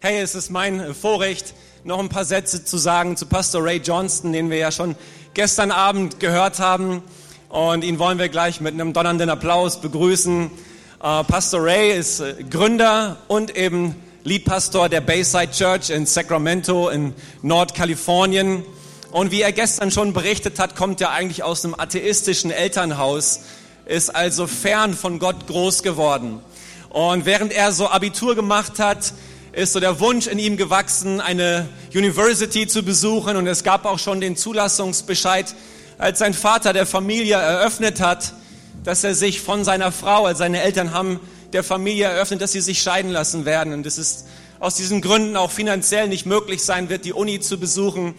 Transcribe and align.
Hey, 0.00 0.20
es 0.20 0.34
ist 0.34 0.50
mein 0.50 0.94
Vorrecht, 0.94 1.54
noch 1.82 1.98
ein 1.98 2.10
paar 2.10 2.26
Sätze 2.26 2.62
zu 2.62 2.76
sagen 2.76 3.16
zu 3.16 3.24
Pastor 3.24 3.64
Ray 3.64 3.78
Johnston, 3.78 4.30
den 4.34 4.50
wir 4.50 4.58
ja 4.58 4.70
schon 4.70 4.94
gestern 5.32 5.70
Abend 5.70 6.20
gehört 6.20 6.58
haben. 6.58 7.02
Und 7.48 7.82
ihn 7.82 7.98
wollen 7.98 8.18
wir 8.18 8.28
gleich 8.28 8.60
mit 8.60 8.74
einem 8.74 8.92
donnernden 8.92 9.30
Applaus 9.30 9.80
begrüßen. 9.80 10.50
Äh, 11.02 11.24
Pastor 11.24 11.64
Ray 11.64 11.98
ist 11.98 12.20
äh, 12.20 12.44
Gründer 12.44 13.16
und 13.26 13.56
eben 13.56 13.94
Leadpastor 14.22 14.90
der 14.90 15.00
Bayside 15.00 15.52
Church 15.52 15.88
in 15.88 16.04
Sacramento 16.04 16.90
in 16.90 17.14
Nordkalifornien. 17.40 18.64
Und 19.12 19.30
wie 19.30 19.40
er 19.40 19.52
gestern 19.52 19.90
schon 19.90 20.12
berichtet 20.12 20.58
hat, 20.58 20.76
kommt 20.76 21.00
er 21.00 21.12
eigentlich 21.12 21.42
aus 21.42 21.64
einem 21.64 21.74
atheistischen 21.74 22.50
Elternhaus, 22.50 23.40
ist 23.86 24.14
also 24.14 24.46
fern 24.46 24.92
von 24.92 25.18
Gott 25.18 25.46
groß 25.46 25.82
geworden. 25.82 26.40
Und 26.90 27.24
während 27.24 27.50
er 27.50 27.72
so 27.72 27.88
Abitur 27.88 28.34
gemacht 28.34 28.78
hat, 28.78 29.14
ist 29.56 29.72
so 29.72 29.80
der 29.80 30.00
Wunsch 30.00 30.26
in 30.26 30.38
ihm 30.38 30.58
gewachsen, 30.58 31.18
eine 31.18 31.66
University 31.94 32.66
zu 32.66 32.82
besuchen. 32.82 33.36
Und 33.36 33.46
es 33.46 33.64
gab 33.64 33.86
auch 33.86 33.98
schon 33.98 34.20
den 34.20 34.36
Zulassungsbescheid, 34.36 35.54
als 35.96 36.18
sein 36.18 36.34
Vater 36.34 36.74
der 36.74 36.84
Familie 36.84 37.36
eröffnet 37.36 38.00
hat, 38.00 38.34
dass 38.84 39.02
er 39.02 39.14
sich 39.14 39.40
von 39.40 39.64
seiner 39.64 39.92
Frau, 39.92 40.26
als 40.26 40.38
seine 40.38 40.60
Eltern 40.60 40.92
haben 40.92 41.20
der 41.54 41.64
Familie 41.64 42.04
eröffnet, 42.04 42.42
dass 42.42 42.52
sie 42.52 42.60
sich 42.60 42.82
scheiden 42.82 43.10
lassen 43.10 43.46
werden. 43.46 43.72
Und 43.72 43.86
es 43.86 43.96
ist 43.96 44.26
aus 44.60 44.74
diesen 44.74 45.00
Gründen 45.00 45.36
auch 45.38 45.50
finanziell 45.50 46.06
nicht 46.08 46.26
möglich 46.26 46.62
sein 46.62 46.90
wird, 46.90 47.06
die 47.06 47.14
Uni 47.14 47.40
zu 47.40 47.58
besuchen. 47.58 48.14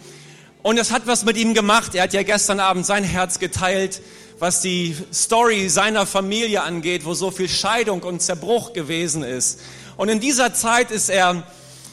Und 0.62 0.76
es 0.76 0.90
hat 0.90 1.06
was 1.06 1.24
mit 1.24 1.36
ihm 1.36 1.54
gemacht. 1.54 1.94
Er 1.94 2.02
hat 2.02 2.14
ja 2.14 2.24
gestern 2.24 2.58
Abend 2.58 2.84
sein 2.84 3.04
Herz 3.04 3.38
geteilt, 3.38 4.02
was 4.40 4.60
die 4.60 4.96
Story 5.14 5.68
seiner 5.68 6.04
Familie 6.04 6.64
angeht, 6.64 7.04
wo 7.04 7.14
so 7.14 7.30
viel 7.30 7.48
Scheidung 7.48 8.02
und 8.02 8.22
Zerbruch 8.22 8.72
gewesen 8.72 9.22
ist. 9.22 9.60
Und 9.98 10.08
in 10.08 10.20
dieser 10.20 10.54
Zeit 10.54 10.92
ist 10.92 11.08
er 11.10 11.42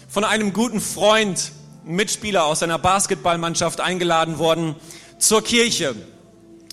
von 0.07 0.23
einem 0.23 0.53
guten 0.53 0.79
Freund, 0.79 1.51
Mitspieler 1.85 2.45
aus 2.45 2.59
seiner 2.59 2.77
Basketballmannschaft 2.77 3.81
eingeladen 3.81 4.37
worden 4.37 4.75
zur 5.17 5.43
Kirche. 5.43 5.95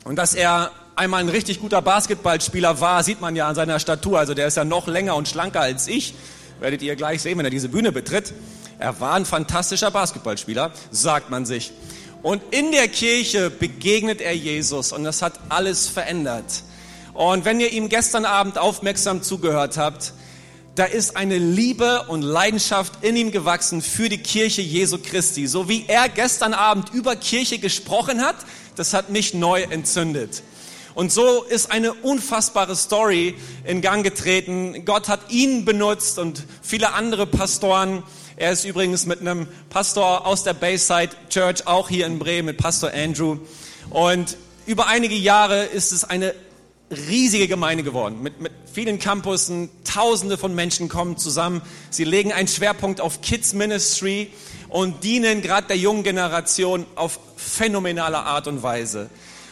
Und 0.05 0.16
dass 0.16 0.34
er 0.34 0.72
einmal 0.94 1.20
ein 1.20 1.30
richtig 1.30 1.61
guter 1.61 1.80
Basketballspieler 1.80 2.83
war, 2.83 3.02
sieht 3.02 3.22
man 3.22 3.34
ja 3.34 3.48
an 3.48 3.55
seiner 3.55 3.80
Statur. 3.80 4.19
Also 4.19 4.34
der 4.34 4.47
ist 4.47 4.58
ja 4.58 4.66
noch 4.66 4.86
länger 4.86 5.16
und 5.16 5.27
schlanker 5.27 5.62
als 5.62 5.89
ich. 5.89 6.12
Werdet 6.61 6.83
ihr 6.83 6.97
gleich 6.97 7.22
sehen, 7.22 7.39
wenn 7.39 7.46
er 7.46 7.50
diese 7.50 7.70
Bühne 7.70 7.92
betritt. 7.92 8.34
Er 8.78 9.00
war 9.00 9.14
ein 9.14 9.24
fantastischer 9.24 9.91
Basketballspieler, 9.91 10.70
sagt 10.91 11.30
man 11.30 11.46
sich. 11.46 11.72
Und 12.22 12.42
in 12.50 12.72
der 12.72 12.89
Kirche 12.89 13.48
begegnet 13.48 14.20
er 14.20 14.36
Jesus 14.36 14.92
und 14.92 15.02
das 15.02 15.22
hat 15.22 15.41
alles 15.48 15.89
verändert. 15.89 16.62
Und 17.14 17.46
wenn 17.46 17.58
ihr 17.58 17.72
ihm 17.72 17.89
gestern 17.89 18.27
Abend 18.27 18.58
aufmerksam 18.58 19.22
zugehört 19.22 19.78
habt, 19.78 20.12
da 20.74 20.84
ist 20.84 21.16
eine 21.16 21.36
Liebe 21.36 22.04
und 22.08 22.22
Leidenschaft 22.22 23.04
in 23.04 23.16
ihm 23.16 23.30
gewachsen 23.30 23.82
für 23.82 24.08
die 24.08 24.22
Kirche 24.22 24.62
Jesu 24.62 24.98
Christi. 24.98 25.46
So 25.46 25.68
wie 25.68 25.84
er 25.86 26.08
gestern 26.08 26.54
Abend 26.54 26.94
über 26.94 27.14
Kirche 27.14 27.58
gesprochen 27.58 28.22
hat, 28.22 28.36
das 28.76 28.94
hat 28.94 29.10
mich 29.10 29.34
neu 29.34 29.62
entzündet. 29.62 30.42
Und 30.94 31.12
so 31.12 31.42
ist 31.42 31.70
eine 31.70 31.92
unfassbare 31.92 32.76
Story 32.76 33.34
in 33.64 33.80
Gang 33.80 34.02
getreten. 34.02 34.84
Gott 34.84 35.08
hat 35.08 35.30
ihn 35.30 35.64
benutzt 35.64 36.18
und 36.18 36.44
viele 36.62 36.92
andere 36.94 37.26
Pastoren. 37.26 38.02
Er 38.36 38.52
ist 38.52 38.64
übrigens 38.64 39.06
mit 39.06 39.20
einem 39.20 39.48
Pastor 39.68 40.26
aus 40.26 40.42
der 40.42 40.54
Bayside 40.54 41.10
Church, 41.28 41.66
auch 41.66 41.88
hier 41.88 42.06
in 42.06 42.18
Bremen, 42.18 42.46
mit 42.46 42.58
Pastor 42.58 42.90
Andrew. 42.92 43.38
Und 43.90 44.36
über 44.66 44.86
einige 44.86 45.14
Jahre 45.14 45.64
ist 45.64 45.92
es 45.92 46.04
eine 46.04 46.34
riesige 46.92 47.48
Gemeinde 47.48 47.82
geworden, 47.82 48.22
mit, 48.22 48.40
mit 48.40 48.52
vielen 48.72 48.98
Campussen, 48.98 49.70
tausende 49.84 50.38
von 50.38 50.54
Menschen 50.54 50.88
kommen 50.88 51.16
zusammen. 51.16 51.62
Sie 51.90 52.04
legen 52.04 52.32
einen 52.32 52.48
Schwerpunkt 52.48 53.00
auf 53.00 53.20
Kids 53.20 53.52
Ministry 53.54 54.30
und 54.68 55.04
dienen 55.04 55.42
gerade 55.42 55.68
der 55.68 55.76
jungen 55.76 56.02
Generation 56.02 56.86
auf 56.94 57.18
phänomenale 57.36 58.18
Art 58.18 58.46
und 58.46 58.62
Weise. 58.62 59.10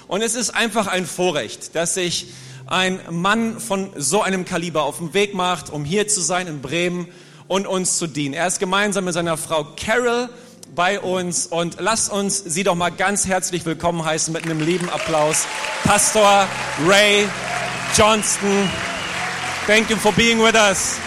Und 0.09 0.23
es 0.23 0.35
ist 0.35 0.51
einfach 0.51 0.87
ein 0.87 1.07
Vorrecht, 1.07 1.75
dass 1.75 1.95
sich 1.95 2.29
ein 2.67 3.01
Mann 3.11 3.61
von 3.61 3.91
so 3.97 4.23
einem 4.23 4.45
Kaliber 4.45 4.85
auf 4.85 4.99
den 4.99 5.15
Weg 5.15 5.35
macht, 5.35 5.71
um 5.71 5.85
hier 5.85 6.09
zu 6.09 6.21
sein 6.21 6.47
in 6.47 6.63
Bremen 6.63 7.09
und 7.49 7.67
uns 7.67 7.99
zu 7.99 8.07
dienen. 8.07 8.35
Er 8.35 8.47
ist 8.47 8.61
gemeinsam 8.61 9.05
mit 9.05 9.15
seiner 9.15 9.37
Frau 9.37 9.67
Carol 9.77 10.29
bei 10.75 11.01
uns 11.01 11.47
und 11.47 11.81
lasst 11.81 12.13
uns 12.13 12.39
sie 12.39 12.63
doch 12.63 12.75
mal 12.75 12.91
ganz 12.91 13.27
herzlich 13.27 13.65
willkommen 13.65 14.05
heißen 14.05 14.33
mit 14.33 14.45
einem 14.45 14.61
lieben 14.61 14.89
Applaus. 14.89 15.47
Pastor 15.85 16.47
Ray 16.87 17.29
Johnston, 17.95 18.69
thank 19.67 19.91
you 19.91 19.97
for 19.97 20.13
being 20.13 20.43
with 20.43 20.55
us. 20.55 20.99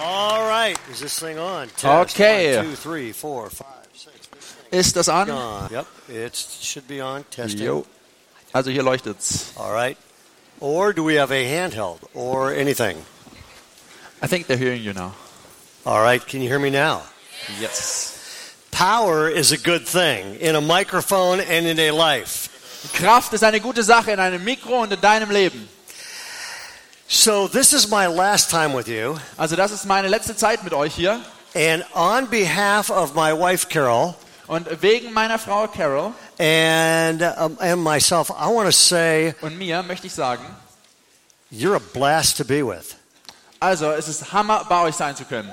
All 0.00 0.46
right, 0.46 0.76
is 0.90 1.00
this 1.00 1.18
thing 1.18 1.38
on? 1.38 1.68
Test. 1.76 2.14
Okay. 2.14 2.58
One, 2.58 2.66
two, 2.66 2.76
three, 2.76 3.12
four, 3.12 3.50
five. 3.50 3.73
Ist 4.74 4.96
das 4.96 5.08
an? 5.08 5.28
Yep, 5.70 5.86
it 6.08 6.36
should 6.36 6.86
be 6.88 7.00
on. 7.02 7.24
Testing. 7.30 7.60
Jo. 7.64 7.86
Also 8.52 8.70
hier 8.70 8.82
leuchtet's. 8.82 9.52
All 9.56 9.72
right. 9.72 9.96
Or 10.60 10.92
do 10.92 11.04
we 11.04 11.14
have 11.18 11.30
a 11.32 11.44
handheld 11.44 11.98
or 12.14 12.52
anything? 12.52 12.96
I 14.22 14.26
think 14.26 14.46
they're 14.46 14.56
hearing 14.58 14.82
you 14.82 14.92
now. 14.92 15.12
All 15.84 16.00
right, 16.02 16.24
can 16.26 16.40
you 16.40 16.48
hear 16.48 16.58
me 16.58 16.70
now? 16.70 17.02
Yes. 17.60 18.12
Power 18.70 19.28
is 19.28 19.52
a 19.52 19.58
good 19.58 19.86
thing 19.86 20.36
in 20.40 20.56
a 20.56 20.60
microphone 20.60 21.40
and 21.40 21.66
in 21.66 21.78
a 21.78 21.90
life. 21.92 22.48
Kraft 22.94 23.32
ist 23.32 23.44
eine 23.44 23.60
gute 23.60 23.82
Sache 23.82 24.10
in 24.12 24.18
einem 24.18 24.42
Mikro 24.44 24.82
und 24.82 24.92
in 24.92 25.00
deinem 25.00 25.30
Leben. 25.30 25.68
So 27.06 27.46
this 27.48 27.72
is 27.72 27.88
my 27.88 28.06
last 28.06 28.50
time 28.50 28.72
with 28.74 28.88
you, 28.88 29.16
Also 29.36 29.56
das 29.56 29.70
ist 29.72 29.84
meine 29.84 30.08
letzte 30.08 30.34
Zeit 30.36 30.64
mit 30.64 30.72
euch 30.72 30.94
hier. 30.94 31.20
and 31.54 31.84
on 31.94 32.26
behalf 32.26 32.90
of 32.90 33.14
my 33.14 33.32
wife 33.32 33.68
Carol 33.68 34.16
Und 34.46 34.82
wegen 34.82 35.12
meiner 35.12 35.38
Frau 35.38 35.66
Carol 35.68 36.12
and 36.38 37.22
um, 37.38 37.56
and 37.60 37.82
myself, 37.82 38.30
I 38.30 38.46
want 38.46 38.66
to 38.66 38.72
say 38.72 39.34
und 39.40 39.56
mir 39.56 39.82
möchte 39.82 40.06
ich 40.06 40.14
sagen, 40.14 40.44
you're 41.50 41.76
a 41.76 41.82
blast 41.94 42.36
to 42.36 42.44
be 42.44 42.62
with. 42.62 42.96
also 43.60 43.90
es 43.92 44.08
ist 44.08 44.32
Hammer, 44.32 44.64
bei 44.68 44.82
euch 44.82 44.94
sein 44.94 45.16
zu 45.16 45.24
können. 45.24 45.50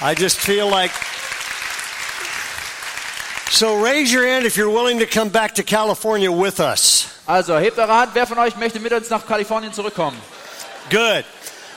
I 0.00 0.14
just 0.18 0.38
feel 0.38 0.68
like. 0.68 0.90
So 3.50 3.80
raise 3.80 4.12
your 4.12 4.26
hand 4.26 4.44
if 4.44 4.56
you're 4.56 4.70
willing 4.70 4.98
to 4.98 5.06
come 5.06 5.30
back 5.30 5.54
to 5.54 5.62
California 5.62 6.30
with 6.30 6.60
us. 6.60 7.06
Also 7.26 7.56
hebt 7.58 7.78
eure 7.78 7.94
Hand, 7.94 8.10
wer 8.14 8.26
von 8.26 8.38
euch 8.38 8.56
möchte 8.56 8.80
mit 8.80 8.92
uns 8.92 9.10
nach 9.10 9.26
Kalifornien 9.26 9.72
zurückkommen? 9.72 10.20
Good. 10.90 11.24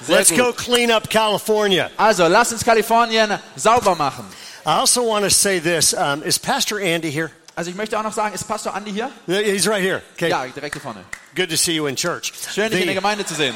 Sehr 0.01 0.17
Let's 0.17 0.29
gut. 0.29 0.39
go 0.39 0.53
clean 0.53 0.91
up 0.91 1.09
California. 1.09 1.89
Also 1.97 2.27
lasst 2.27 2.51
uns 2.51 2.63
Kalifornien 2.63 3.39
sauber 3.55 3.95
machen. 3.95 4.25
I 4.65 4.77
also 4.79 5.03
want 5.03 5.23
to 5.25 5.31
say 5.31 5.59
this. 5.59 5.93
Um, 5.93 6.23
is 6.23 6.37
Pastor 6.37 6.79
Andy 6.79 7.09
here? 7.11 7.31
Also 7.55 7.69
ich 7.69 7.75
möchte 7.75 7.97
auch 7.97 8.03
noch 8.03 8.13
sagen, 8.13 8.33
ist 8.33 8.47
Pastor 8.47 8.73
Andi 8.73 8.91
hier? 8.91 9.11
Yeah, 9.27 9.41
He's 9.41 9.67
right 9.67 9.81
here. 9.81 10.01
Okay. 10.13 10.29
Ja, 10.29 10.45
direkt 10.45 10.75
hier 10.75 10.81
vorne. 10.81 11.03
Good 11.35 11.49
to 11.49 11.57
see 11.57 11.73
you 11.73 11.87
in 11.87 11.95
church. 11.95 12.31
Schön, 12.53 12.69
dich 12.71 12.79
in 12.81 12.87
der 12.87 12.93
The, 12.93 13.01
Gemeinde 13.01 13.25
zu 13.25 13.33
sehen. 13.35 13.55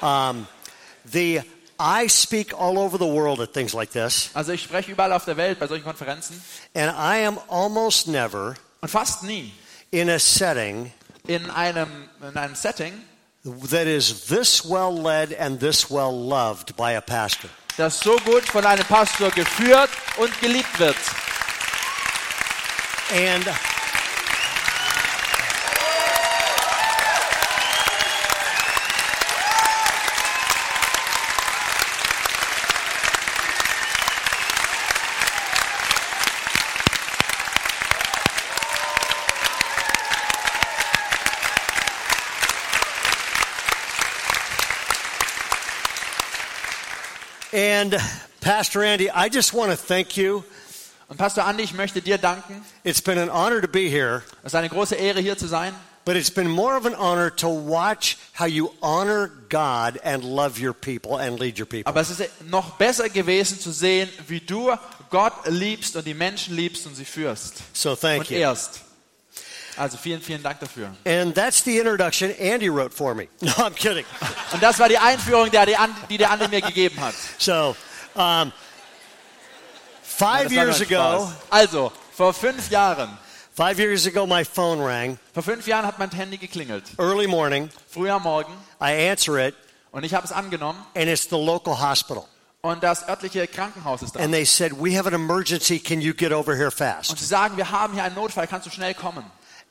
um, 0.00 0.46
the 1.04 1.40
I 1.78 2.06
speak 2.08 2.54
all 2.54 2.78
over 2.78 2.96
the 2.98 3.06
world 3.06 3.40
at 3.40 3.52
things 3.52 3.74
like 3.74 3.90
this, 3.92 4.30
Also 4.34 4.52
ich 4.52 4.62
spreche 4.62 4.92
überall 4.92 5.12
auf 5.12 5.24
der 5.24 5.36
Welt 5.36 5.58
bei 5.58 5.66
solchen 5.66 5.84
Konferenzen 5.84 6.40
and 6.74 6.90
I 6.96 7.26
am 7.26 7.38
almost 7.48 8.06
never 8.08 8.54
und 8.80 8.88
fast 8.88 9.22
nie 9.24 9.52
in 9.90 10.08
a 10.08 10.18
setting 10.18 10.92
in 11.26 11.50
einem, 11.50 12.08
in 12.22 12.36
einem 12.36 12.54
Setting, 12.54 12.94
that 13.70 13.86
is 13.86 14.26
this 14.28 14.64
well 14.64 14.92
led 14.92 15.34
and 15.38 15.58
this 15.60 15.90
well 15.90 16.12
loved 16.12 16.76
by 16.76 16.92
a 16.92 17.00
pastor. 17.00 17.48
Das 17.76 18.00
so 18.00 18.16
gut 18.18 18.48
von 18.48 18.64
einem 18.64 18.84
Pastor 18.84 19.30
geführt 19.30 19.90
und 20.16 20.40
geliebt 20.40 20.78
wird. 20.78 20.96
And 23.12 23.75
And 47.76 47.94
Pastor 48.40 48.82
Andy, 48.82 49.10
I 49.10 49.28
just 49.28 49.52
want 49.52 49.70
to 49.70 49.76
thank 49.76 50.16
you. 50.16 50.42
Und 51.08 51.18
Pastor 51.18 51.44
Andi, 51.44 51.62
ich 51.62 51.74
möchte 51.74 52.00
dir 52.00 52.16
danken. 52.16 52.64
It's 52.84 53.02
been 53.02 53.18
an 53.18 53.28
honor 53.28 53.60
to 53.60 53.68
be 53.68 53.88
here. 53.90 54.22
Es 54.42 54.46
ist 54.52 54.54
eine 54.54 54.68
große 54.70 54.94
Ehre, 54.94 55.20
hier 55.20 55.36
zu 55.36 55.46
sein. 55.46 55.74
But 56.06 56.16
it's 56.16 56.30
been 56.30 56.48
more 56.48 56.76
of 56.76 56.86
an 56.86 56.94
honor 56.94 57.30
to 57.36 57.48
watch 57.48 58.16
how 58.38 58.46
you 58.46 58.70
honor 58.80 59.28
God 59.50 60.00
and 60.04 60.24
love 60.24 60.58
your 60.58 60.72
people 60.72 61.18
and 61.18 61.38
lead 61.38 61.58
your 61.58 61.66
people. 61.66 61.86
Aber 61.86 62.00
es 62.00 62.08
ist 62.10 62.22
noch 62.48 62.70
besser 62.76 63.08
gewesen 63.10 63.60
zu 63.60 63.72
sehen, 63.72 64.08
wie 64.26 64.40
du 64.40 64.72
Gott 65.10 65.34
liebst 65.46 65.96
und 65.96 66.06
die 66.06 66.14
Menschen 66.14 66.56
liebst 66.56 66.86
und 66.86 66.94
sie 66.94 67.04
führst 67.04 67.56
So 67.74 67.94
thank 67.94 68.20
und 68.20 68.30
you. 68.30 68.38
ehrst. 68.38 68.80
Also 69.76 69.96
vielen, 69.98 70.22
vielen 70.22 70.42
Dank 70.42 70.58
dafür. 70.60 70.90
And 71.06 71.34
that's 71.34 71.62
the 71.62 71.78
introduction 71.78 72.30
Andy 72.38 72.68
wrote 72.68 72.94
for 72.94 73.14
me. 73.14 73.28
No, 73.40 73.50
I'm 73.52 73.74
kidding. 73.74 74.04
Und 74.52 74.62
das 74.62 74.78
war 74.78 74.88
die 74.88 74.98
Einführung, 74.98 75.50
die, 75.50 76.16
der 76.18 76.30
Andi 76.30 76.48
mir 76.48 76.60
gegeben 76.62 77.00
hat. 77.00 77.14
So, 77.38 77.76
um, 78.14 78.22
Ja, 78.22 78.52
five 80.02 80.44
war 80.46 80.50
years 80.64 80.80
ago. 80.80 81.30
Also, 81.50 81.92
vor 82.12 82.32
fünf 82.32 82.70
Jahren, 82.70 83.18
five 83.54 83.78
years 83.78 84.06
ago, 84.06 84.26
my 84.26 84.44
phone 84.44 84.80
rang 84.80 85.18
vor 85.34 85.42
fünf 85.42 85.66
Jahren 85.66 85.84
hat 85.86 85.98
mein 85.98 86.10
Handy 86.10 86.38
geklingelt. 86.38 86.84
early 86.98 87.26
morning. 87.26 87.68
Früh 87.90 88.10
am 88.10 88.22
Morgen. 88.22 88.52
I 88.80 89.10
answer 89.10 89.36
it, 89.38 89.54
Und 89.92 90.04
ich 90.04 90.14
habe 90.14 90.24
es 90.26 90.32
angenommen. 90.32 90.78
and 90.94 91.08
it's 91.08 91.24
the 91.28 91.36
local 91.36 91.78
hospital. 91.78 92.24
Und 92.62 92.82
das 92.82 93.06
örtliche 93.06 93.46
Krankenhaus 93.46 94.02
ist 94.02 94.16
da. 94.16 94.20
And 94.20 94.32
they 94.32 94.44
said, 94.44 94.72
We 94.80 94.96
have 94.98 95.06
an 95.06 95.14
emergency. 95.14 95.78
Can 95.78 96.00
you 96.00 96.12
get 96.14 96.32
over 96.32 96.54
here 96.56 96.66
Und 96.68 96.74
fast? 96.74 97.16
sie 97.18 97.24
sagen, 97.24 97.56
wir 97.56 97.70
haben 97.70 97.92
hier 97.94 98.02
einen 98.04 98.14
Notfall, 98.16 98.46
kannst 98.48 98.66
du 98.66 98.70
schnell 98.70 98.94
kommen? 98.94 99.24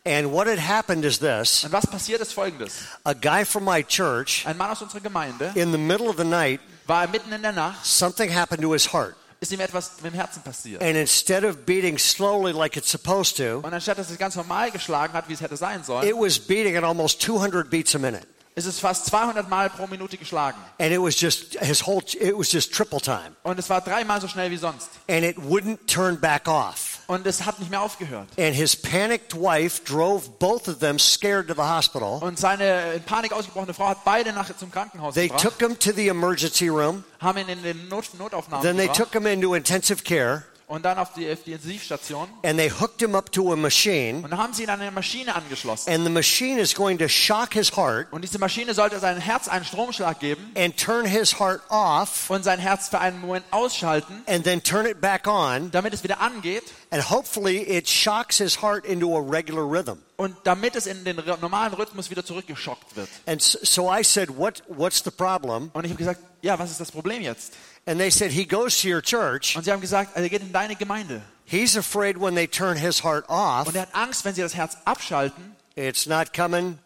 And 0.07 0.31
what 0.31 0.47
had 0.47 0.59
happened 0.59 1.03
is 1.03 1.17
this 1.19 1.63
Und 1.63 1.71
was 1.71 1.87
passiert 1.87 2.21
ist 2.21 2.33
folgendes. 2.33 2.73
a 3.05 3.13
guy 3.13 3.43
from 3.43 3.63
my 3.65 3.83
church, 3.83 4.45
Ein 4.45 4.55
Mann 4.57 4.69
aus 4.71 4.81
unserer 4.81 4.99
Gemeinde 5.01 5.51
in 5.55 5.71
the 5.71 5.77
middle 5.79 6.07
of 6.07 6.17
the 6.17 6.23
night, 6.23 6.59
war 6.85 7.07
mitten 7.07 7.31
in 7.33 7.41
der 7.41 7.51
Nacht, 7.53 7.83
something 7.83 8.29
happened 8.33 8.61
to 8.61 8.71
his 8.73 8.93
heart. 8.93 9.15
ist 9.39 9.51
ihm 9.51 9.59
etwas 9.59 9.93
mit 10.03 10.13
dem 10.13 10.15
Herzen 10.15 10.43
passiert. 10.43 10.81
And 10.83 10.95
instead 10.95 11.43
of 11.43 11.65
beating 11.65 11.97
slowly 11.97 12.51
like 12.51 12.77
it's 12.77 12.89
supposed 12.91 13.35
to, 13.37 13.59
Und 13.65 13.73
anstatt 13.73 13.97
dass 13.97 14.11
es 14.11 14.17
ganz 14.19 14.35
normal 14.35 14.69
geschlagen 14.69 15.13
hat, 15.13 15.27
wie 15.27 15.33
es 15.33 15.41
hätte 15.41 15.57
sein 15.57 15.83
sollen, 15.83 16.07
it 16.07 16.15
was 16.15 16.37
beating 16.39 16.77
at 16.77 16.83
almost 16.83 17.19
200 17.21 17.67
beats 17.69 17.95
a 17.95 17.99
minute. 17.99 18.27
ist 18.55 18.79
fast 18.79 19.07
200 19.07 19.49
Mal 19.49 19.71
pro 19.71 19.87
Minute 19.87 20.17
geschlagen. 20.17 20.59
And 20.79 20.91
it 20.93 21.01
was 21.01 21.19
just 21.19 21.59
his 21.59 21.85
whole, 21.85 22.03
it 22.19 22.37
was 22.37 22.51
just 22.51 22.71
triple 22.71 23.01
time. 23.01 23.35
Und 23.41 23.57
es 23.57 23.67
war 23.71 23.81
dreimal 23.81 24.21
so 24.21 24.27
schnell 24.27 24.51
wie 24.51 24.57
sonst. 24.57 24.87
And 25.09 25.23
it 25.25 25.35
wouldn't 25.37 25.87
turn 25.87 26.19
back 26.19 26.47
off. 26.47 26.94
Und 27.07 27.27
es 27.27 27.45
hat 27.45 27.59
nicht 27.59 27.69
mehr 27.69 27.81
aufgehört. 27.81 28.27
And 28.37 28.55
his 28.55 28.75
panicked 28.75 29.33
wife 29.33 29.83
drove 29.83 30.29
both 30.39 30.67
of 30.67 30.79
them 30.79 30.97
scared 30.97 31.47
to 31.47 31.53
the 31.53 31.61
hospital. 31.61 32.19
Und 32.21 32.39
seine 32.39 32.93
in 32.93 33.03
Panik 33.03 33.31
ausgebrochene 33.31 33.73
Frau 33.73 33.87
hat 33.89 34.03
beide 34.03 34.33
nach 34.33 34.49
zum 34.57 34.71
Krankenhaus 34.71 35.13
They 35.13 35.27
gebracht, 35.27 35.43
took 35.43 35.59
him 35.59 35.77
to 35.77 35.91
the 35.91 36.07
emergency 36.07 36.67
room. 36.67 37.03
haben 37.19 37.37
ihn 37.37 37.49
in 37.49 37.61
den 37.63 37.87
Not 37.89 38.05
Notaufnahmen 38.17 38.63
Then 38.63 38.77
they 38.77 38.87
gebracht 38.87 38.97
took 38.97 39.13
him 39.13 39.27
into 39.27 39.53
intensive 39.53 40.03
care. 40.03 40.43
Und 40.67 40.83
dann 40.83 40.97
auf 40.97 41.13
die, 41.13 41.31
auf 41.31 41.43
die 41.45 41.53
Intensivstation. 41.53 42.27
And 42.43 42.57
they 42.57 42.69
hooked 42.69 42.99
him 43.01 43.15
up 43.15 43.31
to 43.31 43.53
a 43.53 43.55
machine. 43.55 44.23
Und 44.23 44.35
haben 44.35 44.53
sie 44.53 44.63
ihn 44.63 44.69
an 44.69 44.81
eine 44.81 44.91
Maschine 44.91 45.35
angeschlossen. 45.35 45.91
And 45.93 46.03
the 46.03 46.11
machine 46.11 46.59
is 46.59 46.73
going 46.73 46.97
to 46.97 47.07
shock 47.07 47.53
his 47.53 47.75
heart 47.75 48.07
Und 48.11 48.23
diese 48.23 48.39
Maschine 48.39 48.73
sollte 48.73 48.99
seinem 48.99 49.21
Herz 49.21 49.47
einen 49.47 49.65
Stromschlag 49.65 50.19
geben 50.19 50.51
and 50.57 50.75
turn 50.77 51.05
his 51.05 51.39
heart 51.39 51.61
off 51.69 52.29
und 52.29 52.43
sein 52.43 52.59
Herz 52.59 52.89
für 52.89 52.99
einen 52.99 53.19
Moment 53.21 53.45
ausschalten, 53.51 54.23
and 54.27 54.43
then 54.43 54.61
turn 54.63 54.85
it 54.85 54.99
back 55.01 55.27
on. 55.27 55.71
damit 55.71 55.93
es 55.93 56.03
wieder 56.03 56.19
angeht 56.19 56.63
And 56.91 57.09
hopefully 57.09 57.57
it 57.57 57.89
shocks 57.89 58.37
his 58.37 58.61
heart 58.61 58.85
into 58.85 59.15
a 59.17 59.19
regular 59.19 59.63
rhythm. 59.69 59.97
und 60.17 60.35
damit 60.45 60.75
es 60.75 60.87
in 60.87 61.03
den 61.03 61.17
normalen 61.41 61.73
Rhythmus 61.73 62.09
wieder 62.09 62.23
zurückgeschockt 62.23 62.95
wird. 62.95 63.09
And 63.25 63.41
so 63.41 63.91
I 63.93 64.03
said, 64.03 64.29
what, 64.37 64.63
What's 64.67 65.03
the 65.03 65.11
problem? 65.11 65.69
Und 65.73 65.83
ich 65.83 65.91
habe 65.91 65.97
gesagt, 65.97 66.21
ja, 66.45 66.57
was 66.59 66.71
ist 66.71 66.79
das 66.79 66.91
Problem 66.91 67.21
jetzt? 67.21 67.53
And 67.87 67.99
they 67.99 68.09
said, 68.11 68.31
He 68.31 68.45
goes 68.45 68.79
to 68.81 68.87
your 68.87 69.01
church. 69.01 69.55
Und 69.55 69.63
sie 69.63 69.71
haben 69.71 69.81
gesagt, 69.81 70.11
er 70.15 70.29
geht 70.29 70.41
in 70.41 70.51
deine 70.53 70.75
Gemeinde. 70.75 71.21
He's 71.45 71.75
afraid 71.75 72.19
when 72.19 72.35
they 72.35 72.47
turn 72.47 72.77
his 72.77 73.03
heart 73.03 73.25
off, 73.29 73.67
Und 73.67 73.75
er 73.75 73.83
hat 73.83 73.93
Angst, 73.95 74.25
wenn 74.25 74.33
sie 74.33 74.41
das 74.41 74.55
Herz 74.55 74.77
abschalten, 74.85 75.55
it's 75.75 76.05
not 76.05 76.33
coming. 76.33 76.77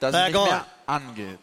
dass 0.00 0.12
Back 0.12 0.28
es 0.28 0.32
nicht 0.32 0.40
on. 0.40 0.48
mehr 0.48 0.66
angeht. 0.86 1.38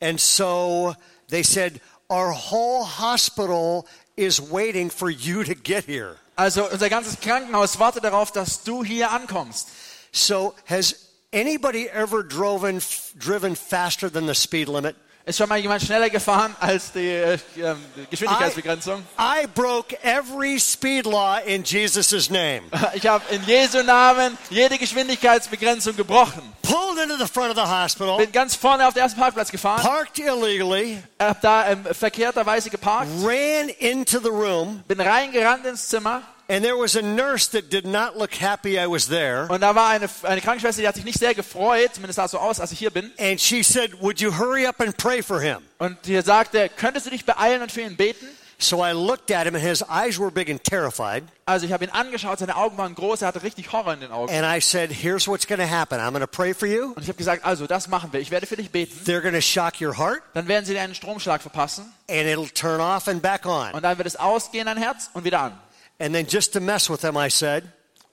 And 0.00 0.20
so 0.20 0.94
they 1.28 1.42
said, 1.42 1.80
Our 2.08 2.32
whole 2.32 2.84
hospital 2.84 3.84
is 4.16 4.40
waiting 4.40 4.90
for 4.90 5.10
you 5.10 5.44
to 5.44 5.54
get 5.54 5.84
here. 5.86 6.16
Also 6.36 6.64
unser 6.70 6.88
ganzes 6.88 7.20
Krankenhaus 7.20 7.78
wartet 7.78 8.02
darauf, 8.02 8.32
dass 8.32 8.64
du 8.64 8.82
hier 8.82 9.10
ankommst. 9.10 9.68
So 10.12 10.54
has 10.66 10.94
anybody 11.32 11.88
ever 11.88 12.24
driven, 12.24 12.80
driven 13.16 13.54
faster 13.54 14.10
than 14.10 14.26
the 14.26 14.34
speed 14.34 14.68
limit? 14.68 14.96
Ist 15.26 15.36
schon 15.36 15.48
mal 15.48 15.58
jemand 15.58 15.82
schneller 15.82 16.08
gefahren 16.08 16.56
als 16.58 16.92
die 16.92 17.06
äh, 17.06 17.38
ähm, 17.58 17.76
Geschwindigkeitsbegrenzung? 18.10 19.04
I 19.18 19.46
broke 19.54 19.96
every 20.02 20.58
speed 20.58 21.04
law 21.04 21.38
in 21.44 21.62
Jesus' 21.62 22.30
name. 22.30 22.62
Ich 22.94 23.06
habe 23.06 23.22
in 23.30 23.44
Jesu 23.44 23.82
Namen 23.82 24.36
jede 24.48 24.78
Geschwindigkeitsbegrenzung 24.78 25.94
gebrochen. 25.94 26.42
Pulled 26.62 26.98
into 27.02 27.16
the 27.16 27.30
front 27.30 27.50
of 27.50 27.56
the 27.56 27.70
hospital, 27.70 28.16
Bin 28.16 28.32
ganz 28.32 28.54
vorne 28.54 28.86
auf 28.88 28.94
den 28.94 29.02
ersten 29.02 29.20
Parkplatz 29.20 29.50
gefahren, 29.50 29.82
parked 29.82 30.18
illegally, 30.18 31.02
hab 31.18 31.40
da 31.42 31.68
ähm, 31.68 31.84
verkehrterweise 31.84 32.70
geparkt, 32.70 33.10
ran 33.22 33.68
into 33.78 34.20
the 34.20 34.28
room, 34.28 34.82
bin 34.88 35.00
reingerannt 35.00 35.66
ins 35.66 35.86
Zimmer 35.88 36.22
and 36.50 36.64
there 36.64 36.76
was 36.76 36.96
a 36.96 37.02
nurse 37.02 37.48
that 37.50 37.70
did 37.70 37.86
not 37.86 38.16
look 38.18 38.34
happy 38.34 38.78
I 38.78 38.86
was 38.86 39.06
there. 39.08 39.46
und 39.48 39.60
da 39.62 39.74
war 39.74 39.88
eine, 39.88 40.08
eine 40.24 40.40
Krankenschwester, 40.40 40.82
die 40.82 40.88
hat 40.88 40.96
sich 40.96 41.04
nicht 41.04 41.18
sehr 41.18 41.34
gefreut, 41.34 41.94
zumindest 41.94 42.16
sah 42.16 42.24
es 42.26 42.30
so 42.32 42.38
aus, 42.38 42.60
als 42.60 42.72
ich 42.72 42.78
hier 42.78 42.90
bin. 42.90 43.10
And 43.18 43.40
she 43.40 43.62
said, 43.62 44.00
Would 44.00 44.20
you 44.20 44.36
hurry 44.36 44.66
up 44.66 44.80
and 44.80 44.96
pray 44.96 45.22
for 45.22 45.40
him? 45.40 45.58
Und 45.78 45.96
die 46.06 46.20
sagte, 46.22 46.68
könntest 46.76 47.06
du 47.06 47.10
dich 47.10 47.24
beeilen 47.24 47.62
und 47.62 47.72
für 47.72 47.80
ihn 47.82 47.96
beten? 47.96 48.26
So 48.62 48.84
I 48.84 48.92
looked 48.92 49.30
at 49.32 49.46
him, 49.46 49.54
and 49.54 49.64
his 49.64 49.82
eyes 49.88 50.18
were 50.20 50.30
big 50.30 50.50
and 50.50 50.62
terrified. 50.62 51.24
Also 51.46 51.64
ich 51.64 51.72
habe 51.72 51.82
ihn 51.86 51.90
angeschaut, 51.90 52.40
seine 52.40 52.56
Augen 52.56 52.76
waren 52.76 52.94
groß, 52.94 53.22
er 53.22 53.28
hatte 53.28 53.42
richtig 53.42 53.72
Horror 53.72 53.94
in 53.94 54.00
den 54.00 54.12
Augen. 54.12 54.30
And 54.30 54.44
I 54.44 54.60
said, 54.60 54.90
Here's 54.92 55.26
what's 55.26 55.46
going 55.46 55.60
to 55.60 55.66
happen 55.66 55.98
I'm 55.98 56.10
going 56.10 56.20
to 56.20 56.26
pray 56.26 56.52
for 56.52 56.68
you. 56.68 56.92
Und 56.94 57.00
ich 57.02 57.08
habe 57.08 57.16
gesagt, 57.16 57.42
also 57.42 57.66
das 57.66 57.88
machen 57.88 58.12
wir. 58.12 58.20
Ich 58.20 58.30
werde 58.30 58.46
für 58.46 58.56
dich 58.56 58.70
beten. 58.70 58.92
They're 59.06 59.22
going 59.22 59.32
to 59.34 59.40
shock 59.40 59.80
your 59.80 59.96
heart, 59.96 60.20
Dann 60.34 60.46
werden 60.46 60.66
sie 60.66 60.74
dir 60.74 60.82
einen 60.82 60.94
Stromschlag 60.94 61.40
verpassen. 61.40 61.90
and 62.10 62.26
it'll 62.28 62.52
turn 62.52 62.80
off 62.82 63.08
and 63.08 63.22
back 63.22 63.46
on. 63.46 63.72
Und 63.72 63.82
dann 63.82 63.96
wird 63.96 64.06
es 64.06 64.16
ausgehen, 64.16 64.66
dein 64.66 64.76
Herz, 64.76 65.08
und 65.14 65.24
wieder 65.24 65.40
an. 65.40 65.52
And 66.00 66.14
then 66.14 66.26
just 66.26 66.52
to 66.54 66.60
mess 66.60 66.88
with 66.88 67.02
him, 67.02 67.16
I 67.16 67.28
said, 67.30 67.64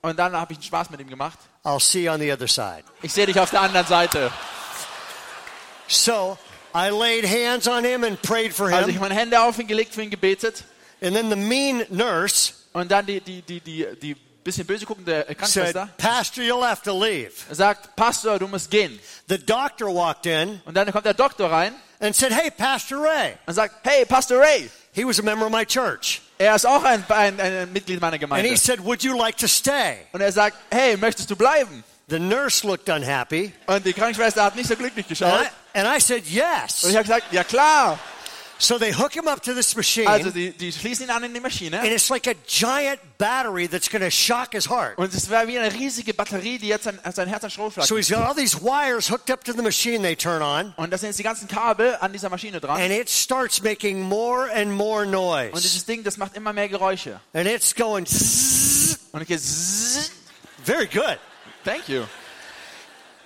Und 0.02 0.16
dann 0.18 0.32
habe 0.32 0.52
ich 0.52 0.58
einen 0.58 0.64
Spaß 0.64 0.90
mit 0.90 1.00
ihm 1.00 1.08
gemacht. 1.08 1.38
I'll 1.64 1.80
see 1.80 2.04
you 2.04 2.12
on 2.12 2.20
the 2.20 2.30
other 2.30 2.46
side. 2.46 2.84
Ich 3.02 3.12
sehe 3.12 3.26
dich 3.26 3.40
auf 3.40 3.50
der 3.50 3.62
anderen 3.62 3.86
Seite. 3.86 4.30
So 5.88 6.38
I 6.74 6.90
laid 6.90 7.24
hands 7.24 7.66
on 7.66 7.82
him 7.84 8.04
and 8.04 8.20
prayed 8.22 8.54
for 8.54 8.68
him. 8.68 8.76
Also 8.76 8.90
ich 8.90 8.96
habe 8.96 9.08
meine 9.08 9.18
Hände 9.18 9.40
auf 9.40 9.58
ihn 9.58 9.66
gelegt, 9.66 9.94
für 9.94 10.02
ihn 10.02 10.10
gebetet. 10.10 10.64
And 11.00 11.16
then 11.16 11.30
the 11.30 11.36
mean 11.36 11.84
nurse 11.88 12.52
Und 12.72 12.90
dann 12.90 13.06
die, 13.06 13.20
die, 13.20 13.42
die, 13.42 13.60
die, 13.60 13.86
die 14.00 14.14
bisschen 14.44 14.66
böse 14.66 14.84
guckende 14.84 15.26
äh, 15.26 15.26
said, 15.26 15.38
Krankenschwester 15.38 15.88
Pastor, 15.96 16.44
you'll 16.44 16.64
have 16.64 16.82
to 16.82 16.92
leave. 16.92 17.32
sagt, 17.50 17.96
Pastor, 17.96 18.38
du 18.38 18.46
musst 18.46 18.70
gehen. 18.70 18.98
The 19.28 19.38
doctor 19.38 19.86
walked 19.86 20.26
in 20.26 20.60
Und 20.66 20.76
dann 20.76 20.92
kommt 20.92 21.06
der 21.06 21.14
Doktor 21.14 21.50
rein 21.50 21.74
and 22.00 22.14
said, 22.14 22.32
Hey, 22.32 22.50
Pastor 22.50 22.98
Ray. 22.98 23.34
und 23.46 23.54
sagt, 23.54 23.74
hey, 23.84 24.04
Pastor 24.04 24.38
Ray. 24.38 24.70
He 24.92 25.04
was 25.04 25.18
a 25.18 25.22
member 25.22 25.46
of 25.46 25.52
my 25.52 25.64
church. 25.64 26.20
Er 26.38 26.54
ist 26.54 26.66
auch 26.66 26.84
ein, 26.84 27.04
ein, 27.08 27.40
ein 27.40 27.72
Mitglied 27.72 28.00
meiner 28.00 28.16
And 28.38 28.46
he 28.46 28.56
said, 28.56 28.84
Would 28.84 29.02
you 29.02 29.16
like 29.16 29.36
to 29.38 29.48
stay? 29.48 29.96
Und 30.12 30.20
er 30.20 30.30
sagt, 30.30 30.56
hey, 30.70 30.96
möchtest 30.96 31.28
du 31.30 31.36
bleiben? 31.36 31.82
The 32.08 32.18
nurse 32.18 32.66
looked 32.66 32.88
unhappy. 32.88 33.52
Und 33.66 33.84
die 33.84 33.92
Krankenschwester 33.92 34.44
hat 34.44 34.56
nicht 34.56 34.68
so 34.68 34.76
glücklich 34.76 35.06
And 35.06 35.08
geschaut. 35.08 35.42
I, 35.74 35.78
and 35.78 35.88
I 35.96 36.00
said, 36.00 36.24
Yes. 36.26 36.84
Und 36.84 36.90
ich 36.90 36.96
habe 36.96 37.04
gesagt, 37.06 37.32
ja 37.32 37.44
klar. 37.44 37.98
So 38.60 38.76
they 38.78 38.92
hook 38.92 39.12
him 39.14 39.28
up 39.28 39.40
to 39.44 39.54
this 39.54 39.76
machine. 39.76 40.08
Also 40.08 40.30
die, 40.30 40.50
die 40.50 40.72
schließen 40.72 41.04
ihn 41.06 41.10
an 41.10 41.22
in 41.22 41.32
die 41.32 41.40
Maschine. 41.40 41.78
and 41.78 41.86
it's 41.92 42.08
like 42.10 42.26
a 42.26 42.34
giant 42.46 42.98
battery 43.16 43.68
that's 43.68 43.88
going 43.88 44.02
to 44.02 44.10
shock 44.10 44.52
his 44.52 44.68
heart. 44.68 44.98
Und 44.98 45.14
es 45.14 45.30
war 45.30 45.46
wie 45.46 45.56
eine 45.58 45.72
riesige 45.72 46.12
Batterie, 46.12 46.58
die 46.58 46.66
jetzt 46.68 46.84
sein, 46.84 46.98
sein 47.14 47.28
Herz 47.28 47.44
an 47.44 47.50
Stromschlag 47.50 47.86
So 47.86 47.96
he's 47.96 48.08
got 48.08 48.18
all 48.18 48.34
these 48.34 48.60
wires 48.60 49.08
hooked 49.10 49.30
up 49.30 49.44
to 49.44 49.52
the 49.52 49.62
machine 49.62 50.02
they 50.02 50.16
turn 50.16 50.42
on, 50.42 50.74
Und 50.76 50.92
das 50.92 51.00
sind 51.02 51.10
jetzt 51.10 51.18
die 51.18 51.22
ganzen 51.22 51.46
Kabel 51.46 51.96
an 52.00 52.12
dieser 52.12 52.28
Maschine 52.30 52.60
dran. 52.60 52.80
and 52.80 52.90
it 52.92 53.08
starts 53.08 53.62
making 53.62 54.00
more 54.02 54.50
and 54.52 54.72
more 54.72 55.02
Und 55.04 55.10
noise. 55.12 55.52
dieses 55.62 55.84
Ding, 55.86 56.02
das 56.02 56.16
macht 56.16 56.36
immer 56.36 56.52
mehr 56.52 56.68
Geräusche. 56.68 57.20
And 57.32 57.46
it's 57.46 57.72
going. 57.74 58.06
Und 59.12 59.22
ich 59.22 59.28
gehe 59.28 59.38
very 60.64 60.86
good. 60.86 61.18
Thank 61.64 61.88
you. 61.88 62.04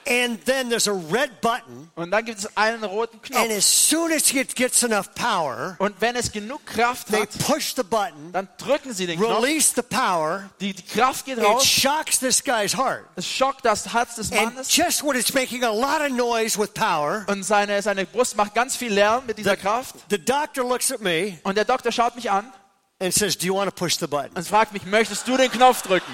And 0.05 0.45
then 0.47 0.69
there's 0.69 0.89
a 0.89 0.93
red 0.93 1.41
button, 1.41 1.91
Und 1.95 2.11
dann 2.11 2.25
gibt 2.25 2.39
es 2.41 2.57
einen 2.57 2.83
roten 2.83 3.17
and 3.19 3.25
Knopf. 3.25 3.51
as 3.57 3.65
soon 3.89 4.13
as 4.13 4.33
it 4.33 4.57
gets 4.57 4.83
enough 4.83 5.15
power, 5.15 5.77
Und 5.79 6.01
wenn 6.01 6.17
es 6.17 6.33
genug 6.33 6.67
Kraft 6.67 7.07
they 7.09 7.21
hat, 7.21 7.31
push 7.39 7.75
the 7.77 7.85
button, 7.85 8.33
dann 8.33 8.49
drücken 8.59 8.93
sie 8.93 9.07
den 9.07 9.19
Knopf. 9.21 9.43
release 9.43 9.73
the 9.77 9.83
power, 9.83 10.51
Die, 10.61 10.73
die 10.75 10.83
Kraft 10.83 11.25
geht 11.25 11.39
it 11.39 11.45
raus. 11.45 11.65
shocks 11.65 12.19
this 12.19 12.43
guy's 12.43 12.77
heart. 12.77 13.05
Es 13.15 13.27
schockt 13.29 13.65
das 13.65 13.93
Herz 13.95 14.17
des 14.17 14.33
And 14.33 14.55
Mannes. 14.57 14.75
just 14.77 15.05
when 15.05 15.15
it's 15.17 15.33
making 15.35 15.63
a 15.63 15.71
lot 15.71 16.01
of 16.01 16.11
noise 16.11 16.59
with 16.59 16.75
power, 16.75 17.25
Und 17.29 17.45
seine, 17.45 17.81
seine 17.81 18.05
Brust 18.05 18.37
macht 18.37 18.55
ganz 18.55 18.77
viel 18.77 18.93
Lärm 18.93 19.25
mit 19.27 19.39
dieser 19.39 19.57
Kraft. 19.57 19.95
the 20.11 20.19
doctor 20.19 20.65
looks 20.65 20.91
at 20.91 21.01
me 21.01 21.39
Und 21.45 21.57
der 21.57 21.65
Doktor 21.65 21.93
schaut 21.93 22.17
mich 22.17 22.29
an 22.31 22.53
and 23.01 23.15
says, 23.15 23.39
Do 23.39 23.47
you 23.47 23.55
want 23.55 23.69
to 23.71 23.75
push 23.75 23.97
the 23.99 24.07
button? 24.09 24.31
und 24.37 24.47
fragt 24.47 24.73
mich, 24.73 24.85
möchtest 24.85 25.29
du 25.29 25.37
den 25.37 25.51
Knopf 25.51 25.83
drücken? 25.83 26.13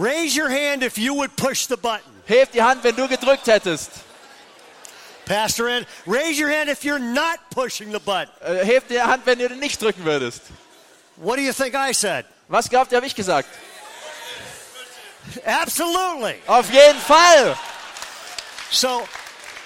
Raise 0.00 0.34
your 0.34 0.48
hand 0.48 0.82
if 0.82 0.96
you 0.96 1.12
would 1.14 1.36
push 1.36 1.66
the 1.66 1.76
button. 1.76 2.10
Heb 2.26 2.52
die 2.52 2.62
Hand, 2.62 2.82
wenn 2.82 2.96
du 2.96 3.06
gedrückt 3.06 3.46
hättest. 3.46 3.90
Pastor 5.26 5.68
Ed, 5.68 5.86
raise 6.06 6.38
your 6.40 6.48
hand 6.48 6.70
if 6.70 6.84
you're 6.84 6.98
not 6.98 7.38
pushing 7.50 7.92
the 7.92 8.00
button. 8.00 8.32
Äh, 8.40 8.64
Heb 8.64 8.88
die 8.88 8.98
Hand, 9.00 9.26
wenn 9.26 9.38
du 9.38 9.48
nicht 9.56 9.80
drücken 9.80 10.04
würdest. 10.04 10.40
What 11.16 11.36
do 11.36 11.42
you 11.42 11.52
think 11.52 11.74
I 11.74 11.92
said? 11.92 12.24
Was 12.48 12.70
glaubt 12.70 12.92
ihr, 12.92 12.96
habe 12.96 13.06
ich 13.06 13.14
gesagt? 13.14 13.48
Absolutely. 15.44 16.36
Auf 16.46 16.72
jeden 16.72 16.98
Fall. 16.98 17.54
So 18.70 19.06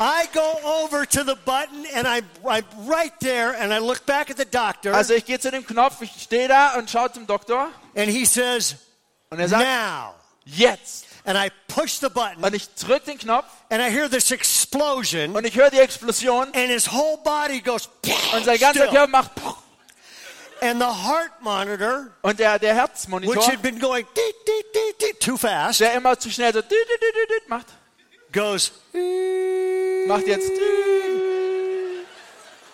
I 0.01 0.27
go 0.33 0.59
over 0.65 1.07
to 1.07 1.23
the 1.23 1.37
button 1.45 1.87
and 1.95 2.09
I, 2.09 2.23
I'm 2.45 2.65
right 2.89 3.13
there 3.21 3.55
and 3.57 3.73
I 3.73 3.79
look 3.79 4.05
back 4.05 4.31
at 4.31 4.37
the 4.37 4.45
doctor 4.45 4.93
Also 4.93 5.15
ich 5.15 5.25
gehe 5.25 5.39
zu 5.39 5.53
dem 5.53 5.65
Knopf, 5.65 6.03
ich 6.03 6.11
stehe 6.21 6.49
da 6.49 6.75
und 6.75 6.91
schaue 6.91 7.13
zum 7.13 7.27
Doktor 7.27 7.69
and 7.95 8.09
he 8.09 8.25
says, 8.25 8.75
und 9.31 9.39
er 9.39 9.49
sagt, 9.49 9.65
now. 9.65 10.15
Jetzt. 10.45 11.07
And 11.27 11.39
I 11.39 11.51
push 11.69 12.01
the 12.01 12.09
button 12.11 12.45
Und 12.45 12.55
ich 12.55 12.69
drücke 12.75 13.07
den 13.07 13.19
Knopf 13.19 13.47
and 13.71 13.81
I 13.81 13.91
hear 13.91 14.11
this 14.11 14.31
explosion 14.31 15.35
und 15.35 15.47
ich 15.47 15.55
höre 15.55 15.71
die 15.71 15.79
Explosion 15.79 16.49
and 16.55 16.71
his 16.71 16.91
whole 16.91 17.19
body 17.25 17.61
goes 17.61 17.89
und 18.35 18.45
sein 18.45 18.59
ganzer. 18.59 18.87
Körper 18.89 19.07
macht 19.07 19.31
And 20.61 20.81
the 20.81 20.87
heart 20.87 21.43
monitor, 21.43 22.07
und 22.23 22.39
der, 22.39 22.59
der 22.59 22.75
which 22.75 22.81
Herzmonitor, 22.81 23.47
had 23.47 23.61
been 23.61 23.79
going 23.79 24.07
deet, 24.15 24.35
deet, 24.47 24.75
deet, 24.75 25.01
deet, 25.01 25.21
too 25.21 25.37
fast, 25.37 25.81
der 25.81 25.93
immer 25.93 26.19
zu 26.19 26.31
schnell 26.31 26.55
so 26.55 26.63
düt, 26.63 26.71
düt, 26.71 27.03
düt, 27.03 27.31
düt 27.31 27.49
macht, 27.49 27.67
goes. 28.33 28.73
macht 30.07 30.27
jetzt 30.27 30.51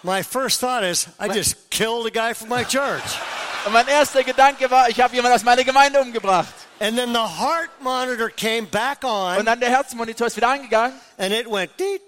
My 0.03 0.23
first 0.23 0.61
thought 0.61 0.83
is, 0.83 1.09
I 1.19 1.27
just 1.27 1.69
killed 1.71 2.07
a 2.07 2.11
guy 2.11 2.33
from 2.33 2.49
my 2.49 2.65
church. 2.65 3.03
und 3.67 3.73
mein 3.73 3.89
erster 3.89 4.23
Gedanke 4.23 4.71
war, 4.71 4.89
ich 4.89 5.01
habe 5.01 5.15
jemanden 5.15 5.37
aus 5.37 5.43
meiner 5.43 5.65
Gemeinde 5.65 6.01
umgebracht. 6.01 6.55
And 6.81 6.97
then 6.97 7.13
the 7.13 7.19
heart 7.21 7.71
monitor 7.83 8.31
came 8.31 8.67
back 8.67 9.05
on. 9.05 9.37
Und 9.39 9.45
dann 9.47 9.61
der 9.61 9.69
Herzmonitor 9.71 10.27
ist 10.27 10.37
wieder 10.37 10.49
angegangen 10.49 10.99
and 11.19 11.33
it 11.33 11.47
went 11.47 11.71
deet, 11.79 12.01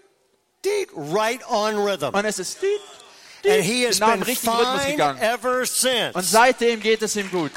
deet, 0.65 0.89
right 0.97 1.41
on 1.49 1.77
rhythm. 1.77 2.15
und 2.15 2.25
es 2.25 2.39
ist 2.39 2.61
düt, 2.63 2.81
And 3.45 3.63
he 3.63 3.85
has 3.85 3.99
genau 3.99 4.17
been 4.17 4.25
fine 4.37 5.21
ever 5.21 5.59
Und 5.61 5.67
since. 5.67 6.31
seitdem 6.31 6.81
geht 6.81 7.03
es 7.03 7.17
ihm 7.17 7.31
gut. 7.31 7.51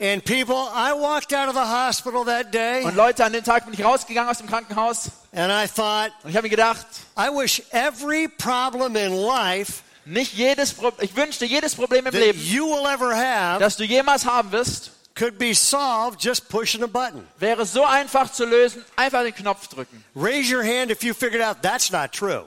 And 0.00 0.24
people, 0.24 0.56
I 0.56 0.92
walked 0.92 1.32
out 1.32 1.48
of 1.48 1.54
the 1.54 1.60
hospital 1.60 2.24
that 2.24 2.52
day 2.52 2.82
Und 2.84 2.96
Leute, 2.96 3.24
an 3.24 3.32
dem 3.32 3.44
Tag 3.44 3.64
bin 3.64 3.74
ich 3.74 3.84
rausgegangen 3.84 4.28
aus 4.28 4.38
dem 4.38 4.48
Krankenhaus 4.48 5.10
and 5.32 5.52
I 5.52 5.68
thought, 5.68 6.10
und 6.24 6.30
ich 6.30 6.36
habe 6.36 6.44
mir 6.44 6.50
gedacht, 6.50 6.86
I 7.16 7.28
wish 7.28 7.62
every 7.70 8.26
problem 8.28 8.96
in 8.96 9.14
life 9.14 9.82
nicht 10.04 10.34
jedes 10.34 10.72
Pro 10.72 10.92
ich 11.00 11.14
wünschte 11.14 11.44
jedes 11.44 11.76
Problem 11.76 12.06
im 12.06 12.12
that 12.12 12.20
Leben, 12.20 12.40
you 12.40 12.66
will 12.66 12.86
ever 12.86 13.14
have 13.14 13.60
das 13.60 13.76
du 13.76 13.84
jemals 13.84 14.26
haben 14.26 14.50
wirst, 14.50 14.90
could 15.14 15.38
be 15.38 15.54
solved 15.54 16.20
just 16.20 16.48
pushing 16.48 16.82
a 16.82 16.88
button. 16.88 17.24
wäre 17.38 17.64
so 17.64 17.84
einfach 17.84 18.32
zu 18.32 18.44
lösen, 18.44 18.84
einfach 18.96 19.22
den 19.22 19.34
Knopf 19.34 19.68
drücken. 19.68 20.04
Raise 20.16 20.52
your 20.52 20.64
hand 20.64 20.90
if 20.90 21.04
you 21.04 21.14
figured 21.14 21.40
out 21.40 21.62
that's 21.62 21.92
not 21.92 22.10
true. 22.12 22.44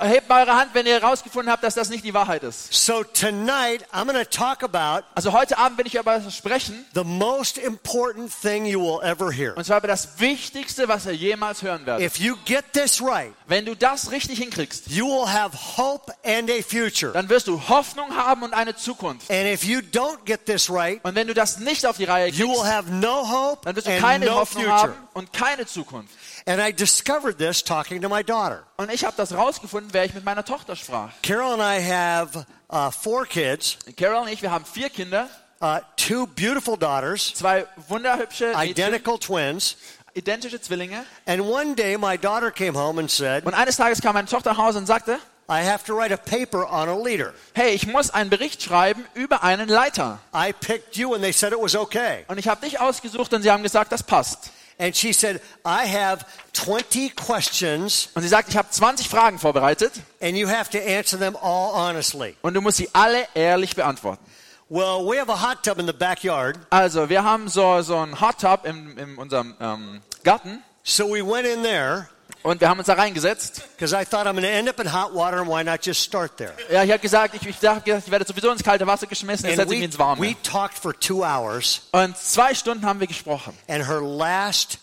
Hebt 0.00 0.28
mal 0.28 0.42
eure 0.46 0.56
Hand, 0.56 0.70
wenn 0.74 0.86
ihr 0.86 1.00
herausgefunden 1.00 1.50
habt, 1.52 1.62
dass 1.64 1.74
das 1.74 1.88
nicht 1.88 2.04
die 2.04 2.14
Wahrheit 2.14 2.42
ist. 2.42 2.72
So 2.72 3.02
tonight, 3.04 3.84
I'm 3.92 4.04
going 4.06 4.16
to 4.16 4.24
talk 4.24 4.62
about 4.62 5.04
Also 5.14 5.32
heute 5.32 5.58
Abend 5.58 5.78
will 5.78 5.86
ich 5.86 5.94
über 5.94 6.14
etwas 6.16 6.36
sprechen, 6.36 6.84
the 6.94 7.04
most 7.04 7.58
important 7.58 8.30
thing 8.42 8.64
you 8.66 8.80
will 8.80 9.00
ever 9.02 9.30
hear. 9.30 9.56
und 9.56 9.64
zwar 9.64 9.78
über 9.78 9.88
das 9.88 10.18
Wichtigste, 10.18 10.88
was 10.88 11.06
ihr 11.06 11.14
jemals 11.14 11.62
hören 11.62 11.84
werdet. 11.86 12.04
If 12.06 12.18
you 12.18 12.36
get 12.44 12.64
this 12.72 13.00
right, 13.02 13.32
Wenn 13.46 13.64
du 13.66 13.74
das 13.76 14.10
richtig 14.10 14.38
hinkriegst, 14.38 14.86
you 14.88 15.06
will 15.06 15.28
have 15.30 15.56
hope 15.76 16.12
and 16.24 16.50
a 16.50 16.62
future. 16.62 17.12
dann 17.12 17.28
wirst 17.28 17.46
du 17.48 17.60
Hoffnung 17.68 18.16
haben 18.16 18.42
und 18.42 18.54
eine 18.54 18.74
Zukunft. 18.76 19.30
And 19.30 19.46
if 19.46 19.64
you 19.64 19.80
don't 19.80 20.24
get 20.24 20.46
this 20.46 20.70
right, 20.70 21.00
Und 21.04 21.14
wenn 21.14 21.26
du 21.26 21.34
das 21.34 21.58
nicht 21.58 21.84
auf 21.86 21.96
die 21.96 22.04
Reihe 22.04 22.28
you 22.28 22.48
will 22.48 22.56
kriegst, 22.56 22.72
have 22.72 22.90
no 22.90 23.28
hope 23.28 23.60
dann 23.64 23.76
wirst 23.76 23.86
du 23.86 23.92
and 23.92 24.00
keine 24.00 24.26
no 24.26 24.34
Hoffnung 24.36 24.64
future. 24.64 24.78
haben 24.82 24.94
und 25.14 25.32
keine 25.32 25.66
Zukunft. 25.66 26.12
And 26.44 26.60
I 26.60 26.72
discovered 26.72 27.38
this 27.38 27.62
talking 27.62 28.02
to 28.02 28.08
my 28.08 28.22
daughter. 28.24 28.64
Und 28.76 28.92
ich 28.92 29.04
habe 29.04 29.14
das 29.16 29.32
rausgefunden, 29.32 29.92
wer 29.92 30.04
ich 30.04 30.14
mit 30.14 30.24
meiner 30.24 30.44
Tochter 30.44 30.74
sprach. 30.74 31.10
Carol 31.22 31.60
and 31.60 31.62
I 31.62 31.80
have 31.80 32.46
uh, 32.72 32.90
four 32.90 33.26
kids, 33.26 33.78
Carol 33.96 34.22
und 34.22 34.28
ich, 34.28 34.42
wir 34.42 34.50
haben 34.50 34.64
vier 34.64 34.90
Kinder, 34.90 35.28
uh, 35.62 35.78
two 35.96 36.26
beautiful 36.26 36.76
daughters, 36.76 37.32
zwei 37.34 37.66
wunderhübsche, 37.88 38.46
Mädchen, 38.46 38.70
identical 38.70 39.18
twins. 39.18 39.76
identische 40.14 40.60
Zwillinge. 40.60 41.04
And 41.26 41.42
one 41.42 41.74
day 41.74 41.96
my 41.96 42.18
daughter 42.18 42.50
came 42.50 42.74
home 42.74 42.98
and 42.98 43.10
said, 43.10 43.46
Und 43.46 43.54
eines 43.54 43.76
Tages 43.76 44.00
kam 44.00 44.14
meine 44.14 44.28
Tochter 44.28 44.50
nach 44.50 44.58
Hause 44.58 44.78
und 44.78 44.86
sagte, 44.86 45.18
I 45.48 45.64
have 45.64 45.84
to 45.84 45.94
write 45.94 46.12
a 46.12 46.16
paper 46.16 46.66
on 46.68 46.88
a 46.88 46.96
leader. 46.96 47.34
hey, 47.54 47.70
ich 47.74 47.86
muss 47.86 48.10
einen 48.10 48.30
Bericht 48.30 48.62
schreiben 48.62 49.04
über 49.14 49.42
einen 49.44 49.68
Leiter. 49.68 50.18
I 50.34 50.52
picked 50.52 50.96
you 50.96 51.14
and 51.14 51.22
they 51.22 51.32
said 51.32 51.52
it 51.52 51.58
was 51.60 51.76
okay. 51.76 52.24
Und 52.26 52.38
ich 52.38 52.48
habe 52.48 52.64
dich 52.64 52.80
ausgesucht 52.80 53.32
und 53.32 53.42
sie 53.42 53.50
haben 53.50 53.62
gesagt, 53.62 53.92
das 53.92 54.02
passt. 54.02 54.50
And 54.78 54.94
she 54.96 55.12
said, 55.12 55.40
I 55.64 55.86
have 55.86 56.24
20 56.54 57.10
questions 57.14 58.08
Und 58.14 58.22
sie 58.22 58.28
sagt, 58.28 58.48
ich 58.48 58.56
habe 58.56 58.68
20 58.70 59.08
Fragen 59.08 59.38
vorbereitet 59.38 59.92
and 60.20 60.36
you 60.36 60.48
have 60.48 60.70
to 60.70 60.78
answer 60.78 61.18
them 61.18 61.36
all 61.36 61.72
honestly. 61.74 62.36
und 62.42 62.54
du 62.54 62.60
musst 62.60 62.78
sie 62.78 62.88
alle 62.92 63.26
ehrlich 63.34 63.76
beantworten. 63.76 64.24
Well, 64.68 65.04
we 65.04 65.18
have 65.20 65.30
a 65.30 65.36
hot 65.36 65.62
tub 65.62 65.78
in 65.78 65.86
the 65.86 65.92
backyard, 65.92 66.58
Also, 66.70 67.08
wir 67.10 67.22
haben 67.22 67.48
so, 67.48 67.82
so 67.82 67.98
einen 67.98 68.20
Hot 68.20 68.38
Tub 68.40 68.64
in, 68.64 68.96
in 68.96 69.18
unserem 69.18 69.54
ähm, 69.60 70.00
Garten 70.24 70.62
so 70.84 71.06
we 71.06 71.22
went 71.22 71.46
in 71.46 71.62
there 71.62 72.08
und 72.42 72.60
wir 72.60 72.68
haben 72.68 72.78
uns 72.78 72.86
da 72.86 72.94
reingesetzt. 72.94 73.62
because 73.76 73.94
I 73.94 74.04
thought 74.04 74.26
I'm 74.26 74.32
going 74.32 74.42
to 74.42 74.48
end 74.48 74.68
up 74.68 74.80
in 74.80 74.92
hot 74.92 75.14
water 75.14 75.38
and 75.40 75.48
why 75.48 75.62
not 75.64 75.84
just 75.84 76.00
start 76.02 76.36
there? 76.36 76.52
Ja, 76.70 76.82
ich 76.84 76.90
habe 76.90 77.00
gesagt, 77.00 77.34
ich, 77.34 77.46
ich, 77.46 77.58
dachte, 77.58 78.02
ich 78.04 78.10
werde 78.10 78.24
sowieso 78.26 78.50
ins 78.50 78.62
kalte 78.62 78.86
Wasser 78.86 79.06
geschmissen, 79.06 79.46
jetzt 79.48 79.56
setze 79.56 79.74
ich 79.74 79.80
mich 79.80 79.86
ins 79.90 79.98
Warme. 79.98 80.20
we 80.20 80.34
talked 80.42 80.78
for 80.78 80.92
two 80.98 81.22
hours 81.24 81.82
Und 81.92 82.16
zwei 82.16 82.54
Stunden 82.54 82.84
haben 82.84 83.00
wir 83.00 83.06
gesprochen. 83.06 83.56
and 83.68 83.86
her 83.86 84.00
last 84.00 84.78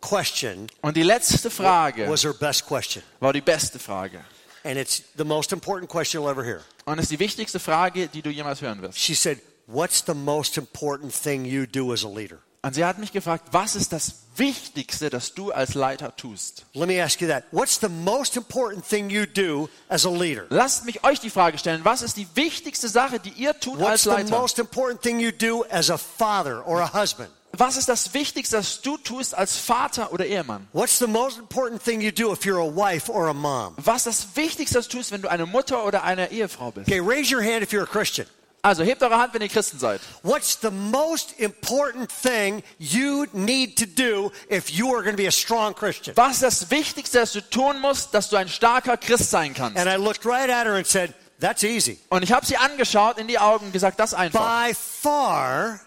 question 0.00 0.68
Und 0.82 0.96
die 0.96 1.02
letzte 1.02 1.50
Frage 1.50 2.08
was 2.08 2.24
her 2.24 2.34
best 2.34 2.66
question. 2.66 3.02
war 3.20 3.32
die 3.32 3.40
beste 3.40 3.78
Frage. 3.78 4.20
And 4.64 4.78
it's 4.78 5.02
the 5.16 5.24
most 5.24 5.52
important 5.52 5.90
question 5.90 6.20
you'll 6.22 6.30
ever 6.30 6.42
hear. 6.44 6.62
Und 6.86 6.98
es 6.98 7.04
ist 7.04 7.12
die 7.12 7.18
wichtigste 7.18 7.58
Frage, 7.60 8.08
die 8.08 8.22
du 8.22 8.30
jemals 8.30 8.60
hören 8.62 8.80
wirst. 8.82 8.98
She 8.98 9.14
said, 9.14 9.38
What's 9.66 10.04
the 10.06 10.12
most 10.14 10.58
important 10.58 11.14
thing 11.14 11.46
you 11.46 11.64
do 11.66 11.92
as 11.94 12.04
a 12.04 12.08
leader? 12.08 12.38
Und 12.64 12.74
sie 12.74 12.82
hat 12.82 12.98
mich 12.98 13.12
gefragt, 13.12 13.48
was 13.52 13.74
ist 13.76 13.92
das 13.92 14.20
Wichtigste, 14.36 15.10
das 15.10 15.34
du 15.34 15.52
als 15.52 15.74
Leiter 15.74 16.16
tust? 16.16 16.64
Let 16.72 16.88
me 16.88 17.02
ask 17.04 17.20
you 17.20 17.28
that. 17.28 17.44
What's 17.52 17.78
the 17.78 17.90
most 17.90 18.38
important 18.38 18.88
thing 18.88 19.10
you 19.10 19.26
do 19.26 19.68
as 19.90 20.06
a 20.06 20.10
leader? 20.10 20.46
Lasst 20.48 20.86
mich 20.86 21.04
euch 21.04 21.20
die 21.20 21.28
Frage 21.28 21.58
stellen, 21.58 21.84
was 21.84 22.00
ist 22.00 22.16
die 22.16 22.26
wichtigste 22.34 22.88
Sache, 22.88 23.20
die 23.20 23.34
ihr 23.36 23.52
tut 23.60 23.78
What's 23.78 23.90
als 23.90 24.02
the 24.04 24.08
Leiter? 24.08 24.30
most 24.30 24.58
important 24.58 25.02
thing 25.02 25.20
you 25.20 25.30
do 25.30 25.62
as 25.70 25.90
a 25.90 25.98
father 25.98 26.66
or 26.66 26.80
a 26.80 26.90
husband? 26.90 27.28
Was 27.52 27.76
ist 27.76 27.90
das 27.90 28.14
Wichtigste, 28.14 28.56
das 28.56 28.80
du 28.80 28.96
tust 28.96 29.34
als 29.36 29.58
Vater 29.58 30.10
oder 30.14 30.24
Ehemann? 30.24 30.66
What's 30.72 30.98
the 30.98 31.06
most 31.06 31.38
important 31.38 31.84
thing 31.84 32.00
you 32.00 32.12
do 32.12 32.32
if 32.32 32.46
you're 32.46 32.58
a 32.66 32.74
wife 32.74 33.12
or 33.12 33.28
a 33.28 33.34
mom? 33.34 33.74
Was 33.76 34.06
ist 34.06 34.20
das 34.24 34.36
Wichtigste, 34.36 34.78
das 34.78 34.88
du 34.88 34.96
tust, 34.96 35.12
wenn 35.12 35.20
du 35.20 35.28
eine 35.30 35.44
Mutter 35.44 35.84
oder 35.84 36.02
eine 36.02 36.32
Ehefrau 36.32 36.70
bist? 36.70 36.88
Okay, 36.88 36.98
raise 36.98 37.30
your 37.30 37.42
hand 37.42 37.62
if 37.62 37.72
you're 37.72 37.84
a 37.84 37.86
Christian. 37.86 38.26
Also 38.64 38.82
hebt 38.82 39.02
eure 39.02 39.18
Hand, 39.18 39.34
wenn 39.34 39.42
ihr 39.42 39.50
Christen 39.50 39.78
seid. 39.78 40.00
What's 40.22 40.58
the 40.62 40.70
most 40.70 41.32
important 41.38 42.10
thing 42.10 42.62
you 42.78 43.26
need 43.34 43.76
to 43.78 43.84
do 43.84 44.32
if 44.50 44.70
you 44.70 44.86
are 44.94 45.02
going 45.02 45.14
to 45.14 45.22
be 45.22 45.28
a 45.28 45.30
strong 45.30 45.74
Christian? 45.74 46.16
Was 46.16 46.36
ist 46.36 46.42
das 46.42 46.70
Wichtigste, 46.70 47.18
das 47.18 47.32
du 47.32 47.42
tun 47.42 47.78
musst, 47.80 48.14
dass 48.14 48.30
du 48.30 48.36
ein 48.36 48.48
starker 48.48 48.96
Christ 48.96 49.30
sein 49.30 49.52
kannst? 49.52 49.76
And 49.78 49.86
I 49.86 49.96
looked 50.02 50.24
right 50.24 50.48
at 50.48 50.64
her 50.66 50.76
and 50.76 50.86
said, 50.86 51.12
That's 51.40 51.62
easy. 51.62 51.98
Und 52.08 52.22
ich 52.22 52.32
habe 52.32 52.46
sie 52.46 52.56
angeschaut 52.56 53.18
in 53.18 53.28
die 53.28 53.38
Augen 53.38 53.66
und 53.66 53.72
gesagt, 53.72 54.00
das 54.00 54.14
einfach. 54.14 54.66
By 54.68 54.72
far, 54.74 55.80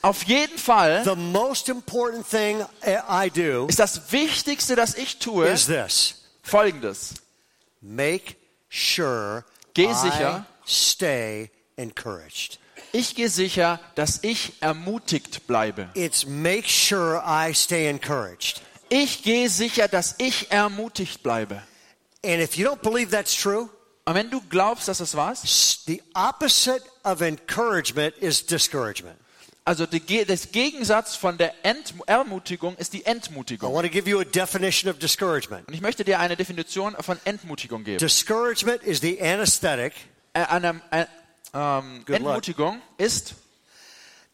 Auf 0.00 0.22
jeden 0.22 0.56
Fall 0.56 1.02
the 1.04 1.14
most 1.14 1.68
important 1.68 2.26
thing 2.26 2.64
I 2.82 3.28
do 3.30 3.66
ist 3.68 3.78
das 3.78 4.10
Wichtigste, 4.10 4.74
das 4.74 4.94
ich 4.96 5.18
tue, 5.18 5.46
is 5.48 5.66
this 5.66 6.14
folgendes. 6.42 7.14
make 7.82 8.36
sure 8.70 9.44
Geh 9.74 9.90
I 9.90 9.94
sicher. 9.94 10.46
stay 10.66 11.50
encouraged. 11.76 12.58
Ich 12.92 13.14
gehe 13.14 13.28
sicher, 13.28 13.80
dass 13.94 14.20
ich 14.22 14.54
ermutigt 14.60 15.46
bleibe. 15.46 15.88
It's 15.94 16.26
make 16.26 16.68
sure 16.68 17.22
I 17.26 17.54
stay 17.54 17.88
encouraged. 17.88 18.60
Ich 18.88 19.22
gehe 19.22 19.48
sicher, 19.48 19.88
dass 19.88 20.14
ich 20.18 20.50
ermutigt 20.50 21.22
bleibe. 21.22 21.62
And 22.24 22.40
if 22.42 22.56
you 22.56 22.66
don't 22.68 22.82
believe 22.82 23.10
that's 23.10 23.34
true, 23.34 23.68
Und 24.04 24.14
wenn 24.14 24.30
du 24.30 24.40
glaubst, 24.48 24.88
dass 24.88 24.98
das 24.98 25.14
wahr 25.16 25.32
ist, 25.32 25.86
the 25.86 26.02
opposite 26.14 26.82
of 27.04 27.20
encouragement 27.20 28.16
is 28.18 28.44
discouragement. 28.44 29.16
also 29.64 29.86
die, 29.86 30.24
das 30.24 30.50
Gegensatz 30.50 31.14
von 31.14 31.38
der 31.38 31.54
Ent 31.64 31.94
Ermutigung 32.06 32.76
ist 32.76 32.92
die 32.92 33.02
I 33.02 33.06
Entmutigung. 33.06 33.72
want 33.72 33.86
to 33.86 33.92
give 33.92 34.10
you 34.10 34.18
a 34.20 34.24
definition 34.24 34.90
of 34.90 34.98
discouragement. 34.98 35.66
Und 35.68 35.74
ich 35.74 35.80
möchte 35.80 36.04
dir 36.04 36.18
eine 36.18 36.36
Definition 36.36 36.96
von 37.00 37.18
Entmutigung 37.24 37.84
geben. 37.84 37.98
Discouragement 37.98 38.82
is 38.82 39.00
the 39.00 39.20
anesthetic 39.22 39.92
Äh, 40.34 40.46
eine, 40.46 40.80
äh, 40.90 41.04
ähm. 41.54 42.04
Entmutigung 42.06 42.80
ist, 42.98 43.34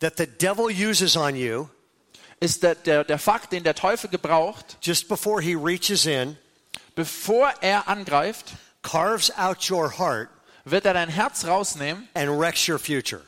that 0.00 0.16
the 0.16 0.26
devil 0.26 0.66
uses 0.66 1.16
on 1.16 1.36
you 1.36 1.68
ist 2.40 2.62
der, 2.62 2.74
der, 2.76 3.04
der 3.04 3.18
Fakt, 3.18 3.52
den 3.52 3.64
der 3.64 3.74
Teufel 3.74 4.08
gebraucht, 4.10 4.78
just 4.82 5.08
before 5.08 5.42
he 5.42 5.54
reaches 5.54 6.06
in, 6.06 6.36
bevor 6.94 7.52
er 7.60 7.88
angreift, 7.88 8.52
carves 8.82 9.36
out 9.36 9.68
your 9.70 9.98
heart, 9.98 10.28
wird 10.64 10.84
er 10.84 10.94
dein 10.94 11.08
Herz 11.08 11.44
rausnehmen 11.44 12.08
and 12.14 12.30
wrecks 12.30 12.68
your 12.68 12.78
future. 12.78 13.22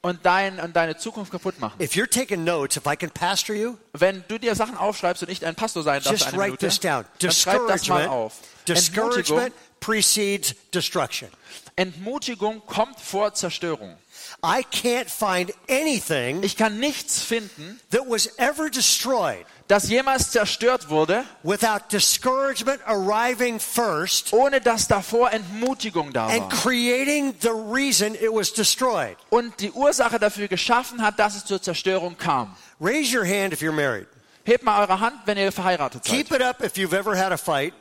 und, 0.00 0.24
dein, 0.24 0.60
und 0.60 0.76
deine 0.76 0.96
Zukunft 0.96 1.32
kaputt 1.32 1.58
machen. 1.60 1.80
If 1.82 1.92
you're 1.92 2.08
taking 2.08 2.44
notes, 2.44 2.76
if 2.76 2.86
I 2.86 2.96
can 2.96 3.10
pastor 3.10 3.54
you, 3.54 3.76
Wenn 3.92 4.24
du 4.28 4.38
dir 4.38 4.54
Sachen 4.54 4.76
aufschreibst 4.76 5.22
und 5.22 5.30
ich 5.30 5.44
ein 5.44 5.54
Pastor 5.54 5.82
sein 5.82 6.02
darf 6.02 6.12
just 6.12 6.28
eine 6.28 6.36
write 6.36 6.50
Minute, 6.52 6.66
this 6.66 6.80
down. 6.80 7.04
dann 7.18 7.32
schreib 7.32 7.66
das 7.66 7.88
mal 7.88 8.02
Discouragement, 8.02 8.08
auf. 8.08 8.34
Discouragement 8.66 9.54
precedes 9.80 10.54
destruction. 10.72 11.28
Entmutigung 11.78 12.60
kommt 12.66 12.98
vor 13.00 13.34
Zerstörung. 13.34 13.96
I 14.44 14.64
can't 14.72 15.08
find 15.08 15.52
anything 15.70 16.42
Ich 16.42 16.56
kann 16.56 16.78
nichts 16.80 17.22
finden, 17.22 17.80
that 17.90 18.02
was 18.08 18.26
ever 18.38 18.68
destroyed 18.68 19.46
das 19.68 19.88
jemals 19.88 20.30
zerstört 20.30 20.88
wurde, 20.88 21.24
without 21.42 21.92
discouragement 21.92 22.80
arriving 22.86 23.60
first 23.60 24.32
ohne 24.32 24.60
dass 24.60 24.88
davor 24.88 25.30
Entmutigung 25.30 26.12
da 26.12 26.26
and 26.28 26.40
war. 26.40 26.48
creating 26.48 27.34
the 27.40 27.50
reason 27.50 28.14
it 28.14 28.32
was 28.32 28.52
destroyed. 28.52 29.16
Und 29.30 29.60
die 29.60 29.70
Ursache 29.70 30.18
dafür 30.18 30.48
geschaffen 30.48 31.02
hat, 31.02 31.18
dass 31.18 31.36
es 31.36 31.44
zur 31.44 31.60
Zerstörung 31.60 32.16
kam. 32.16 32.56
Raise 32.80 33.14
your 33.16 33.26
hand 33.26 33.52
if 33.52 33.60
you're 33.60 33.72
married. 33.72 34.06
Hebt 34.44 34.64
mal 34.64 34.80
eure 34.80 34.98
Hand, 34.98 35.16
wenn 35.26 35.36
ihr 35.36 35.52
verheiratet 35.52 36.04
seid. 36.04 36.16
Keep 36.16 36.32
it 36.32 36.42
up 36.42 36.62
if 36.62 36.76
you've 36.76 36.96
ever 36.96 37.14
had 37.16 37.30
a 37.32 37.36
fight 37.36 37.74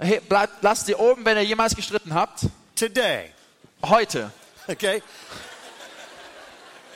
Hebt, 0.00 0.28
bleibt, 0.28 0.62
lasst 0.62 0.86
sie 0.86 0.94
oben, 0.94 1.24
wenn 1.24 1.36
ihr 1.36 1.44
jemals 1.44 1.76
gestritten 1.76 2.14
habt. 2.14 2.46
today. 2.74 3.33
Heute. 3.84 4.30
Okay? 4.68 5.02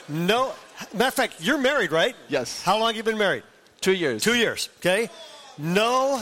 No, 0.07 0.53
matter 0.93 1.07
of 1.07 1.13
fact, 1.13 1.35
you're 1.39 1.59
married, 1.59 1.91
right? 1.91 2.15
Yes. 2.29 2.63
How 2.63 2.79
long 2.79 2.95
you 2.95 3.03
been 3.03 3.17
married? 3.17 3.43
Two 3.79 3.93
years. 3.93 4.23
Two 4.23 4.33
years. 4.33 4.69
Okay? 4.79 5.09
No. 5.57 6.21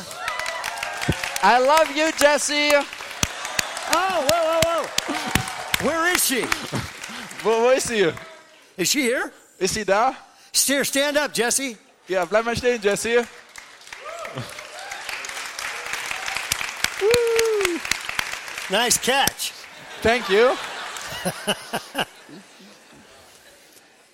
I 1.41 1.59
love 1.59 1.95
you, 1.95 2.11
Jesse. 2.17 2.71
Oh, 3.93 4.27
whoa, 4.29 4.59
whoa, 4.61 4.83
whoa. 4.83 5.87
Where 5.87 6.13
is 6.13 6.25
she? 6.25 6.41
Wo, 7.43 7.61
wo 7.61 7.69
ist 7.69 7.87
sie? 7.87 8.11
Is 8.75 8.89
she 8.89 9.03
here? 9.03 9.31
Ist 9.59 9.73
sie 9.73 9.85
da? 9.85 10.15
Steer, 10.51 10.83
stand 10.83 11.17
up, 11.17 11.33
Jesse. 11.33 11.77
Ja, 12.09 12.25
bleib 12.25 12.45
mal 12.45 12.55
stehen, 12.55 12.81
Jesse. 12.81 13.25
Nice 18.69 18.97
catch. 18.97 19.56
Thank 20.07 20.29
you. 20.29 20.55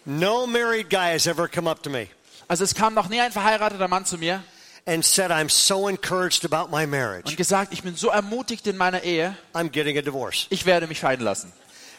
No 0.06 0.46
married 0.46 0.90
guy 0.90 1.12
has 1.12 1.28
ever 1.28 1.48
come 1.48 1.66
up 1.66 1.84
to 1.84 1.90
me 1.90 2.10
Also 2.50 2.66
es 2.66 2.74
kam 2.74 2.94
noch 2.94 3.08
nie 3.10 3.22
ein 3.22 3.32
verheirateter 3.32 3.88
Mann 3.88 4.04
zu 4.04 4.18
mir 4.18 4.44
and 4.86 5.06
said, 5.06 5.32
I'm 5.32 5.50
so 5.50 5.88
encouraged 5.88 6.44
about 6.44 6.70
my 6.70 6.86
marriage. 6.86 7.28
und 7.28 7.38
gesagt, 7.38 7.72
ich 7.72 7.84
bin 7.84 7.96
so 7.96 8.10
ermutigt 8.10 8.68
in 8.68 8.76
meiner 8.76 9.04
Ehe, 9.04 9.38
I'm 9.54 9.70
getting 9.70 9.98
a 9.98 10.02
divorce. 10.02 10.48
ich 10.50 10.66
werde 10.66 10.88
mich 10.88 11.00
scheiden 11.00 11.24
lassen. 11.24 11.54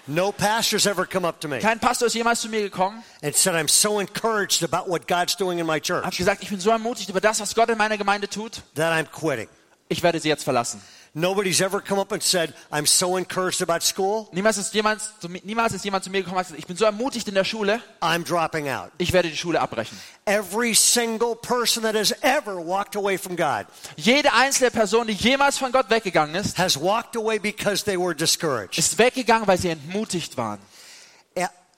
No 0.07 0.33
pastor's 0.33 0.87
ever 0.87 1.07
come 1.07 1.27
up 1.27 1.41
to 1.41 1.49
me 1.49 1.61
Kein 1.61 1.79
Pastor 1.79 2.07
ist 2.09 2.15
jemals 2.15 2.41
zu 2.43 2.49
mir 2.49 2.61
gekommen, 2.61 3.03
and 3.23 3.35
said, 3.35 3.55
I'm 3.55 3.69
so 3.69 4.01
encouraged 4.01 4.65
about 4.65 4.91
what 4.91 5.07
God's 5.07 5.37
doing 5.37 5.61
in 5.61 5.67
my 5.67 5.77
hat 5.77 5.85
church 5.85 6.19
gesagt, 6.19 6.43
ich 6.43 6.51
bin 6.51 6.61
so 6.61 6.71
ermutigt 6.71 7.09
über 7.09 7.21
das, 7.21 7.41
was 7.41 7.55
Gott 7.55 7.71
in 7.71 7.79
meiner 7.79 7.97
Gemeinde 7.97 8.29
tut, 8.29 8.61
that 8.75 8.93
I'm 8.93 9.07
quitting. 9.07 9.49
ich 9.89 10.03
werde 10.03 10.19
sie 10.21 10.29
jetzt 10.29 10.45
verlassen. 10.45 10.83
Nobody's 11.17 11.61
ever 11.61 11.81
come 11.81 12.01
up 12.01 12.11
and 12.11 12.21
said, 12.21 12.53
I'm 12.73 12.87
so 12.87 13.17
encouraged 13.17 13.63
about 13.63 13.85
school, 13.85 14.29
Niemals 14.33 14.59
ist 14.59 14.75
jemand, 14.75 15.01
zu 15.21 15.29
mir- 15.29 15.43
niemals 15.45 15.73
ist 15.73 15.85
jemand 15.85 16.03
zu 16.03 16.11
mir 16.11 16.23
gekommen 16.23 16.39
und 16.39 16.43
gesagt, 16.43 16.59
ich 16.59 16.67
bin 16.67 16.77
so 16.77 16.85
ermutigt 16.85 17.29
in 17.29 17.35
der 17.35 17.45
Schule, 17.45 17.81
I'm 18.01 18.25
dropping 18.25 18.69
out. 18.69 18.91
ich 18.99 19.13
werde 19.13 19.31
die 19.31 19.37
Schule 19.37 19.61
abbrechen. 19.61 19.97
Every 20.25 20.75
single 20.75 21.37
person 21.37 21.85
that 21.85 21.95
has 21.95 22.13
ever 22.23 22.57
walked 22.57 22.97
away 22.97 23.17
from 23.17 23.37
God 23.37 23.67
Jede 23.97 24.33
einzelne 24.33 24.73
Person, 24.73 25.07
die 25.07 25.13
jemals 25.13 25.57
von 25.57 25.71
Gott 25.71 25.89
weggegangen 25.89 26.35
ist, 26.35 26.59
has 26.59 26.77
walked 26.81 27.17
away 27.17 27.39
because 27.39 27.85
they 27.85 27.97
were 27.97 28.13
discouraged. 28.15 28.77
ist 28.77 28.99
weggegangen, 28.99 29.47
weil 29.47 29.59
sie 29.59 29.69
entmutigt 29.69 30.37
waren. 30.37 30.59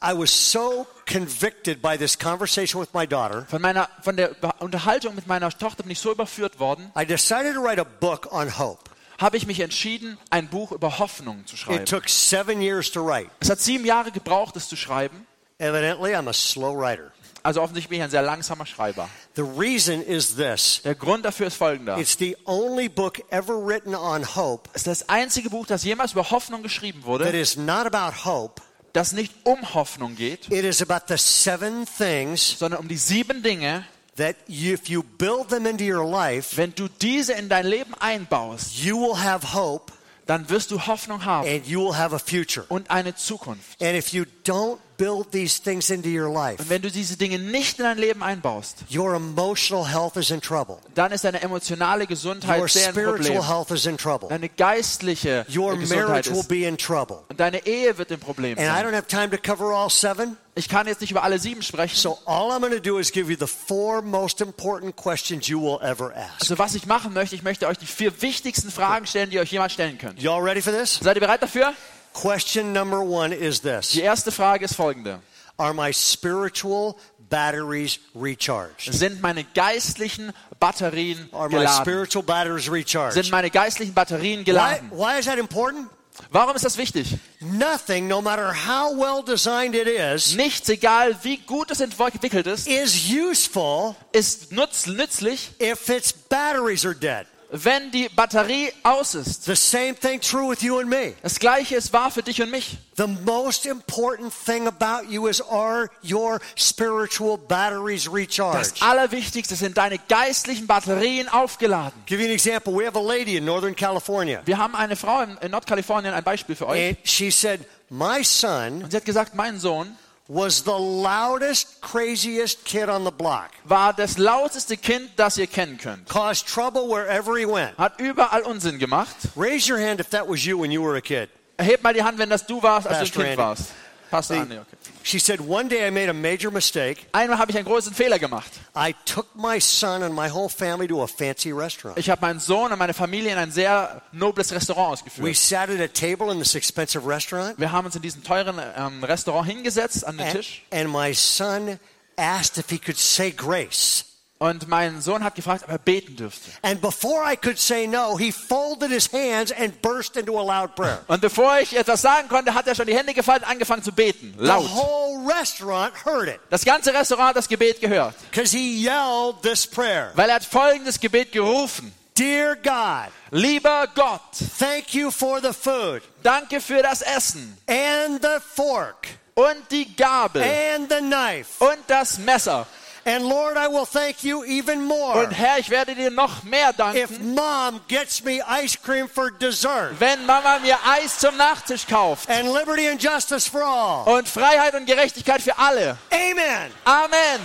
I 0.03 0.13
was 0.13 0.31
so 0.31 0.87
convicted 1.07 1.81
by 1.81 1.97
this 1.97 2.19
conversation 2.19 2.79
with 2.81 2.93
my 2.93 3.07
daughter. 3.07 3.47
Von, 3.49 3.63
meiner, 3.63 3.89
von 4.03 4.15
der 4.17 4.37
Unterhaltung 4.61 5.15
mit 5.15 5.27
meiner 5.27 5.51
Tochter 5.51 5.83
bin 5.85 5.91
ich 5.93 5.99
so 5.99 6.13
überführt 6.13 6.59
worden, 6.61 6.93
I 6.95 7.07
decided 7.07 7.55
to 7.55 7.63
write 7.63 7.81
a 7.81 7.85
book 7.85 8.31
on 8.31 8.59
hope. 8.59 8.91
Habe 9.19 9.37
ich 9.37 9.47
mich 9.47 9.61
entschieden, 9.61 10.19
ein 10.31 10.49
Buch 10.49 10.73
über 10.73 10.99
Hoffnung 10.99 11.47
zu 11.47 11.57
schreiben. 11.57 11.83
It 11.83 11.89
took 11.89 12.09
seven 12.09 12.61
years 12.61 12.91
to 12.91 13.05
write. 13.05 13.31
Es 13.41 13.51
hat 13.51 13.61
sieben 13.61 13.85
Jahre 13.85 14.11
gebraucht, 14.13 14.57
es 14.57 14.69
zu 14.69 14.77
schreiben. 14.77 15.27
Evidently, 15.59 16.15
I'm 16.15 16.29
a 16.29 16.33
slow 16.33 16.77
writer. 16.77 17.13
Also 17.47 17.63
offensichtlich 17.63 17.89
bin 17.91 17.99
ich 17.99 18.05
ein 18.05 18.11
sehr 18.11 18.23
langsamer 18.23 18.67
Schreiber. 18.67 19.09
The 19.37 19.43
reason 19.43 20.03
is 20.03 20.35
this 20.35 20.81
Der 20.83 20.97
Grund 20.97 21.25
dafür 21.25 21.47
ist 21.47 21.55
folgender. 21.55 21.97
it's 21.97 22.19
the 22.19 22.37
only 22.45 22.89
book 22.89 23.23
ever 23.31 23.55
written 23.55 23.95
on 23.95 24.35
hope 24.35 24.69
Es 24.73 24.81
ist 24.81 24.87
das 24.89 25.09
einzige 25.09 25.49
Buch, 25.49 25.65
das 25.65 25.85
jemals 25.85 26.13
über 26.13 26.29
Hoffnung 26.33 26.65
geschrieben 26.65 27.01
that 27.03 27.07
wurde, 27.07 27.29
is 27.29 27.57
not 27.57 27.87
about 27.87 28.25
hope, 28.25 28.61
das 28.93 29.13
nicht 29.13 29.33
um 29.45 29.75
Hoffnung 29.75 30.17
geht, 30.17 30.51
it 30.51 30.65
is 30.65 30.83
about 30.83 31.07
the 31.07 31.17
seven 31.17 31.87
things 31.87 32.59
sondern 32.59 32.81
um 32.81 32.89
die 32.89 32.97
sieben 32.97 33.45
Dinge, 33.45 33.85
that 34.17 34.37
you, 34.47 34.75
if 34.75 34.89
you 34.89 35.03
build 35.03 35.49
them 35.49 35.67
into 35.67 35.85
your 35.85 36.05
life, 36.05 36.57
wenn 36.57 36.75
du 36.75 36.89
diese 36.89 37.35
in 37.35 37.49
dein 37.49 37.67
Leben 37.67 37.95
einbaust, 38.01 38.83
you 38.83 38.97
will 38.99 39.17
have 39.17 39.55
hope 39.55 39.93
dann 40.27 40.49
wirst 40.51 40.73
du 40.73 40.87
Hoffnung 40.87 41.25
haben 41.25 41.49
and 41.49 41.67
you 41.67 41.81
will 41.81 41.97
have 41.97 42.15
a 42.15 42.19
future. 42.19 42.67
und 42.69 42.91
eine 42.91 43.15
Zukunft. 43.15 43.81
And 43.81 43.97
if 43.97 44.13
you 44.13 44.25
don't 44.45 44.79
build 44.97 45.31
these 45.33 45.63
things 45.63 45.91
into 45.91 46.09
your 46.09 46.33
life, 46.33 46.61
Und 46.63 46.71
wenn 46.71 46.83
du 46.83 46.91
diese 46.91 47.17
Dinge 47.17 47.39
nicht 47.39 47.79
in 47.79 47.85
dein 47.85 47.99
Leben 47.99 48.23
einbaust, 48.23 48.79
your 48.95 49.15
emotional 49.15 49.87
health 49.87 50.17
is 50.17 50.31
in 50.31 50.41
trouble. 50.41 50.77
dann 50.95 51.13
ist 51.13 51.25
deine 51.25 51.41
emotionale 51.43 52.07
Gesundheit 52.07 52.61
Your 52.61 52.69
sehr 52.69 52.89
ein 52.89 52.95
Problem. 52.95 53.23
spiritual 53.25 53.47
health 53.49 53.71
is 53.71 53.87
in 53.87 53.97
trouble. 53.99 54.29
Deine 54.29 54.49
geistliche 54.49 55.47
Your 55.55 55.77
Gesundheit 55.77 56.09
marriage 56.09 56.31
will 56.33 56.45
be 56.45 56.67
in 56.67 56.77
trouble. 56.79 57.19
Und 57.29 57.41
deine 57.41 57.65
Ehe 57.67 57.97
wird 57.99 58.11
ein 58.13 58.21
Problem 58.21 58.59
And 58.59 58.67
I 58.67 58.71
sein. 58.71 58.87
don't 58.87 58.95
have 58.95 59.07
time 59.07 59.31
to 59.31 59.39
cover 59.39 59.75
all 59.75 59.91
seven. 59.91 60.37
Ich 60.59 60.71
kann 60.71 60.87
jetzt 60.87 61.03
nicht 61.03 61.11
über 61.11 61.23
alle 61.23 61.39
sieben 61.39 61.61
sprechen. 61.63 61.97
So 61.97 62.19
all 62.25 62.51
I'm 62.51 62.61
going 62.61 62.73
to 62.73 62.81
do 62.81 62.99
is 62.99 63.13
give 63.13 63.31
you 63.31 63.37
the 63.39 63.47
four 63.47 64.01
most 64.01 64.41
important 64.41 64.97
questions 64.97 65.49
you 65.49 65.61
will 65.61 65.79
ever 65.83 66.15
ask. 66.17 66.41
Also 66.41 66.57
was 66.59 66.75
ich 66.75 66.87
machen 66.87 67.13
möchte, 67.13 67.35
ich 67.37 67.43
möchte 67.43 67.67
euch 67.67 67.77
die 67.77 67.87
vier 67.87 68.23
wichtigsten 68.23 68.71
Fragen 68.71 69.07
stellen, 69.07 69.29
die 69.29 69.37
ihr 69.37 69.43
euch 69.43 69.53
jemand 69.53 69.73
stellen 69.73 69.99
könnt. 69.99 70.19
Y'all 70.21 70.43
ready 70.43 70.63
for 70.63 70.73
this? 70.73 70.99
Seid 71.03 71.17
ihr 71.17 71.21
bereit 71.21 71.43
dafür? 71.43 71.75
Question 72.17 72.73
number 72.73 73.03
one 73.03 73.33
is 73.33 73.61
this 73.61 73.93
Die 73.93 74.01
erste 74.01 74.33
Frage 74.33 74.65
ist 74.65 74.75
folgende. 74.75 75.21
Are 75.59 75.75
my 75.75 75.93
spiritual 75.93 76.97
batteries 77.29 77.99
recharged? 78.15 78.95
Sind 78.95 79.21
meine 79.21 79.45
geistlichen 79.45 80.33
Batterien 80.59 81.29
Are 81.33 81.51
my 81.51 81.59
geladen? 81.59 81.83
spiritual 81.83 82.23
batteries 82.23 82.65
Sind 82.65 82.75
recharged? 82.75 83.31
meine 83.31 83.51
geistlichen 83.51 83.93
Batterien 83.93 84.41
Why, 84.41 84.45
geladen? 84.45 84.91
why 84.93 85.19
is 85.19 85.27
that 85.27 85.39
important? 85.39 85.91
Warum 86.31 86.57
ist 86.57 86.65
das 86.65 86.79
wichtig? 86.79 87.19
Nothing, 87.41 88.09
no 88.09 88.23
matter 88.23 88.51
how 88.51 88.91
well 88.99 89.23
designed 89.23 89.75
it 89.75 89.87
is, 89.87 90.35
Nichts, 90.35 90.71
egal 90.71 91.15
wie 91.23 91.37
gut 91.37 91.71
es 91.71 91.81
entwickelt 91.81 92.47
ist, 92.47 92.67
is 92.67 93.11
useful 93.11 93.95
ist 94.13 94.53
nützlich, 94.53 95.51
if 95.61 95.91
its 95.91 96.15
batteries 96.15 96.87
are 96.87 96.95
dead. 96.95 97.27
Wenn 97.51 97.91
die 97.91 98.09
Batterie 98.09 98.73
aus 98.83 99.15
ist. 99.15 99.45
The 99.45 99.55
same 99.55 99.95
thing 99.95 100.21
true 100.21 100.51
with 100.51 100.63
you 100.63 100.79
and 100.79 100.89
me. 100.89 101.15
Das 101.23 101.39
gleiche 101.39 101.77
ist 101.77 101.93
wahr 101.93 102.11
für 102.11 102.23
dich 102.23 102.43
und 102.43 102.51
mich. 102.51 102.79
The 102.97 103.07
most 103.07 103.67
important 103.67 104.33
thing 104.45 104.67
about 104.67 105.09
you 105.09 105.27
is 105.27 105.41
are 105.43 105.89
your 106.03 106.41
spiritual 106.57 107.37
batteries 107.39 108.05
Das 108.05 108.13
recharged? 108.15 108.83
Allerwichtigste 108.83 109.55
sind 109.55 109.77
deine 109.77 109.99
geistlichen 110.09 110.67
Batterien 110.67 111.29
aufgeladen. 111.29 111.93
Give 112.07 112.21
you 112.21 112.27
an 112.29 112.33
example. 112.35 112.75
We 112.75 112.87
have 112.87 112.99
a 112.99 113.03
lady 113.03 113.37
in 113.37 113.45
Northern 113.45 113.77
California, 113.77 114.41
Wir 114.45 114.59
haben 114.59 114.75
eine 114.75 114.97
Frau 114.97 115.23
in, 115.23 115.37
in 115.39 115.51
Nordkalifornien, 115.51 116.15
ein 116.15 116.25
Beispiel 116.25 116.57
für 116.57 116.67
euch. 116.69 116.89
and 116.89 116.99
she 117.05 117.31
said, 117.31 117.61
My 117.89 118.25
son 118.25 118.83
Und 118.83 118.91
sie 118.91 118.97
hat 118.97 119.05
gesagt, 119.05 119.35
mein 119.35 119.61
Sohn 119.61 119.97
was 120.29 120.63
the 120.65 120.77
loudest, 120.77 121.81
craziest 121.81 122.65
kid 122.65 122.89
on 122.89 123.05
the 123.05 123.11
block, 123.13 123.51
war 123.65 123.93
das 123.93 124.19
lauteste 124.19 124.77
Kind, 124.77 125.11
das 125.17 125.39
ihr 125.39 125.47
kennen 125.47 125.79
könnt. 125.79 126.09
caused 126.09 126.47
trouble 126.47 126.89
wherever 126.89 127.37
he 127.39 127.45
went. 127.47 127.77
Hat 127.79 128.01
überall 128.01 128.43
Unsinn 128.43 128.79
gemacht. 128.79 129.15
Raise 129.37 129.69
your 129.71 129.79
hand 129.79 130.01
if 130.01 130.11
that 130.11 130.27
was 130.29 130.45
you 130.45 130.59
when 130.61 130.71
you 130.71 130.83
were 130.83 130.97
a 130.97 131.01
kid. 131.01 131.29
Erheb 131.59 131.83
mal 131.83 131.95
die 131.95 132.03
Hand, 132.03 132.19
wenn 132.19 132.29
das 132.29 132.45
du 132.47 132.63
warst, 132.63 132.87
als 132.87 132.99
Pastor 132.99 133.15
du 133.15 133.21
ein 133.21 133.37
Kind 133.37 133.41
Andy. 133.41 133.49
warst. 133.49 133.73
Pastor 134.11 134.37
Andy, 134.37 134.59
okay. 134.59 134.77
She 135.07 135.21
said, 135.21 135.41
One 135.41 135.69
day 135.69 135.87
I 135.87 135.91
made 135.91 136.09
a 136.09 136.13
major 136.13 136.51
mistake. 136.51 137.07
Einmal 137.13 137.39
habe 137.39 137.53
ich 137.53 137.57
einen 137.57 137.65
großen 137.65 137.95
Fehler 137.95 138.19
gemacht. 138.19 138.51
I 138.75 138.93
took 139.05 139.37
my 139.37 139.61
son 139.61 140.03
and 140.03 140.13
my 140.13 140.29
whole 140.29 140.49
family 140.49 140.89
to 140.89 141.01
a 141.01 141.07
fancy 141.07 141.53
restaurant. 141.53 141.97
Ich 141.97 142.11
habe 142.11 142.21
meinen 142.23 142.41
Sohn 142.41 142.73
und 142.73 142.79
meine 142.81 142.93
Familie 142.93 143.31
in 143.31 143.39
ein 143.39 143.53
sehr 143.53 144.03
nobles 144.11 144.53
Restaurant 144.53 145.05
We 145.19 145.33
sat 145.33 145.71
at 145.71 145.81
a 145.81 145.87
table 145.87 146.33
in 146.33 146.41
this 146.41 146.57
expensive 146.57 147.07
restaurant, 147.07 147.57
Wir 147.57 147.71
haben 147.71 147.87
uns 147.87 147.95
in 147.95 148.03
diesem 148.03 148.25
teuren 148.25 148.61
ähm, 148.77 149.05
Restaurant 149.05 149.47
hingesetzt 149.47 150.05
an 150.05 150.17
den 150.17 150.27
and, 150.27 150.37
Tisch 150.37 150.65
and 150.73 150.91
my 150.91 151.15
son 151.15 151.79
asked 152.17 152.59
if 152.59 152.69
he 152.69 152.79
could 152.79 152.99
say 152.99 153.31
grace. 153.31 154.16
Und 154.39 154.69
mein 154.69 155.01
Sohn 155.01 155.25
hat 155.25 155.35
gefragt, 155.35 155.65
ob 155.65 155.71
er 155.71 155.79
beten 155.79 156.15
dürfte. 156.17 156.51
And 156.63 156.81
before 156.81 157.25
I 157.31 157.37
could 157.37 157.59
say 157.59 157.87
no, 157.87 158.19
he 158.19 158.31
folded 158.33 158.91
his 158.91 159.11
hands 159.11 159.51
and 159.51 159.81
burst 159.81 160.17
into 160.17 160.39
a 160.39 160.43
loud 160.43 160.75
prayer. 160.75 161.01
Und 161.09 161.21
bevor 161.23 161.59
ich 161.59 161.75
etwas 161.77 162.03
sagen 162.03 162.29
konnte, 162.29 162.53
hat 162.55 162.67
er 162.67 162.75
schon 162.75 162.87
die 162.87 162.95
Hände 162.97 163.15
gefaltet 163.15 163.45
und 163.47 163.53
angefangen 163.53 163.83
zu 163.83 163.93
beten. 163.93 164.35
The 164.39 164.45
Laut. 164.45 164.69
whole 164.69 165.27
restaurant 165.27 165.93
heard 166.05 166.29
it 166.29 166.41
Das 166.51 166.65
ganze 166.65 166.93
Restaurant 166.93 167.29
hat 167.31 167.37
das 167.37 167.49
Gebet 167.49 167.81
gehört, 167.81 168.15
because 168.31 168.55
he 168.57 168.85
yelled 168.87 169.41
this 169.43 169.67
prayer 169.67 170.13
weil 170.15 170.29
er 170.29 170.37
hat 170.37 170.45
folgendes 170.45 171.01
Gebet 171.01 171.33
gerufen. 171.33 171.93
Dear 172.19 172.57
God, 172.57 173.11
Lieber 173.31 173.87
Gott, 173.95 174.21
thank 174.59 174.95
you 174.95 175.11
for 175.11 175.41
the 175.41 175.53
food 175.53 176.03
danke 176.23 176.61
für 176.61 176.83
das 176.83 177.01
Essen 177.03 177.57
and 177.67 178.23
the 178.23 178.39
fork 178.55 179.07
und 179.35 179.71
die 179.71 179.95
Gabel 179.97 180.43
and 180.43 180.91
the 180.91 180.99
knife. 181.01 181.63
und 181.65 181.79
das 181.87 182.19
Messer. 182.19 182.67
And 183.07 183.25
Lord, 183.25 183.57
I 183.57 183.69
will 183.69 183.87
thank 183.87 184.25
you 184.25 184.43
even 184.45 184.85
more 184.85 185.15
Und 185.25 185.31
Herr, 185.31 185.61
ich 185.61 185.71
werde 185.71 185.95
dir 185.95 186.11
noch 186.11 186.43
mehr 186.43 186.73
danken. 186.73 186.99
if 187.01 187.21
mom 187.21 187.81
gets 187.87 188.25
me 188.25 188.41
ice 188.49 188.77
cream 188.77 189.09
for 189.09 189.31
dessert 189.31 189.93
wenn 190.01 190.27
Mama 190.27 190.59
mir 190.59 190.77
Eis 190.85 191.17
zum 191.19 191.37
Nachtisch 191.37 191.87
kauft. 191.87 192.29
and 192.29 192.53
liberty 192.53 192.89
and 192.89 193.01
justice 193.01 193.47
for 193.49 193.63
all. 193.63 194.03
Und 194.13 194.29
Freiheit 194.29 194.75
und 194.75 194.87
Gerechtigkeit 194.87 195.41
für 195.41 195.57
alle. 195.57 195.97
Amen. 196.11 196.73
Amen. 196.85 197.41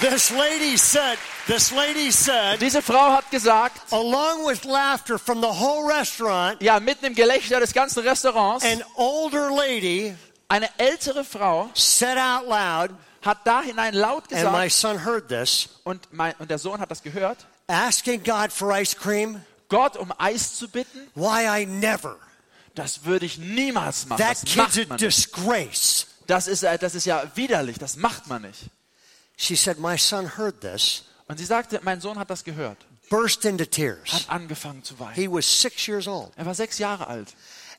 This 0.00 0.30
lady 0.30 0.76
said, 0.76 1.18
this 1.46 1.72
lady 1.72 2.10
said, 2.12 2.60
Diese 2.60 2.82
Frau 2.82 3.10
hat 3.10 3.30
gesagt, 3.30 3.80
along 3.92 4.44
with 4.46 4.64
laughter 4.64 5.18
from 5.18 5.40
the 5.40 5.48
whole 5.48 5.84
restaurant, 5.88 6.60
ja, 6.62 6.78
mitten 6.78 7.06
im 7.06 7.14
Gelächter 7.14 7.58
des 7.58 7.72
ganzen 7.72 8.02
Restaurants, 8.02 8.64
an 8.64 8.82
older 8.96 9.50
lady 9.50 10.14
eine 10.48 10.68
ältere 10.78 11.24
Frau 11.24 11.70
said 11.74 12.18
out 12.18 12.46
loud, 12.48 12.90
hat 13.22 13.38
da 13.46 13.62
hinein 13.62 13.94
laut 13.94 14.24
and 14.32 14.44
my 14.52 14.64
gesagt, 14.64 14.72
son 14.72 15.04
heard 15.04 15.28
this, 15.28 15.68
und, 15.84 16.06
mein, 16.12 16.34
und 16.38 16.50
der 16.50 16.58
Sohn 16.58 16.80
hat 16.80 16.90
das 16.90 17.02
gehört, 17.02 17.46
asking 17.66 18.22
God 18.22 18.52
for 18.52 18.76
ice 18.76 18.94
cream, 18.96 19.42
Gott 19.68 19.96
um 19.96 20.12
Eis 20.18 20.56
zu 20.56 20.68
bitten, 20.68 21.08
why 21.14 21.62
I 21.62 21.66
never. 21.66 22.16
das 22.74 23.04
würde 23.04 23.24
ich 23.26 23.38
niemals 23.38 24.06
machen. 24.06 24.20
That 24.20 24.42
Das 24.42 24.56
macht 24.56 24.76
a 24.76 24.80
man 24.80 24.88
nicht. 24.90 25.00
disgrace. 25.00 26.06
Das 26.26 26.46
ist, 26.46 26.62
äh, 26.62 26.78
das 26.78 26.94
ist 26.94 27.06
ja 27.06 27.24
widerlich, 27.34 27.78
das 27.78 27.96
macht 27.96 28.26
man 28.28 28.42
nicht. 28.42 28.60
She 29.36 29.56
said, 29.56 29.78
my 29.78 29.96
son 29.98 30.36
heard 30.38 30.60
this, 30.60 31.04
Und 31.26 31.38
sie 31.38 31.44
sagte, 31.46 31.80
mein 31.82 32.00
Sohn 32.00 32.18
hat 32.18 32.28
das 32.30 32.44
gehört, 32.44 32.76
burst 33.08 33.44
into 33.46 33.64
tears. 33.64 34.12
hat 34.12 34.28
angefangen 34.28 34.84
zu 34.84 34.98
weinen. 35.00 35.14
He 35.14 35.28
was 35.30 35.46
six 35.46 35.86
years 35.86 36.06
old. 36.06 36.30
Er 36.36 36.44
war 36.46 36.54
sechs 36.54 36.78
Jahre 36.78 37.06
alt 37.06 37.34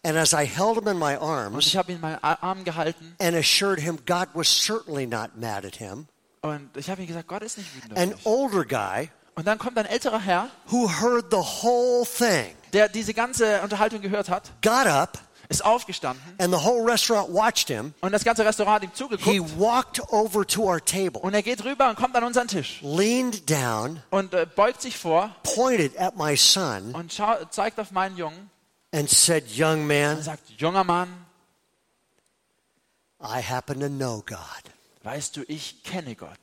And 0.06 0.16
as 0.18 0.34
I 0.34 0.46
held 0.46 0.78
him 0.78 0.88
in 0.88 1.00
my 1.00 1.16
und 1.18 1.24
arms 1.28 1.66
ich 1.66 1.76
habe 1.76 1.92
ihn 1.92 1.96
in 1.96 2.02
meinen 2.02 2.20
A- 2.24 2.38
Arm 2.42 2.64
gehalten. 2.64 3.16
and 3.20 3.36
assured 3.36 3.80
him 3.80 3.98
God 4.06 4.28
was 4.36 4.48
certainly 4.48 5.08
not 5.08 5.32
mad 5.36 5.66
at 5.66 5.76
him, 5.78 6.08
und 6.42 6.70
ich 6.78 6.90
habe 6.92 7.02
ihm 7.02 7.08
gesagt, 7.08 7.28
Gott 7.28 7.42
ist 7.42 7.58
nicht 7.58 7.76
wütend 7.76 7.98
an 7.98 8.14
older 8.24 8.64
guy 8.66 9.10
Und 9.34 9.48
dann 9.48 9.58
kommt 9.58 9.78
ein 9.80 9.88
älterer 9.88 10.20
Herr, 10.20 10.50
who 10.70 10.88
heard 11.02 11.26
the 11.32 11.38
whole 11.38 12.06
thing 12.06 12.56
der 12.72 12.88
diese 12.88 13.16
ganze 13.16 13.62
Unterhaltung 13.64 14.00
gehört 14.02 14.30
hat, 14.30 14.52
got 14.62 14.86
up 14.86 15.18
ist 15.50 15.66
aufgestanden 15.66 16.22
and 16.40 16.54
the 16.54 16.60
whole 16.64 16.86
restaurant 16.86 17.34
watched 17.34 17.68
him. 17.68 17.96
und 18.02 18.12
das 18.12 18.24
ganze 18.24 18.46
Restaurant 18.46 18.76
hat 18.76 18.84
ihm 18.84 18.90
He 18.92 18.96
zugeguckt 18.96 19.60
walked 19.60 20.02
over 20.14 20.46
to 20.46 20.62
our 20.70 20.84
table, 20.86 21.20
und 21.22 21.34
er 21.34 21.42
geht 21.42 21.64
rüber 21.64 21.90
und 21.90 21.96
kommt 21.96 22.16
an 22.16 22.24
unseren 22.24 22.48
Tisch 22.48 22.80
leaned 22.84 23.50
down, 23.50 24.02
und 24.12 24.36
äh, 24.36 24.46
beugt 24.56 24.84
sich 24.84 24.98
vor 25.00 25.36
pointed 25.42 25.98
at 26.00 26.16
my 26.16 26.38
son, 26.38 26.94
und 26.94 27.12
zeigt 27.50 27.80
auf 27.80 27.90
meinen 27.90 28.18
Jungen 28.18 28.52
and 28.96 29.10
said, 29.10 29.44
Young 29.50 29.86
man, 29.86 30.22
sagt, 30.22 30.58
junger 30.58 30.86
Mann, 30.86 31.10
I 33.20 33.42
happen 33.42 33.80
to 33.82 33.90
know 33.90 34.24
God. 34.26 34.40
weißt 35.04 35.36
du, 35.36 35.44
ich 35.48 35.84
kenne 35.84 36.16
Gott. 36.16 36.40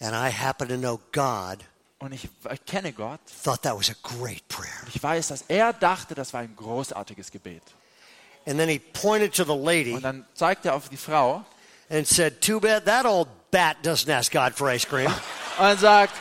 And 0.00 0.14
I 0.14 0.30
happen 0.30 0.68
to 0.68 0.76
know 0.76 1.00
God 1.12 1.58
Und 1.98 2.12
ich 2.12 2.28
kenne 2.66 2.92
Gott. 2.92 3.18
thought 3.42 3.62
that 3.62 3.76
was 3.76 3.90
a 3.90 3.96
great 4.02 4.46
prayer. 4.48 4.86
Ich 4.94 5.02
weiß, 5.02 5.28
dass 5.28 5.42
er 5.48 5.72
dachte, 5.72 6.14
das 6.14 6.32
war 6.32 6.40
ein 6.40 6.54
großartiges 6.54 7.32
Gebet. 7.32 7.62
And 8.46 8.58
then 8.58 8.68
he 8.68 8.78
pointed 8.78 9.34
to 9.34 9.44
the 9.44 9.56
lady 9.56 9.94
Und 9.94 10.02
dann 10.02 10.24
zeigt 10.34 10.64
er 10.66 10.74
auf 10.74 10.88
die 10.88 10.96
Frau 10.96 11.44
and 11.90 12.06
said, 12.06 12.40
Too 12.40 12.60
bad 12.60 12.84
that 12.86 13.04
old 13.04 13.28
bat 13.50 13.76
doesn't 13.82 14.10
ask 14.10 14.30
God 14.30 14.54
for 14.54 14.68
ice 14.72 14.86
cream. 14.86 15.12
und 15.58 15.80
sagt, 15.80 16.14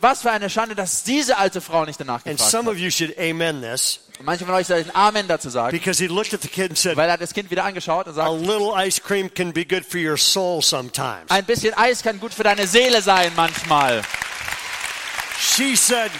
was 0.00 0.22
für 0.22 0.30
eine 0.30 0.48
Schande, 0.50 0.74
dass 0.74 1.02
diese 1.02 1.36
alte 1.38 1.60
Frau 1.60 1.84
nicht 1.84 2.00
danach 2.00 2.24
And 2.26 2.36
gefragt 2.36 2.50
some 2.50 2.64
hat. 2.68 2.72
of 2.74 2.78
you 2.78 2.90
should 2.90 3.16
amen 3.18 3.60
this 3.62 4.00
manche 4.22 4.44
von 4.44 4.54
euch 4.54 4.66
sollten 4.66 4.90
Amen 4.94 5.26
dazu 5.28 5.48
sagen, 5.48 5.70
because 5.70 5.98
he 6.02 6.06
looked 6.08 6.34
at 6.34 6.42
the 6.42 6.48
kid 6.48 6.68
and 6.70 6.76
said, 6.78 6.96
weil 6.96 7.08
er 7.08 7.16
das 7.16 7.32
Kind 7.32 7.50
wieder 7.50 7.64
angeschaut 7.64 8.06
und 8.06 8.12
A 8.12 8.14
sagt, 8.26 8.40
little 8.42 8.72
ice 8.76 9.00
cream 9.02 9.32
can 9.32 9.52
be 9.52 9.64
good 9.64 9.84
for 9.84 9.98
your 9.98 10.18
soul 10.18 10.60
sometimes. 10.62 11.30
ein 11.30 11.44
bisschen 11.44 11.72
Eis 11.74 12.02
kann 12.02 12.20
gut 12.20 12.34
für 12.34 12.42
deine 12.42 12.66
Seele 12.66 13.00
sein 13.02 13.32
manchmal. 13.34 14.02
She 15.38 15.74
said, 15.74 16.10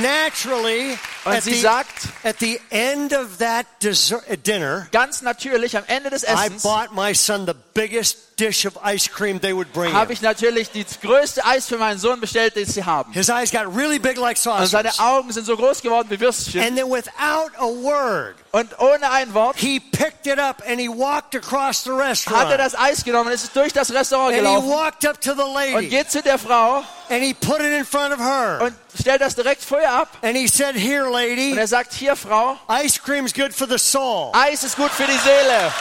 Naturally, 0.00 0.98
Und 1.24 1.34
at 1.34 1.42
sie 1.42 1.54
the, 1.54 1.60
sagt, 1.60 2.08
at 2.24 2.38
the 2.40 2.58
end 2.70 3.12
of 3.12 3.38
that 3.38 3.66
dessert, 3.82 4.22
uh, 4.30 4.36
dinner, 4.36 4.88
ganz 4.90 5.20
natürlich 5.20 5.76
am 5.76 5.84
Ende 5.86 6.08
des 6.08 6.22
I 6.22 6.28
Essens 6.28 6.62
bought 6.62 6.94
my 6.94 7.14
son 7.14 7.46
the 7.46 7.54
biggest 7.74 8.38
dish 8.40 8.64
of 8.64 8.78
ice 8.82 9.06
cream 9.06 9.38
they 9.38 9.54
would 9.54 9.70
bring 9.74 9.92
habe 9.92 10.14
ich 10.14 10.22
natürlich 10.22 10.70
das 10.70 10.98
größte 11.00 11.44
Eis 11.44 11.66
für 11.66 11.76
meinen 11.76 11.98
Sohn 11.98 12.20
bestellt, 12.20 12.56
das 12.56 12.74
sie 12.74 12.84
haben. 12.84 13.12
His 13.12 13.28
eyes 13.28 13.50
got 13.50 13.66
really 13.76 13.98
big 13.98 14.16
like 14.16 14.38
Und 14.46 14.66
seine 14.66 14.98
Augen 14.98 15.30
sind 15.30 15.44
so 15.44 15.56
groß 15.56 15.82
geworden 15.82 16.08
wie 16.10 16.18
Würstchen. 16.18 16.62
And 16.62 16.76
then 16.76 16.90
without 16.90 17.50
a 17.58 17.66
word, 17.66 18.36
Und 18.52 18.78
ohne 18.78 19.10
ein 19.10 19.34
Wort 19.34 19.56
he 19.58 19.78
picked 19.78 20.26
it 20.26 20.38
up 20.38 20.62
and 20.66 20.80
he 20.80 20.88
walked 20.88 21.34
across 21.34 21.84
the 21.84 21.90
restaurant. 21.90 22.44
hat 22.44 22.50
er 22.50 22.58
das 22.58 22.74
Eis 22.74 23.04
genommen 23.04 23.28
und 23.28 23.34
ist 23.34 23.54
durch 23.54 23.74
das 23.74 23.92
Restaurant 23.92 24.34
And 24.34 24.46
he 24.46 24.68
walked 24.68 25.06
up 25.06 25.20
to 25.20 25.34
the 25.34 25.42
und 25.42 25.54
lady 25.54 25.88
geht 25.88 26.10
zu 26.10 26.22
der 26.22 26.38
Frau 26.38 26.82
and 27.10 27.22
he 27.22 27.34
put 27.34 27.60
it 27.60 27.72
in 27.72 27.84
front 27.84 28.14
of 28.14 28.20
her. 28.20 28.60
und 28.62 28.74
stellt 28.98 29.20
das 29.20 29.34
direkt 29.34 29.62
vor 29.62 29.80
ihr 29.80 29.90
ab. 29.90 30.08
And 30.22 30.36
he 30.36 30.46
said, 30.46 30.74
Here, 30.74 31.09
Und 31.10 31.20
lady, 31.20 31.56
er 31.56 31.66
sagt, 31.66 31.92
hier 31.92 32.14
Frau, 32.16 32.58
ice 32.68 33.00
cream's 33.02 33.34
good 33.34 33.52
for 33.52 33.66
the 33.68 33.78
soul. 33.78 34.30
Eis 34.32 34.62
ist 34.62 34.76
gut 34.76 34.90
für 34.90 35.06
die 35.06 35.18
Seele. 35.18 35.72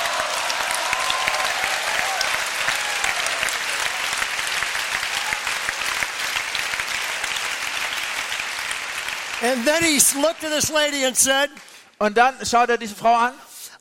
And 9.42 9.65
then 9.65 9.84
he 9.84 10.00
looked 10.20 10.44
at 10.44 10.52
this 10.52 10.70
lady 10.70 11.06
and 11.06 11.15
said, 11.15 11.50
Und 11.98 12.18
dann 12.18 12.36
schaut 12.46 12.70
er 12.70 12.78
diese 12.78 12.96
Frau 12.96 13.13
an. 13.13 13.34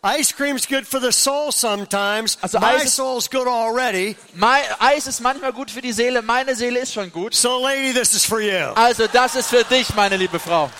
Ice 0.04 0.32
cream's 0.32 0.66
good 0.66 0.86
for 0.86 1.00
the 1.00 1.10
soul 1.10 1.50
sometimes. 1.50 2.38
Also 2.40 2.60
My 2.60 2.76
Eis 2.76 2.94
soul's 2.94 3.28
good 3.28 3.48
already. 3.48 4.16
Mein 4.34 4.62
Eis 4.78 5.08
ist 5.08 5.20
manchmal 5.20 5.52
gut 5.52 5.70
für 5.70 5.80
die 5.80 5.92
Seele, 5.92 6.22
meine 6.22 6.54
Seele 6.54 6.78
ist 6.78 6.94
schon 6.94 7.10
gut. 7.10 7.34
So, 7.34 7.60
lady, 7.60 7.92
this 7.92 8.14
is 8.14 8.24
for 8.24 8.40
you. 8.40 8.72
Also 8.76 9.08
das 9.08 9.34
ist 9.34 9.48
für 9.48 9.64
dich, 9.64 9.92
meine 9.96 10.16
liebe 10.16 10.38
Frau. 10.38 10.70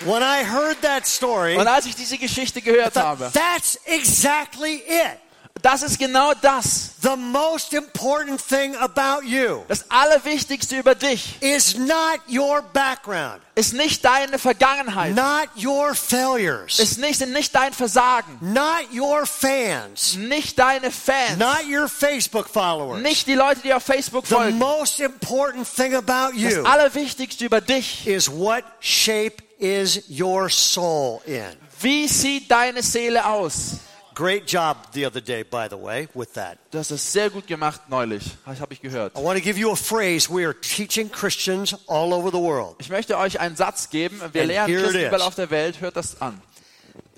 When 0.00 0.22
I 0.22 0.44
heard 0.44 0.80
that 0.82 1.06
story, 1.06 1.56
Und 1.56 1.66
als 1.66 1.86
ich 1.86 1.96
diese 1.96 2.18
Geschichte 2.18 2.62
gehört 2.62 2.96
habe, 2.96 3.30
that's 3.32 3.78
exactly 3.84 4.76
it. 4.86 5.18
das 5.60 5.82
ist 5.82 5.98
genau 5.98 6.34
das. 6.40 6.90
The 7.02 7.16
most 7.16 7.72
important 7.74 8.40
thing 8.40 8.76
about 8.76 9.24
you 9.26 9.64
Das 9.66 9.84
Allerwichtigste 9.90 10.76
über 10.78 10.94
dich 10.94 11.36
is 11.42 11.76
not 11.76 12.20
your 12.30 12.62
background, 12.72 13.40
ist 13.56 13.72
nicht 13.72 14.04
deine 14.04 14.38
Vergangenheit, 14.38 15.16
not 15.16 15.48
your 15.60 15.94
failures, 15.96 16.78
ist 16.78 16.98
nicht, 16.98 17.18
sind 17.18 17.32
nicht 17.32 17.52
dein 17.52 17.72
Versagen, 17.72 18.38
not 18.40 18.86
your 18.94 19.26
fans, 19.26 20.14
nicht 20.16 20.56
deine 20.60 20.92
Fans, 20.92 21.38
not 21.38 21.64
your 21.68 21.88
Facebook 21.88 22.48
followers. 22.48 23.02
nicht 23.02 23.26
die 23.26 23.34
Leute, 23.34 23.60
die 23.62 23.74
auf 23.74 23.82
Facebook 23.82 24.26
The 24.28 24.34
folgen. 24.34 24.58
most 24.58 25.00
important 25.00 25.66
thing 25.74 25.96
about 25.96 26.36
you 26.36 26.50
Das 26.50 26.64
Allerwichtigste 26.64 27.44
über 27.46 27.60
dich, 27.60 28.06
is 28.06 28.30
what 28.30 28.62
shape 28.78 29.42
is 29.58 30.04
your 30.08 30.48
soul 30.48 31.20
in. 31.26 31.44
wie 31.80 32.08
sieht 32.08 32.50
deine 32.50 32.82
Seele 32.82 33.24
aus? 33.26 33.80
Great 34.14 34.50
job 34.50 34.76
the 34.94 35.06
other 35.06 35.20
day, 35.20 35.44
by 35.44 35.68
the 35.70 35.76
way, 35.80 36.08
with 36.12 36.32
that. 36.32 36.58
Das 36.72 36.90
ist 36.90 37.12
sehr 37.12 37.30
gut 37.30 37.46
gemacht 37.46 37.82
neulich, 37.88 38.24
das 38.44 38.60
habe 38.60 38.74
ich 38.74 38.80
gehört. 38.82 39.16
I 39.16 39.22
want 39.22 39.38
to 39.38 39.44
give 39.44 39.56
you 39.58 39.70
a 39.70 39.76
phrase 39.76 40.28
we 40.28 40.44
are 40.44 40.54
teaching 40.60 41.08
Christians 41.08 41.76
all 41.86 42.12
over 42.12 42.30
the 42.32 42.38
world. 42.42 42.74
Ich 42.80 42.88
möchte 42.88 43.16
euch 43.16 43.38
einen 43.38 43.54
Satz 43.54 43.90
geben. 43.90 44.20
Wir 44.32 44.42
And 44.42 44.50
lernen 44.50 44.74
Christen 44.74 44.96
is. 44.98 45.06
überall 45.06 45.22
auf 45.22 45.36
der 45.36 45.50
Welt. 45.50 45.80
Hört 45.80 45.96
das 45.96 46.20
an. 46.20 46.42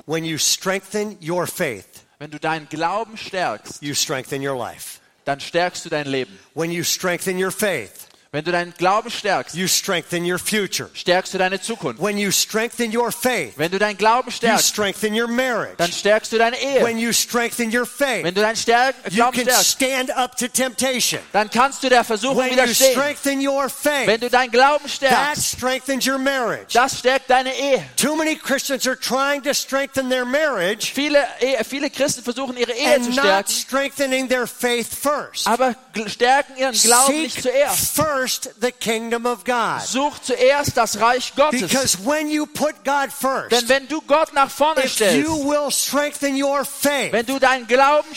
When 0.07 0.25
you 0.25 0.37
strengthen 0.37 1.17
your 1.27 1.47
faith, 1.47 1.87
Wenn 2.19 2.31
du 2.31 2.39
deinen 2.39 2.69
Glauben 2.69 3.17
stärkst, 3.17 3.81
you 3.81 3.95
strengthen 3.95 4.47
your 4.47 4.59
life. 4.59 4.99
dann 5.25 5.41
stärkst 5.41 5.87
du 5.87 5.89
dein 5.89 6.07
Leben. 6.07 6.39
When 6.53 6.71
you 6.71 6.85
strengthen 6.85 7.43
your 7.43 7.51
faith, 7.53 8.09
Wenn 8.33 8.45
du 8.45 8.53
deinen 8.53 8.73
Glauben 8.79 9.11
stärkst, 9.11 9.57
you 9.57 9.67
strengthen 9.67 10.25
your 10.25 10.39
future. 10.39 10.89
stärkst 10.95 11.35
du 11.35 11.39
deine 11.39 11.61
Zukunft. 11.61 12.01
When 12.01 12.17
you 12.17 12.31
strengthen 12.31 12.97
your 12.97 13.11
faith, 13.11 13.55
Wenn 13.57 13.73
du 13.73 13.79
deinen 13.81 13.97
Glauben 13.99 14.29
you 14.29 14.37
stärkst, 14.37 14.69
strengthen 14.69 15.15
your 15.15 15.27
dann 15.27 15.35
marriage. 15.35 15.93
stärkst 15.93 16.31
du 16.33 16.39
deine 16.39 16.57
Ehe. 16.57 16.81
When 16.81 16.97
you 16.97 17.13
strengthen 17.13 17.77
your 17.77 17.85
faith, 17.85 18.23
Wenn 18.23 18.33
du 18.33 18.41
deinen 18.41 18.55
Stärk 18.55 18.95
you 19.09 19.17
Glauben 19.17 19.37
can 19.37 19.47
stärkst, 19.49 19.71
stand 19.73 20.17
up 20.17 20.37
to 20.37 20.47
temptation. 20.47 21.19
dann 21.33 21.51
kannst 21.51 21.83
du 21.83 21.89
der 21.89 22.05
Versuchung 22.05 22.37
When 22.37 22.51
you 22.51 22.63
widerstehen. 22.63 22.93
strengthen 22.93 23.41
your 23.45 23.65
Wenn 23.65 24.07
faith, 24.07 24.21
du 24.23 24.31
deinen 24.31 24.53
Glauben 24.53 24.85
that 24.85 24.93
stärkst, 24.93 25.57
strengthens 25.57 26.07
your 26.07 26.19
marriage. 26.19 26.73
das 26.73 27.01
stärkt 27.01 27.29
deine 27.31 27.53
Ehe. 27.53 27.85
Too 27.97 28.15
many 28.15 28.37
Christians 28.37 28.87
are 28.87 28.97
trying 28.97 29.43
to 29.43 29.53
strengthen 29.53 30.09
their 30.09 30.25
marriage 30.25 30.93
Viele, 30.95 31.27
viele 31.69 31.91
Christen 31.91 32.23
versuchen 32.23 32.57
ihre 32.57 32.75
Ehe 32.75 33.01
zu 33.01 33.07
and 33.09 33.17
not 33.17 33.25
stärken, 33.25 33.51
strengthening 33.53 34.29
their 34.29 34.47
faith 34.47 34.87
first. 34.87 35.49
aber 35.49 35.75
stärken 36.07 36.57
ihren 36.57 36.75
Glauben 36.75 37.13
Seek 37.13 37.23
nicht 37.25 37.43
zuerst. 37.43 37.97
first 37.97 38.20
the 38.61 38.73
kingdom 38.73 39.27
of 39.27 39.45
God. 39.45 39.81
Such 39.83 40.21
zuerst 40.23 40.77
das 40.77 41.01
Reich 41.01 41.35
Gottes. 41.37 41.63
Because 41.63 41.97
when 42.05 42.31
you 42.31 42.47
put 42.47 42.85
God 42.85 43.09
Denn 43.11 43.11
first, 43.11 43.69
wenn 43.69 43.89
du 43.89 44.01
Gott 44.03 44.33
nach 44.33 44.51
vorne 44.51 44.85
if 44.85 44.93
stellst, 44.93 45.17
you 45.27 45.49
will 45.49 45.71
strengthen 45.71 46.37
your 46.43 46.65
faith, 46.65 47.13
wenn 47.13 47.27
du 47.27 47.39
deinen 47.39 47.67
Glauben 47.67 48.09
that 48.11 48.17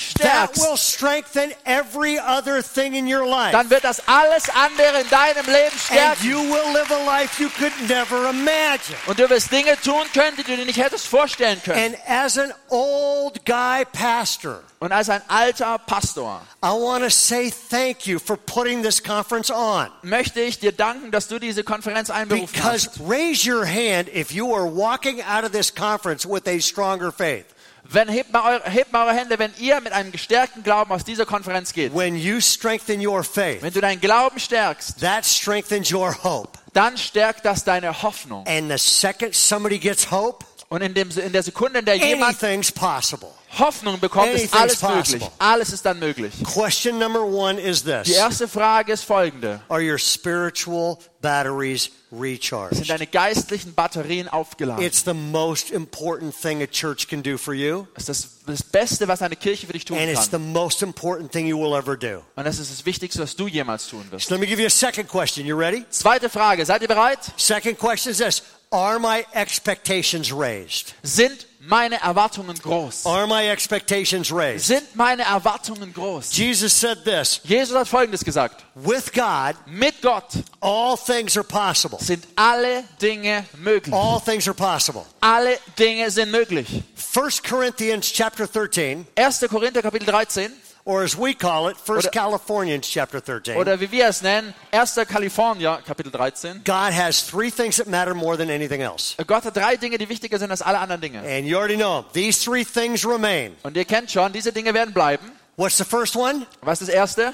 stärkst, 0.49 0.61
will 0.61 0.77
strengthen 0.77 1.53
every 1.65 2.19
other 2.19 2.61
thing 2.63 2.93
in 2.93 3.07
your 3.07 3.25
life. 3.25 3.51
dann 3.51 3.69
wird 3.69 3.83
das 3.83 4.01
alles 4.07 4.49
andere 4.49 5.01
in 5.01 5.09
deinem 5.09 5.45
Leben 5.45 5.71
And 5.71 5.81
stärken. 5.81 6.27
you 6.29 6.39
will 6.39 6.73
live 6.73 6.91
a 6.91 7.05
life 7.05 7.41
you 7.41 7.49
could 7.57 7.73
never 7.87 8.29
imagine. 8.29 8.97
Und 9.07 9.19
du 9.19 9.29
wirst 9.29 9.51
Dinge 9.51 9.79
tun 9.81 10.03
können, 10.13 10.35
die 10.37 10.43
du 10.43 10.55
dir 10.55 10.65
nicht 10.65 10.79
hättest 10.79 11.07
vorstellen 11.07 11.61
können. 11.63 11.93
And 11.93 11.97
as 12.07 12.37
an 12.37 12.53
old 12.69 13.45
guy 13.45 13.85
pastor, 13.85 14.61
Und 14.83 14.91
als 14.91 15.07
ein 15.09 15.21
alter 15.29 15.77
Pastor 15.77 16.41
I 16.61 16.67
want 16.67 17.05
to 17.05 17.09
say 17.09 17.49
thank 17.69 18.05
you 18.05 18.19
for 18.19 18.35
putting 18.35 18.83
this 18.83 19.01
conference 19.01 19.49
on. 19.49 19.87
möchte 20.01 20.41
ich 20.41 20.59
dir 20.59 20.73
danken, 20.73 21.09
dass 21.09 21.29
du 21.29 21.39
diese 21.39 21.63
Konferenz 21.63 22.09
einberufen 22.09 22.53
Because 22.53 22.89
hast. 22.89 22.99
raise 23.09 23.49
your 23.49 23.65
hand 23.65 24.09
if 24.13 24.31
you 24.31 24.53
are 24.53 24.65
walking 24.65 25.21
out 25.21 25.45
of 25.45 25.53
this 25.53 25.73
conference 25.73 26.27
with 26.27 26.45
a 26.47 26.59
stronger 26.59 27.13
faith. 27.13 27.45
Wenn, 27.83 28.09
hebt, 28.09 28.33
mal 28.33 28.55
eure, 28.55 28.69
hebt 28.69 28.91
mal 28.91 29.07
eure 29.07 29.15
Hände, 29.15 29.39
wenn 29.39 29.53
ihr 29.57 29.79
mit 29.79 29.93
einem 29.93 30.11
gestärkten 30.11 30.63
Glauben 30.63 30.91
aus 30.91 31.05
dieser 31.05 31.25
Konferenz 31.25 31.71
geht. 31.71 31.95
When 31.95 32.17
you 32.17 32.41
strengthen 32.41 32.99
your 33.05 33.23
faith, 33.23 33.61
Wenn 33.61 33.71
du 33.71 33.79
deinen 33.79 34.01
Glauben 34.01 34.37
stärkst, 34.37 34.99
that 34.99 35.25
strengthens 35.25 35.93
your 35.93 36.13
hope. 36.25 36.59
dann 36.73 36.97
stärkt 36.97 37.45
das 37.45 37.63
deine 37.63 38.03
Hoffnung. 38.03 38.45
And 38.47 38.69
the 38.69 38.77
second 38.77 39.33
somebody 39.33 39.79
gets 39.79 40.11
hope, 40.11 40.45
Und 40.67 40.81
in, 40.81 40.93
dem, 40.93 41.09
in 41.11 41.31
der 41.31 41.43
Sekunde, 41.43 41.79
in 41.79 41.85
der 41.85 41.95
jemand 41.95 42.43
anything's 42.43 42.69
possible. 42.69 43.29
Hoffnung 43.59 43.99
bekommt, 43.99 44.31
ist 44.33 44.53
alles 44.53 44.81
möglich. 44.81 45.23
Alles 45.37 45.71
ist 45.73 45.85
dann 45.85 45.99
möglich. 45.99 46.33
Question 46.43 46.97
number 46.97 47.23
one 47.23 47.59
is 47.59 47.83
Die 47.83 47.91
this 48.03 48.15
erste 48.15 48.47
Frage 48.47 48.93
ist 48.93 49.03
folgende. 49.03 49.61
Are 49.69 49.81
your 49.81 49.97
spiritual 49.99 50.97
batteries 51.21 51.83
Sind 52.09 52.21
recharged? 52.21 52.89
deine 52.89 53.07
geistlichen 53.07 53.73
Batterien 53.73 54.27
aufgeladen? 54.27 54.83
It's 54.83 55.03
the 55.05 55.13
most 55.13 55.71
important 55.71 56.33
thing 56.39 56.61
a 56.61 56.67
church 56.67 57.07
can 57.07 57.21
do 57.23 57.37
for 57.37 57.53
you, 57.53 57.87
ist 57.95 58.09
das, 58.09 58.27
das 58.45 58.63
Beste, 58.63 59.07
was 59.07 59.21
eine 59.21 59.35
Kirche 59.35 59.67
für 59.67 59.73
dich 59.73 59.85
tun 59.85 59.97
and 59.97 60.09
it's 60.09 60.25
the 60.25 60.31
kann. 60.31 60.51
most 60.51 60.81
important 60.81 61.31
thing 61.31 61.47
you 61.47 61.57
will 61.59 61.77
ever 61.77 61.95
do. 61.95 62.23
Und 62.35 62.45
das 62.45 62.59
ist 62.59 62.71
das 62.71 62.85
Wichtigste, 62.85 63.21
was 63.21 63.35
du 63.35 63.47
jemals 63.47 63.87
tun 63.87 64.05
wirst. 64.11 64.27
So 64.27 64.33
let 64.35 64.41
me 64.41 64.47
give 64.47 64.59
you 64.59 64.67
a 64.67 64.69
second 64.69 65.07
question. 65.07 65.45
You 65.45 65.57
ready? 65.57 65.85
Zweite 65.89 66.29
Frage. 66.29 66.65
Seid 66.65 66.81
ihr 66.81 66.87
bereit? 66.87 67.19
Second 67.37 67.77
question 67.77 68.11
is 68.11 68.17
this 68.17 68.43
Are 68.71 68.97
my 68.99 69.23
expectations 69.33 70.31
raised? 70.33 70.95
Sind 71.03 71.45
meine 71.65 72.01
Erwartungen 72.01 72.57
groß? 72.57 73.05
Are 73.05 73.25
my 73.27 73.47
expectations 73.49 74.31
raised? 74.31 74.65
Sind 74.67 74.95
meine 74.95 75.23
Erwartungen 75.23 75.93
groß? 75.93 76.31
Jesus 76.35 76.77
said 76.77 77.03
this 77.05 77.39
Jesus 77.43 77.75
hat 77.77 77.87
Folgendes 77.87 78.23
gesagt. 78.23 78.63
With 78.75 79.11
God, 79.13 79.55
Mit 79.65 80.01
Gott 80.01 80.29
all 80.59 80.97
things 80.97 81.37
are 81.37 81.43
possible. 81.45 81.99
sind 81.99 82.25
alle 82.35 82.83
Dinge 83.01 83.45
möglich. 83.59 83.93
All 83.93 84.19
things 84.19 84.47
are 84.47 84.55
possible. 84.55 85.05
Alle 85.21 85.57
Dinge 85.77 86.09
sind 86.11 86.31
möglich. 86.31 86.83
1 87.15 87.43
Corinthians 87.43 88.11
chapter 88.11 88.47
13, 88.47 89.05
1. 89.15 89.45
Korinther 89.49 89.81
Kapitel 89.81 90.05
13 90.07 90.51
or 90.85 91.03
as 91.03 91.17
we 91.17 91.33
call 91.33 91.69
it, 91.69 91.77
1 91.77 91.97
Oder- 91.99 92.09
Californians 92.09 92.87
chapter 92.89 93.21
13. 93.21 93.55
oder 93.57 93.79
wie 93.79 93.91
wir 93.91 94.07
es 94.07 94.21
nennen, 94.21 94.53
1. 94.71 94.95
Kalifornier 95.07 95.79
Kapitel 95.85 96.11
13. 96.11 96.61
God 96.65 96.93
has 96.93 97.25
three 97.25 97.49
things 97.49 97.77
that 97.77 97.87
matter 97.87 98.13
more 98.13 98.35
than 98.37 98.49
anything 98.49 98.81
else. 98.81 99.15
Äh, 99.17 99.25
Gott 99.25 99.45
hat 99.45 99.55
drei 99.55 99.77
Dinge, 99.77 99.97
die 99.97 100.09
wichtiger 100.09 100.37
sind 100.39 100.51
als 100.51 100.61
alle 100.61 100.79
anderen 100.79 101.01
Dinge. 101.01 101.19
And 101.19 101.45
you 101.47 101.57
already 101.57 101.77
know. 101.77 102.03
These 102.13 102.43
three 102.43 102.65
things 102.65 103.05
remain. 103.05 103.55
Und 103.63 103.77
ihr 103.77 103.85
kennt 103.85 104.11
schon, 104.11 104.33
diese 104.33 104.51
Dinge 104.51 104.73
werden 104.73 104.93
bleiben. 104.93 105.31
What's 105.55 105.77
the 105.77 105.85
first 105.85 106.15
one? 106.15 106.45
Was 106.61 106.81
ist 106.81 106.87
das 106.89 106.95
erste? 106.95 107.33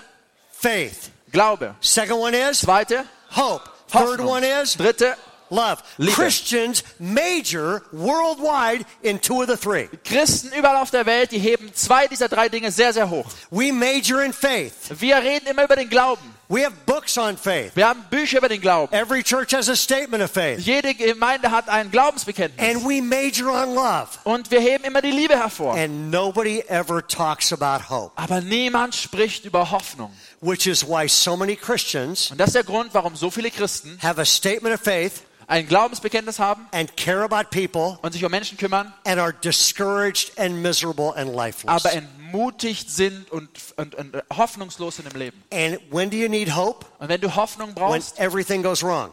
Faith. 0.51 1.11
Glaube. 1.31 1.75
Second 1.81 2.19
one 2.19 2.35
is 2.35 2.59
Zweite? 2.61 3.05
hope. 3.35 3.63
Third 3.91 4.19
one 4.19 4.43
is 4.43 4.75
Dritte? 4.75 5.15
Love. 5.49 5.81
Liebe. 5.97 6.13
Christians 6.13 6.83
major 6.99 7.81
worldwide 7.91 8.85
in 9.01 9.19
two 9.19 9.41
of 9.41 9.47
the 9.47 9.57
three. 9.57 9.87
Christen 10.03 10.51
überall 10.57 10.77
auf 10.81 10.91
der 10.91 11.05
Welt, 11.05 11.31
die 11.31 11.39
heben 11.39 11.73
zwei 11.73 12.07
dieser 12.07 12.27
drei 12.27 12.49
Dinge 12.49 12.71
sehr, 12.71 12.93
sehr 12.93 13.09
hoch. 13.09 13.25
We 13.51 13.71
major 13.73 14.21
in 14.23 14.33
faith. 14.33 14.73
Wir 14.99 15.17
reden 15.17 15.47
immer 15.47 15.63
über 15.63 15.75
den 15.75 15.89
Glauben. 15.89 16.35
We 16.51 16.65
have 16.65 16.73
books 16.87 17.15
on 17.15 17.37
faith. 17.37 17.75
Wir 17.75 17.87
haben 17.87 18.03
Bücher 18.09 18.39
über 18.39 18.49
den 18.49 18.59
Glauben. 18.59 18.91
Every 18.91 19.21
church 19.21 19.53
has 19.53 19.69
a 19.69 19.75
statement 19.75 20.23
of 20.23 20.31
faith. 20.31 20.59
Jede 20.59 20.95
Gemeinde 20.95 21.51
hat 21.51 21.69
ein 21.69 21.91
Glaubensbekenntnis. 21.91 22.67
And 22.67 22.83
we 22.83 23.01
major 23.03 23.51
on 23.51 23.75
love. 23.75 24.07
Und 24.23 24.49
wir 24.49 24.59
heben 24.59 24.83
immer 24.83 25.01
die 25.03 25.11
Liebe 25.11 25.37
hervor. 25.37 25.75
And 25.75 26.09
nobody 26.09 26.61
ever 26.67 27.05
talks 27.07 27.53
about 27.53 27.87
hope, 27.89 28.13
Aber 28.15 28.41
niemand 28.41 28.95
spricht 28.95 29.45
über 29.45 29.69
Hoffnung. 29.69 30.11
which 30.41 30.65
is 30.65 30.83
why 30.87 31.07
so 31.07 31.37
many 31.37 31.55
Christians 31.55 32.31
Und 32.31 32.39
das 32.39 32.47
ist 32.47 32.55
der 32.55 32.63
Grund, 32.63 32.93
warum 32.93 33.15
so 33.15 33.29
viele 33.29 33.51
Christen 33.51 33.99
have 34.01 34.19
a 34.19 34.25
statement 34.25 34.73
of 34.73 34.81
faith 34.81 35.21
ein 35.49 35.67
Glaubensbekenntnis 35.67 36.39
haben 36.39 36.67
and 36.71 36.95
care 36.95 37.23
about 37.23 37.49
people 37.49 37.97
und 38.03 38.13
sich 38.13 38.23
um 38.23 38.31
Menschen 38.31 38.57
kümmern, 38.57 38.93
and 39.03 39.19
are 39.19 39.33
discouraged 39.33 40.31
and 40.37 40.61
miserable 40.61 41.11
and 41.15 41.35
lifeless. 41.35 41.67
aber 41.67 41.91
entmutigt 41.91 42.89
sind 42.89 43.29
und, 43.31 43.49
und, 43.75 43.95
und 43.95 44.23
hoffnungslos 44.35 44.97
sind 44.97 45.11
im 45.11 45.19
Leben. 45.19 45.43
And 45.51 45.79
when 45.91 46.09
do 46.09 46.17
you 46.17 46.29
need 46.29 46.55
hope? 46.55 46.85
Und 46.99 47.09
wenn 47.09 47.19
du 47.19 47.35
Hoffnung 47.35 47.69
When 47.69 47.75
brauchst, 47.75 48.19
everything 48.19 48.61
goes 48.61 48.83
wrong. 48.83 49.11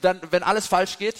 dann, 0.00 0.20
wenn 0.30 0.42
alles 0.44 0.66
falsch 0.68 0.96
geht, 0.98 1.16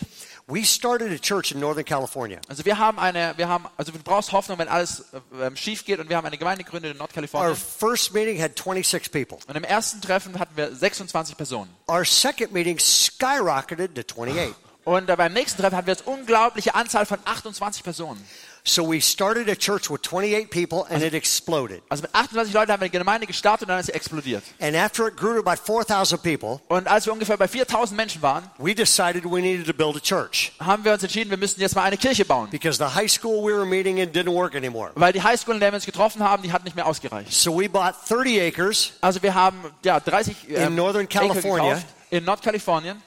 We 0.50 0.64
started 0.64 1.12
a 1.12 1.18
church 1.18 1.52
in 1.52 1.60
Northern 1.60 1.84
California. 1.84 2.40
also 2.48 2.64
wir 2.64 2.76
haben 2.76 2.98
eine, 2.98 3.34
wir 3.36 3.48
haben, 3.48 3.66
also 3.76 3.92
du 3.92 3.98
brauchst 4.00 4.32
Hoffnung, 4.32 4.58
wenn 4.58 4.66
alles 4.66 5.04
äh, 5.12 5.46
ähm, 5.46 5.56
schief 5.56 5.84
geht 5.84 6.00
und 6.00 6.08
wir 6.08 6.16
haben 6.16 6.26
eine 6.26 6.38
Gemeinde 6.38 6.64
gegründet 6.64 6.90
in 6.90 6.96
Our 6.96 7.02
Nordkalifornien. 7.02 7.54
first 7.56 8.12
meeting 8.12 8.42
had 8.42 8.58
26 8.58 9.12
people. 9.12 9.38
Und 9.46 9.56
im 9.56 9.62
ersten 9.62 10.00
Treffen 10.00 10.38
hatten 10.40 10.56
wir 10.56 10.74
26 10.74 11.36
Personen. 11.36 11.70
Our 11.88 12.04
second 12.04 12.52
meeting 12.52 12.80
skyrocketed 12.80 13.94
to 13.94 14.02
28. 14.02 14.54
Und 14.84 15.08
äh, 15.08 15.14
beim 15.16 15.32
nächsten 15.32 15.60
Treffen 15.60 15.76
hatten 15.76 15.86
wir 15.86 15.94
jetzt 15.94 16.06
unglaubliche 16.06 16.74
Anzahl 16.74 17.06
von 17.06 17.18
28 17.24 17.84
Personen. 17.84 18.24
So 18.62 18.86
we 18.86 19.00
started 19.00 19.48
a 19.48 19.54
church 19.56 19.88
with 19.90 20.02
28 20.02 20.50
people 20.50 20.84
and 20.90 21.02
it 21.02 21.14
exploded. 21.14 21.82
Also 21.88 22.02
mit 22.02 22.14
28 22.14 22.52
Leuten 22.52 22.70
haben 22.70 22.80
wir 22.80 22.84
eine 22.84 22.90
Gemeinde 22.90 23.26
gestartet 23.26 23.62
und 23.62 23.68
dann 23.68 23.80
ist 23.80 23.86
sie 23.86 23.94
explodiert. 23.94 24.44
And 24.60 24.76
after 24.76 25.08
it 25.08 25.16
grew 25.16 25.34
to 25.34 25.40
about 25.40 25.60
4,000 25.64 26.22
people, 26.22 26.60
Und 26.68 26.86
als 26.86 27.06
wir 27.06 27.12
ungefähr 27.12 27.38
bei 27.38 27.48
4000 27.48 27.96
Menschen 27.96 28.20
waren, 28.20 28.50
we 28.58 28.74
decided 28.74 29.24
we 29.24 29.40
needed 29.40 29.66
to 29.66 29.72
build 29.72 29.96
a 29.96 30.00
church 30.00 30.52
haben 30.60 30.84
wir 30.84 30.92
uns 30.92 31.02
entschieden, 31.02 31.30
wir 31.30 31.38
müssten 31.38 31.60
jetzt 31.60 31.74
mal 31.74 31.84
eine 31.84 31.96
Kirche 31.96 32.24
bauen. 32.26 32.50
because 32.50 32.76
the 32.78 32.94
high 32.94 33.10
school 33.10 33.42
we 33.42 33.54
were 33.54 33.64
meeting 33.64 33.96
in 33.96 34.12
didn't 34.12 34.32
work 34.34 34.54
anymore. 34.54 34.90
Weil 34.94 35.12
die 35.14 35.22
Highschool, 35.22 35.54
in 35.54 35.60
der 35.60 35.72
wir 35.72 35.76
uns 35.76 35.86
getroffen 35.86 36.22
haben, 36.22 36.42
die 36.42 36.52
hat 36.52 36.64
nicht 36.64 36.76
mehr 36.76 36.86
ausgereicht. 36.86 37.32
So 37.32 37.58
we 37.58 37.68
bought 37.68 37.94
30 38.08 38.40
acres 38.42 38.92
Also 39.00 39.22
wir 39.22 39.34
haben 39.34 39.58
ja 39.84 39.98
30 40.00 40.36
ähm, 40.48 40.66
In 40.68 40.74
Northern 40.74 41.08
California. 41.08 41.74
gekauft, 41.74 41.86
in 42.10 42.24
Nordkalifornien 42.24 43.02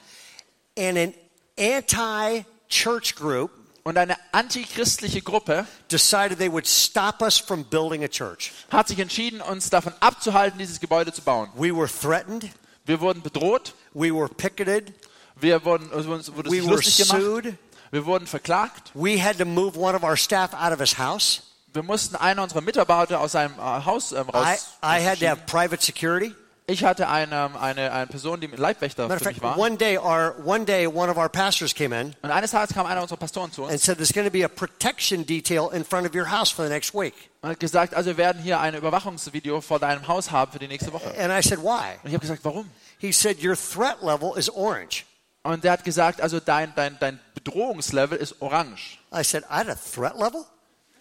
and 0.76 0.98
an 0.98 1.14
anti-church 1.56 3.14
group 3.14 3.50
und 3.84 3.98
eine 3.98 4.16
antichristliche 4.32 5.20
Gruppe 5.22 5.66
decided 5.92 6.38
they 6.38 6.50
would 6.50 6.66
stop 6.66 7.20
us 7.20 7.38
from 7.38 7.64
building 7.64 8.02
a 8.02 8.08
church. 8.08 8.50
hat 8.70 8.88
sich 8.88 8.98
entschieden, 8.98 9.40
uns 9.42 9.70
davon 9.70 9.92
abzuhalten, 10.00 10.58
dieses 10.58 10.80
Gebäude 10.80 11.12
zu 11.12 11.22
bauen. 11.22 11.50
We 11.54 11.74
were 11.74 11.88
threatened, 11.88 12.48
Wir 12.86 13.00
wurden 13.00 13.22
bedroht, 13.22 13.74
we 13.92 14.10
were 14.12 14.28
picketed, 14.28 14.92
wir 15.36 15.64
wurden, 15.64 15.90
uns 15.90 16.06
wurde 16.34 16.50
we 16.50 16.60
lustig 16.60 17.06
gemacht, 17.08 17.22
sued. 17.22 17.54
wir 17.90 18.06
wurden 18.06 18.26
verklagt, 18.26 18.90
We 18.94 19.22
had 19.22 19.38
to 19.38 19.44
move 19.44 19.78
one 19.78 19.94
of 19.96 20.02
our 20.02 20.16
staff 20.16 20.52
out 20.54 20.72
of 20.72 20.80
his 20.80 20.98
house. 20.98 21.42
wir 21.72 21.82
mussten 21.82 22.16
einen 22.16 22.40
unserer 22.40 22.60
Mitarbeiter 22.62 23.20
aus 23.20 23.32
seinem 23.32 23.54
äh, 23.58 23.84
Haus 23.84 24.12
ähm, 24.12 24.26
I, 24.32 24.36
raus. 24.36 24.68
I 24.82 25.04
had 25.04 25.18
to 25.20 25.26
have 25.26 25.42
private 25.46 25.82
security. 25.82 26.34
Ich 26.66 26.82
hatte 26.82 27.08
eine, 27.08 27.60
eine, 27.60 27.92
eine 27.92 28.06
Person, 28.06 28.40
die 28.40 28.46
Leibwächter 28.46 29.06
Matter 29.06 29.20
für 29.22 29.28
mich 29.28 29.42
war. 29.42 29.58
one 29.58 29.76
day, 29.76 29.98
our 29.98 30.34
one 30.46 30.64
day, 30.64 30.86
one 30.86 31.10
of 31.10 31.18
our 31.18 31.28
pastors 31.28 31.74
came 31.74 31.94
in 31.94 32.14
Und 32.22 32.30
eines 32.30 32.52
Tages 32.52 32.74
kam 32.74 32.86
einer 32.86 33.02
unserer 33.02 33.18
Pastoren 33.18 33.52
zu 33.52 33.64
uns 33.64 33.72
and 33.72 33.80
said, 33.82 33.98
"There's 33.98 34.14
going 34.14 34.26
to 34.26 34.32
be 34.32 34.44
a 34.44 34.48
protection 34.48 35.26
detail 35.26 35.68
in 35.74 35.84
front 35.84 36.08
of 36.08 36.14
your 36.14 36.30
house 36.30 36.50
for 36.50 36.64
the 36.64 36.70
next 36.70 36.94
week." 36.94 37.12
und 37.42 37.50
hat 37.50 37.60
gesagt, 37.60 37.94
also 37.94 38.10
wir 38.10 38.16
werden 38.16 38.42
hier 38.42 38.60
ein 38.60 38.74
Überwachungsvideo 38.74 39.60
vor 39.60 39.78
deinem 39.78 40.08
Haus 40.08 40.30
haben 40.30 40.52
für 40.52 40.58
die 40.58 40.68
nächste 40.68 40.90
Woche. 40.92 41.08
And 41.18 41.30
I 41.30 41.46
said, 41.46 41.62
"Why?" 41.62 41.98
Und 42.02 42.08
ich 42.08 42.14
habe 42.14 42.20
gesagt, 42.20 42.40
warum? 42.44 42.70
He 42.96 43.12
said, 43.12 43.44
"Your 43.44 43.56
threat 43.56 44.00
level 44.00 44.32
is 44.36 44.48
orange." 44.48 45.04
Und 45.42 45.64
der 45.64 45.72
hat 45.72 45.84
gesagt, 45.84 46.22
also 46.22 46.40
dein, 46.40 46.72
dein, 46.74 46.96
dein 46.98 47.20
Bedrohungslevel 47.34 48.16
ist 48.16 48.40
orange. 48.40 48.98
I 49.14 49.22
said, 49.22 49.44
"I 49.50 49.56
had 49.56 49.68
a 49.68 49.74
threat 49.74 50.14
level." 50.18 50.46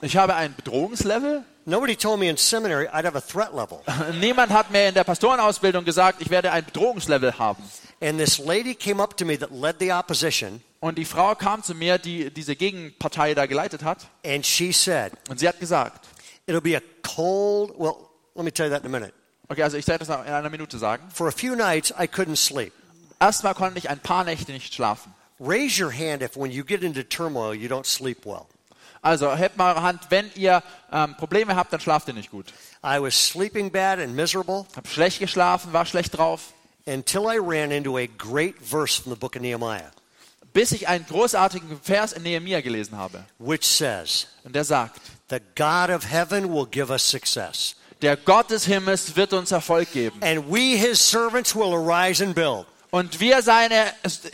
Ich 0.02 0.18
habe 0.18 0.36
ein 0.36 0.54
Bedrohungslevel? 0.54 1.46
Nobody 1.66 1.96
told 1.96 2.20
me 2.20 2.28
in 2.28 2.36
seminary 2.38 2.88
I'd 2.90 3.06
have 3.06 3.16
a 3.16 3.22
threat 3.22 3.56
level. 3.56 3.82
Niemand 4.20 4.52
hat 4.52 4.72
mir 4.72 4.90
in 4.90 4.94
der 4.94 5.06
Pastorenausbildung 5.06 5.86
gesagt, 5.86 6.22
ich 6.22 6.30
werde 6.30 6.52
ein 6.52 6.66
Bedrohungslevel 6.66 7.38
haben. 7.40 7.64
And 8.02 8.20
this 8.20 8.38
lady 8.38 8.76
came 8.76 9.02
up 9.02 9.16
to 9.18 9.26
me 9.26 9.38
that 9.40 9.52
led 9.52 9.78
the 9.80 9.92
opposition, 9.94 10.62
Und 10.82 10.98
die 10.98 11.06
Frau 11.06 11.36
kam 11.36 11.64
zu 11.64 11.74
mir, 11.74 11.98
die 11.98 12.30
diese 12.30 12.58
Gegenpartei 12.58 13.34
da 13.34 13.46
geleitet 13.46 13.84
hat, 13.84 14.00
and 14.26 14.46
she 14.46 14.74
said, 14.74 15.14
und 15.30 15.40
sie 15.40 15.48
hat 15.48 15.60
gesagt, 15.62 16.06
"It'll 16.46 16.60
be 16.60 16.76
a 16.76 16.82
cold." 17.02 17.74
Well, 17.78 17.96
let 18.36 18.44
me 18.44 18.52
tell 18.52 18.68
you 18.68 18.74
that 18.74 18.84
in 18.84 18.94
a 18.94 19.00
minute. 19.00 19.14
okay, 19.48 19.64
also 19.64 19.78
ich 19.78 19.88
werde 19.88 20.06
das 20.06 20.10
in 20.26 20.34
einer 20.34 20.50
Minute 20.50 20.78
sagen. 20.78 21.10
For 21.14 21.30
a 21.30 21.32
few 21.32 21.56
nights, 21.56 21.92
I 21.92 22.04
couldn't 22.08 22.36
sleep. 22.36 22.74
Erstmal 23.22 23.54
konnte 23.54 23.80
ich 23.80 23.90
ein 23.90 24.00
paar 24.00 24.26
Nächte 24.26 24.52
nicht 24.52 24.74
schlafen. 24.74 25.14
Raise 25.40 25.82
your 25.82 25.92
hand 25.94 26.22
if, 26.22 26.36
when 26.36 26.52
you 26.52 26.66
get 26.66 26.84
into 26.84 27.04
turmoil, 27.04 27.54
you 27.54 27.70
don't 27.70 27.86
sleep 27.86 28.26
well. 28.26 28.48
Also 29.04 29.36
hebt 29.36 29.58
mal 29.58 29.74
eure 29.74 29.84
Hand, 29.84 30.00
wenn 30.10 30.32
ihr 30.34 30.64
ähm, 30.92 31.16
Probleme 31.18 31.56
habt, 31.56 31.72
dann 31.74 31.80
schlaft 31.82 32.08
ihr 32.08 32.14
nicht 32.16 32.32
gut. 32.32 32.48
I 32.84 33.00
was 33.00 33.14
sleeping 33.14 33.70
bad 33.72 34.00
and 34.00 34.16
miserable, 34.16 34.66
Hab 34.76 34.88
schlecht 34.88 35.20
geschlafen, 35.20 35.72
war 35.74 35.86
schlecht 35.86 36.18
drauf. 36.18 36.54
until 36.88 37.24
I 37.26 37.38
ran 37.38 37.72
into 37.72 37.98
a 37.98 38.08
great 38.18 38.56
verse 38.62 39.02
from 39.02 39.12
the 39.14 39.20
book 39.20 39.36
of 39.36 39.42
Nehemiah, 39.42 39.92
bis 40.54 40.72
ich 40.72 40.88
einen 40.88 41.06
großartigen 41.06 41.80
Vers 41.82 42.14
in 42.14 42.24
Nehemia 42.24 42.62
gelesen 42.62 42.98
habe. 42.98 43.24
which 43.40 43.64
says, 43.66 44.28
Und 44.44 44.56
der 44.56 44.64
sagt, 44.64 45.00
The 45.30 45.40
God 45.56 45.90
of 45.90 46.10
heaven 46.10 46.52
will 46.54 46.66
give 46.66 46.90
us 46.92 47.06
success, 47.10 47.76
der 48.02 48.16
Gott 48.18 48.52
des 48.52 48.66
Himmels 48.66 49.16
wird 49.16 49.34
uns 49.34 49.52
Erfolg 49.52 49.92
geben. 49.92 50.18
and 50.22 50.46
we, 50.50 50.78
his 50.78 51.00
servants, 51.00 51.54
will 51.56 51.74
arise 51.74 52.24
and 52.24 52.34
build. 52.36 52.66
Und 52.92 53.20
wir, 53.20 53.42
seine 53.42 53.92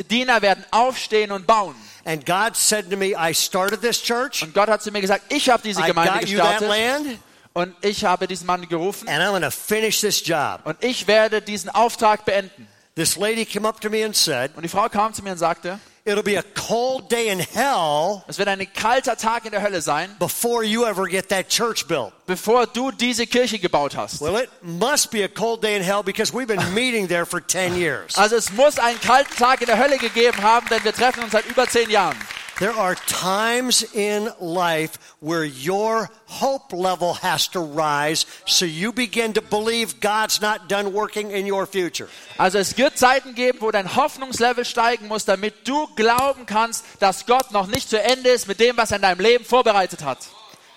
Diener, 0.10 0.42
werden 0.42 0.66
aufstehen 0.72 1.32
und 1.32 1.48
bauen. 1.48 1.76
And 2.10 2.26
God 2.26 2.56
said 2.56 2.90
to 2.90 2.98
me, 2.98 3.14
I 3.16 3.36
started 3.36 3.82
this 3.82 4.02
church, 4.02 4.42
Und 4.42 4.56
Gott 4.56 4.68
hat 4.68 4.82
zu 4.82 4.92
mir 4.92 5.00
gesagt, 5.00 5.32
ich 5.32 5.48
habe 5.48 5.62
diese 5.62 5.82
I 5.82 5.86
Gemeinde 5.86 6.22
got 6.22 6.28
you 6.28 6.40
that 6.40 6.60
gestartet 6.60 6.68
land, 6.68 7.20
und 7.54 7.76
ich 7.86 8.04
habe 8.04 8.26
diesen 8.26 8.48
Mann 8.48 8.68
gerufen 8.68 9.08
and 9.08 9.22
I'm 9.22 9.30
going 9.30 9.44
to 9.44 9.52
finish 9.52 10.02
this 10.02 10.26
job. 10.26 10.62
und 10.64 10.84
ich 10.84 11.06
werde 11.06 11.40
diesen 11.40 11.70
Auftrag 11.70 12.26
beenden. 12.26 12.68
This 12.96 13.16
lady 13.16 13.46
came 13.46 13.68
up 13.68 13.80
to 13.82 13.92
me 13.92 14.04
and 14.04 14.16
said, 14.16 14.56
Und 14.56 14.64
die 14.64 14.70
Frau 14.70 14.90
kam 14.90 15.14
zu 15.14 15.22
mir 15.22 15.34
und 15.34 15.38
sagte, 15.38 15.80
It'll 16.04 16.24
be 16.24 16.40
a 16.40 16.44
cold 16.56 17.12
day 17.12 17.28
in 17.30 17.40
hell 17.40 18.24
es 18.28 18.40
wird 18.40 18.48
ein 18.48 18.66
kalter 18.74 19.16
Tag 19.16 19.46
in 19.46 19.52
der 19.52 19.62
Hölle 19.62 19.80
sein, 19.80 20.10
before 20.18 20.64
you 20.64 20.86
ever 20.86 21.06
get 21.06 21.30
that 21.30 21.48
church 21.48 21.88
built. 21.88 22.12
Bevor 22.30 22.68
du 22.68 22.92
diese 22.92 23.26
Kirche 23.26 23.58
gebaut 23.58 23.98
hast. 23.98 24.22
Well, 24.22 24.38
it 24.38 24.50
must 24.62 25.10
be 25.10 25.24
a 25.24 25.28
cold 25.28 25.64
day 25.64 25.76
in 25.76 25.82
hell 25.82 26.04
because 26.04 26.32
we've 26.32 26.48
been 26.48 26.74
meeting 26.76 27.08
there 27.08 27.26
for 27.26 27.42
10 27.42 27.76
years. 27.76 28.16
Also 28.16 28.36
es 28.36 28.54
muss 28.54 28.78
einen 28.78 29.02
kalten 29.02 29.36
Tag 29.36 29.62
in 29.62 29.66
der 29.66 29.80
Hölle 29.80 29.98
gegeben 29.98 30.40
haben, 30.44 30.68
denn 30.70 30.84
wir 30.84 30.94
treffen 30.94 31.24
uns 31.24 31.32
seit 31.32 31.48
über 31.48 31.68
zehn 31.68 31.90
Jahren. 31.90 32.16
There 32.60 32.76
are 32.76 32.96
times 33.08 33.82
in 33.94 34.30
life 34.40 35.00
where 35.22 35.44
your 35.46 36.10
hope 36.28 36.72
level 36.72 37.16
has 37.16 37.50
to 37.52 37.62
rise 37.62 38.28
so 38.46 38.66
you 38.66 38.92
begin 38.92 39.34
to 39.34 39.42
believe 39.42 40.00
God's 40.00 40.40
not 40.40 40.68
done 40.70 40.94
working 40.94 41.32
in 41.32 41.52
your 41.52 41.66
future. 41.66 42.10
Also 42.38 42.60
es 42.60 42.78
wird 42.78 42.96
Zeiten 43.00 43.34
geben, 43.34 43.60
wo 43.62 43.72
dein 43.72 43.96
Hoffnungslevel 43.96 44.66
steigen 44.66 45.08
muss, 45.08 45.26
damit 45.26 45.68
du 45.68 45.88
glauben 45.96 46.46
kannst, 46.46 46.86
dass 47.00 47.26
Gott 47.26 47.52
noch 47.52 47.66
nicht 47.66 47.90
zu 47.90 48.00
Ende 48.00 48.30
ist 48.30 48.48
mit 48.48 48.60
dem, 48.60 48.78
was 48.78 48.92
er 48.92 48.98
in 48.98 49.02
deinem 49.02 49.22
Leben 49.22 49.46
vorbereitet 49.46 50.04
hat. 50.04 50.20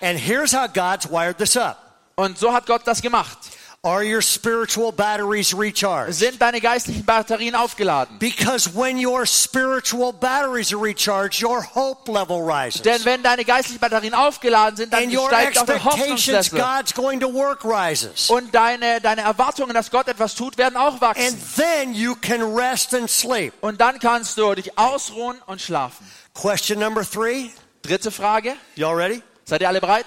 And 0.03 0.19
here's 0.19 0.51
how 0.51 0.67
God's 0.67 1.09
wired 1.09 1.37
this 1.37 1.55
up. 1.55 1.77
Und 2.15 2.37
so 2.37 2.51
hat 2.53 2.65
Gott 2.65 2.81
das 2.85 3.01
gemacht. 3.01 3.37
Are 3.85 4.01
your 4.03 4.21
spiritual 4.21 4.91
batteries 4.93 5.53
recharged? 5.53 6.13
Sind 6.13 6.41
deine 6.41 6.59
geistlichen 6.61 7.05
Batterien 7.05 7.55
aufgeladen? 7.55 8.17
Because 8.19 8.69
when 8.73 8.97
your 8.97 9.25
spiritual 9.25 10.13
batteries 10.13 10.73
are 10.73 10.81
recharged, 10.81 11.41
your 11.41 11.61
hope 11.61 12.09
level 12.09 12.41
rises. 12.41 12.81
Denn 12.81 13.03
wenn 13.03 13.23
deine 13.23 13.43
geistlichen 13.45 13.79
Batterien 13.79 14.13
aufgeladen 14.13 14.75
sind, 14.77 14.93
dann 14.93 15.03
And 15.03 15.13
steigt 15.13 15.57
auch 15.57 15.65
der 15.65 15.83
Hoffnungslevel. 15.83 16.59
God's 16.59 16.93
going 16.93 17.19
to 17.19 17.33
work 17.33 17.65
rises. 17.65 18.29
Und 18.29 18.53
deine, 18.53 19.01
deine 19.01 19.21
Erwartungen, 19.21 19.73
dass 19.73 19.89
Gott 19.89 20.07
etwas 20.07 20.35
tut, 20.35 20.57
werden 20.57 20.77
auch 20.77 20.93
And 20.93 21.01
wachsen. 21.01 21.41
then 21.57 21.93
you 21.93 22.15
can 22.15 22.41
rest 22.41 22.93
and 22.93 23.09
sleep. 23.09 23.53
Und 23.61 23.81
dann 23.81 23.99
kannst 23.99 24.37
du 24.37 24.53
dich 24.53 24.77
ausruhen 24.77 25.41
und 25.45 25.61
schlafen. 25.61 26.09
Question 26.33 26.79
number 26.79 27.03
three. 27.09 27.49
Dritte 27.81 28.11
Frage. 28.11 28.55
Y'all 28.77 28.95
ready? 28.95 29.21
Seid 29.45 29.61
ihr 29.61 29.67
alle 29.67 29.81
bereit? 29.81 30.05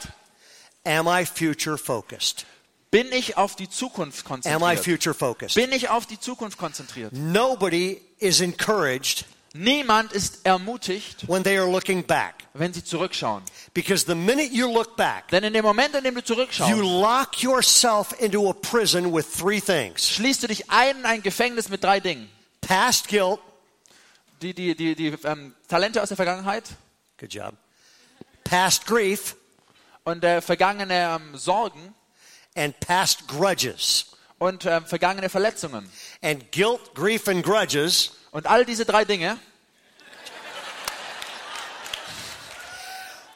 Am 0.85 1.07
I 1.09 1.25
future 1.27 1.77
focused? 1.79 2.46
Bin 2.90 3.11
ich 3.12 3.37
auf 3.37 3.57
die 3.57 3.68
Zukunft 3.68 4.25
Am 4.27 4.27
I 4.27 4.42
konzentriert? 4.42 4.85
future 4.85 5.14
focused? 5.14 5.55
Bin 5.57 5.72
ich 5.72 5.88
auf 5.88 6.07
die 6.07 6.18
Zukunft 6.20 6.57
konzentriert? 6.59 7.12
Nobody 7.12 8.01
is 8.18 8.40
encouraged 8.40 9.25
Niemand 9.59 10.12
ist 10.12 10.44
ermutigt, 10.44 11.27
when 11.29 11.42
they 11.42 11.57
are 11.57 11.70
looking 11.70 12.05
back. 12.07 12.35
wenn 12.53 12.75
sie 12.75 12.85
zurückschauen. 12.85 13.42
Because 13.72 14.05
the 14.07 14.14
minute 14.14 14.53
you 14.55 14.70
look 14.70 14.96
back, 14.96 15.29
Denn 15.29 15.44
in 15.44 15.53
dem 15.55 15.64
Moment, 15.64 15.94
in 15.94 16.05
dem 16.05 16.14
du 16.14 16.20
you 16.20 16.27
zurückschaust, 16.27 16.72
lock 16.79 17.42
yourself 17.42 18.12
into 18.20 18.51
a 18.51 18.53
prison 18.53 19.12
with 19.14 19.25
three 19.33 19.61
things 19.61 20.11
schließt 20.11 20.42
du 20.42 20.49
dich 20.49 20.70
ein 20.70 20.99
in 20.99 21.05
ein 21.07 21.22
Gefängnis 21.22 21.70
mit 21.70 21.83
drei 21.83 22.01
Dingen. 22.01 22.29
past 22.61 23.09
guilt, 23.09 23.38
Die, 24.42 24.53
die, 24.53 24.75
die, 24.77 24.94
die 24.94 25.07
ähm, 25.25 25.55
Talente 25.68 26.03
aus 26.03 26.09
der 26.09 26.16
Vergangenheit 26.16 26.64
good 27.18 27.33
job, 27.33 27.55
past 28.49 28.87
grief, 28.87 29.37
und 30.07 30.23
äh, 30.23 30.41
vergangene 30.41 31.19
ähm, 31.19 31.37
Sorgen 31.37 31.95
and 32.55 32.79
past 32.81 33.27
grudges. 33.27 34.07
und 34.39 34.65
ähm, 34.65 34.87
vergangene 34.87 35.29
Verletzungen. 35.29 35.91
And 36.23 36.51
guilt, 36.53 36.95
grief, 36.95 37.29
and 37.29 37.45
grudges 37.45 38.13
Und 38.31 38.47
all 38.47 38.65
diese 38.67 38.85
drei 38.85 39.05
Dinge 39.05 39.39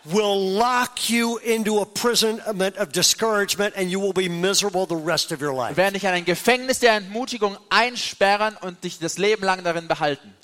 will 0.05 0.59
lock 0.59 1.09
you 1.09 1.39
into 1.39 1.79
a 1.79 1.83
imprisonment 1.83 2.77
of 2.77 2.93
discouragement 2.93 3.75
and 3.77 3.91
you 3.91 3.99
will 3.99 4.13
be 4.13 4.29
miserable 4.29 4.87
the 4.87 4.95
rest 4.95 5.33
of 5.33 5.41
your 5.41 5.55
life. 5.55 5.77
werden 5.77 5.95
dich 5.95 6.05
in 6.05 6.11
ein 6.11 6.25
Gefängnis 6.25 6.79
der 6.81 6.95
Entmutigung 6.95 7.57
einsperren 7.71 8.57
und 8.61 8.85
dich 8.85 8.99
das 8.99 9.19
Leben 9.19 9.43
lang 9.43 9.65
darin 9.65 9.89
behalten. 9.89 10.35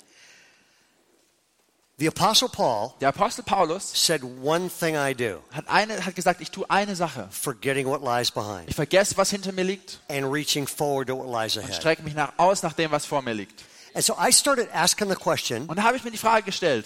The 1.99 2.07
Apostle 2.07 2.47
Paul 2.49 2.93
Der 3.01 3.09
Apostel 3.09 3.43
Paulus 3.43 3.91
said, 3.95 4.21
One 4.23 4.69
thing 4.69 4.95
I 4.95 5.13
do, 5.15 5.41
hat, 5.51 5.65
eine, 5.67 6.05
hat 6.05 6.15
gesagt, 6.15 6.41
ich 6.41 6.51
tue 6.51 6.63
eine 6.69 6.95
Sache. 6.95 7.27
forgetting 7.31 7.87
what 7.87 8.03
lies 8.03 8.29
behind 8.29 8.69
Ich 8.69 8.75
vergesse, 8.75 9.17
was 9.17 9.31
hinter 9.31 9.51
mir 9.51 9.63
liegt 9.63 9.99
and 10.07 10.31
reaching 10.31 10.67
forward 10.67 11.07
to 11.07 11.15
what 11.15 11.27
lies 11.27 11.57
und 11.57 11.73
strecke 11.73 12.03
mich 12.03 12.13
nach, 12.13 12.33
aus 12.37 12.61
nach 12.61 12.73
dem, 12.73 12.91
was 12.91 13.05
vor 13.07 13.23
mir 13.23 13.33
liegt. 13.33 13.63
And 13.95 14.03
so 14.03 14.15
I 14.15 14.31
started 14.31 14.69
asking 14.73 15.09
the 15.09 15.15
question 15.15 15.65
Und 15.67 15.77
da 15.77 15.83
habe 15.83 15.97
ich 15.97 16.03
mir 16.03 16.11
die 16.11 16.19
Frage 16.19 16.43
gestellt, 16.45 16.85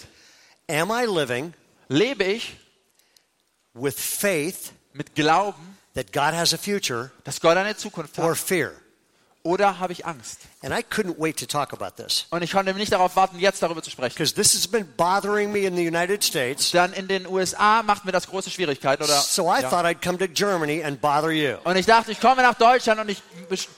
Am 0.69 0.89
I 0.91 1.05
living 1.05 1.53
lebe 1.89 2.23
ich 2.23 2.55
with 3.73 3.99
faith 3.99 4.71
mit 4.93 5.13
Glauben, 5.15 5.77
that 5.93 6.13
God 6.13 6.33
has 6.33 6.53
a 6.53 6.57
future 6.57 7.11
dass 7.25 7.41
Gott 7.41 7.57
eine 7.57 7.75
Zukunft 7.75 8.17
hat? 8.17 8.23
or 8.23 8.33
fear? 8.33 8.71
Oder 9.43 9.79
habe 9.79 9.93
ich 9.93 10.05
Angst? 10.05 10.39
And 10.63 10.73
I 10.73 10.83
couldn't 10.83 11.15
wait 11.17 11.37
to 11.39 11.45
talk 11.45 11.73
about 11.73 12.01
this 12.01 12.25
Und 12.29 12.43
ich 12.43 12.51
konnte 12.51 12.73
nicht 12.73 12.91
darauf 12.91 13.15
warten, 13.15 13.39
jetzt 13.39 13.61
darüber 13.63 13.81
zu 13.81 13.89
sprechen. 13.89 14.13
because 14.15 14.33
this 14.35 14.53
has 14.53 14.67
been 14.67 14.85
bothering 14.97 15.51
me 15.51 15.59
in 15.59 15.75
the 15.75 15.87
United 15.87 16.23
States. 16.23 16.71
Dann 16.71 16.93
in 16.93 17.07
den 17.07 17.25
USA 17.25 17.81
macht 17.83 18.05
mir 18.05 18.11
das 18.11 18.27
große 18.27 18.49
Schwierigkeiten. 18.49 19.03
Oder, 19.03 19.19
So 19.21 19.51
I 19.51 19.61
ja. 19.61 19.69
thought 19.69 19.85
I'd 19.85 20.01
come 20.03 20.17
to 20.17 20.27
Germany 20.27 20.83
and 20.83 21.01
bother 21.01 21.31
you. 21.31 21.57
Und 21.63 21.75
ich 21.75 21.85
dachte, 21.85 22.11
ich 22.11 22.19
komme 22.19 22.41
nach 22.43 22.55
Deutschland 22.55 22.99
und 22.99 23.09
ich 23.09 23.21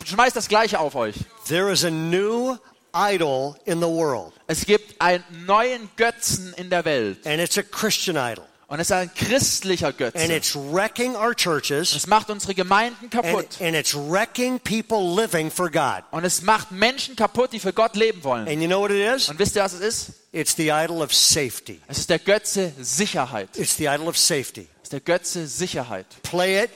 schmeiß 0.05 0.33
das 0.33 0.47
Gleiche 0.47 0.79
auf 0.79 0.95
euch. 0.95 1.15
There 1.47 1.71
is 1.71 1.83
a 1.85 1.89
new 1.89 2.57
idol 2.95 3.55
in 3.65 3.79
the 3.79 3.87
world, 3.87 4.33
Es 4.47 4.65
gibt 4.65 5.01
einen 5.01 5.23
neuen 5.47 5.89
Götzen 5.97 6.53
in 6.57 6.69
der 6.69 6.85
Welt. 6.85 7.25
and 7.25 7.39
it's 7.39 7.57
a 7.57 7.63
Christian 7.63 8.17
idol. 8.17 8.45
Und 8.67 8.79
es 8.79 8.87
ist 8.87 8.91
ein 8.93 9.13
christlicher 9.13 9.87
And 9.87 9.97
Götze. 9.97 10.33
it's 10.35 10.55
wrecking 10.55 11.15
our 11.15 11.35
churches, 11.35 11.93
Es 11.93 12.07
macht 12.07 12.29
unsere 12.29 12.55
Gemeinden 12.55 12.97
and, 13.03 13.11
kaputt. 13.11 13.61
and 13.61 13.75
it's 13.75 13.93
wrecking 13.93 14.59
people 14.59 15.15
living 15.15 15.51
for 15.51 15.69
God. 15.69 16.03
Und 16.11 16.23
es 16.23 16.41
macht 16.41 16.71
Menschen 16.71 17.15
kaputt, 17.15 17.51
die 17.53 17.59
für 17.59 17.73
Gott 17.73 17.95
leben 17.95 18.23
wollen. 18.23 18.47
And 18.47 18.61
you 18.61 18.67
know 18.67 18.79
what 18.81 18.89
it 18.91 19.05
is? 19.15 19.29
Und 19.29 19.37
wisst 19.37 19.55
ihr, 19.55 19.63
was 19.63 19.73
es 19.73 19.81
ist? 19.81 20.11
It's 20.31 20.55
the 20.55 20.69
idol 20.69 21.01
of 21.03 21.13
safety. 21.13 21.79
Es 21.87 21.99
ist 21.99 22.09
der 22.09 22.19
Götze 22.19 22.73
Sicherheit. 22.79 23.49
It's 23.55 23.75
the 23.77 23.85
idol 23.85 24.07
of 24.07 24.17
safety. 24.17 24.67
Es 24.77 24.83
ist 24.83 24.93
der 24.93 25.01
Götze 25.01 25.45
Sicherheit. 25.45 26.07
Play 26.23 26.63
it 26.63 26.71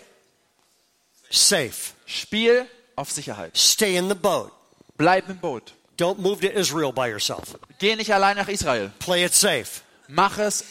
safe. 1.29 1.93
Spiel 2.05 2.65
auf 2.95 3.11
Sicherheit. 3.11 3.57
Stay 3.57 3.95
in 3.97 4.09
the 4.09 4.15
boat. 4.15 4.51
Bleib 4.97 5.29
im 5.29 5.37
Boot. 5.37 5.73
Don't 5.97 6.19
move 6.19 6.41
to 6.41 6.47
Israel 6.47 6.91
by 6.91 7.07
yourself. 7.09 7.55
Geh 7.79 7.95
nicht 7.95 8.13
allein 8.13 8.37
nach 8.37 8.47
Israel. 8.49 8.91
Play 8.99 9.23
it 9.25 9.33
safe. 9.33 9.81
Mach 10.07 10.37
es, 10.37 10.63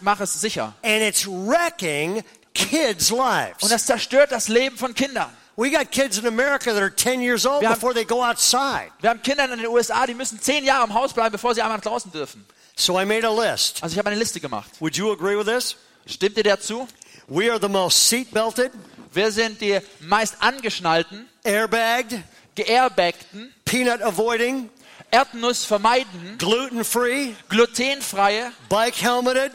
mach 0.00 0.20
es 0.20 0.40
sicher. 0.40 0.74
And 0.82 1.02
it's 1.02 1.26
wrecking 1.26 2.22
kids' 2.54 3.10
Und 3.10 3.18
lives. 3.18 3.68
das 3.68 3.86
zerstört 3.86 4.32
das 4.32 4.48
Leben 4.48 4.76
von 4.76 4.94
Kindern. 4.94 5.30
We 5.56 5.70
got 5.70 5.90
kids 5.90 6.18
in 6.18 6.26
America 6.26 6.72
that 6.72 6.80
are 6.80 6.94
10 6.94 7.20
years 7.20 7.44
old 7.44 7.64
haben- 7.64 7.74
before 7.74 7.92
they 7.92 8.04
go 8.04 8.24
outside. 8.24 8.90
Wir 9.00 9.10
haben 9.10 9.20
Kinder 9.22 9.44
in 9.44 9.58
den 9.58 9.66
USA, 9.66 10.06
die 10.06 10.14
müssen 10.14 10.40
zehn 10.40 10.64
Jahre 10.64 10.84
im 10.86 10.94
Haus 10.94 11.12
bleiben, 11.12 11.32
bevor 11.32 11.54
sie 11.54 11.62
einmal 11.62 11.80
draußen 11.80 12.10
dürfen. 12.12 12.46
So 12.76 12.98
I 13.00 13.04
made 13.04 13.26
a 13.26 13.30
list. 13.52 13.82
Also 13.82 13.94
ich 13.94 13.98
habe 13.98 14.08
eine 14.10 14.18
Liste 14.18 14.38
gemacht. 14.38 14.70
Would 14.78 14.96
you 14.96 15.10
agree 15.12 15.36
with 15.36 15.46
this? 15.46 15.76
Stimmt 16.06 16.36
ihr 16.36 16.44
dazu? 16.44 16.86
We 17.26 17.50
are 17.50 17.60
the 17.60 17.68
most 17.68 18.08
seatbelted, 18.08 18.70
Wir 19.12 19.32
sind 19.32 19.60
die 19.60 19.80
meist 20.00 20.36
angeschnallten, 20.40 21.28
airbagged, 21.42 22.22
geairbagten, 22.54 23.52
peanut 23.64 24.00
avoiding, 24.02 24.70
Erdnuss 25.10 25.64
vermeidenden, 25.64 26.36
gluten 26.38 26.84
free, 26.84 27.34
glutenfreie, 27.48 28.52
bike 28.68 28.96
helmeted, 28.96 29.52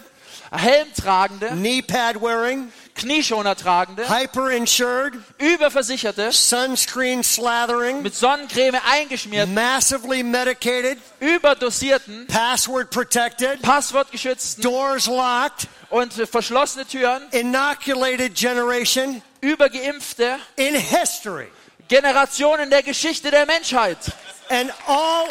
Helmtragende, 0.52 1.50
knee 1.56 1.82
pad 1.82 2.22
wearing, 2.22 2.72
Knieschoner 2.96 3.56
tragende, 3.56 4.08
hyper 4.08 4.52
insured, 4.52 5.16
Überversicherte, 5.40 6.32
sunscreen 6.32 7.24
slathering, 7.24 8.04
mit 8.04 8.14
Sonnencreme 8.14 8.80
eingeschmiert, 8.88 9.50
massively 9.50 10.22
medicated, 10.22 11.00
überdosierten, 11.20 12.28
password 12.28 12.92
protected, 12.92 13.62
passwortgeschützten 13.64 14.62
doors 14.62 15.08
locked, 15.08 15.68
und 15.90 16.14
verschlossene 16.14 16.86
Türen, 16.86 17.24
inoculated 17.32 18.36
generation 18.36 19.22
übergeimpfte 19.42 20.38
in 20.56 20.76
history. 20.76 21.48
Generationen 21.88 22.70
der 22.70 22.82
Geschichte 22.82 23.30
der 23.30 23.46
Menschheit. 23.46 23.98
And 24.50 24.72
all 24.88 25.28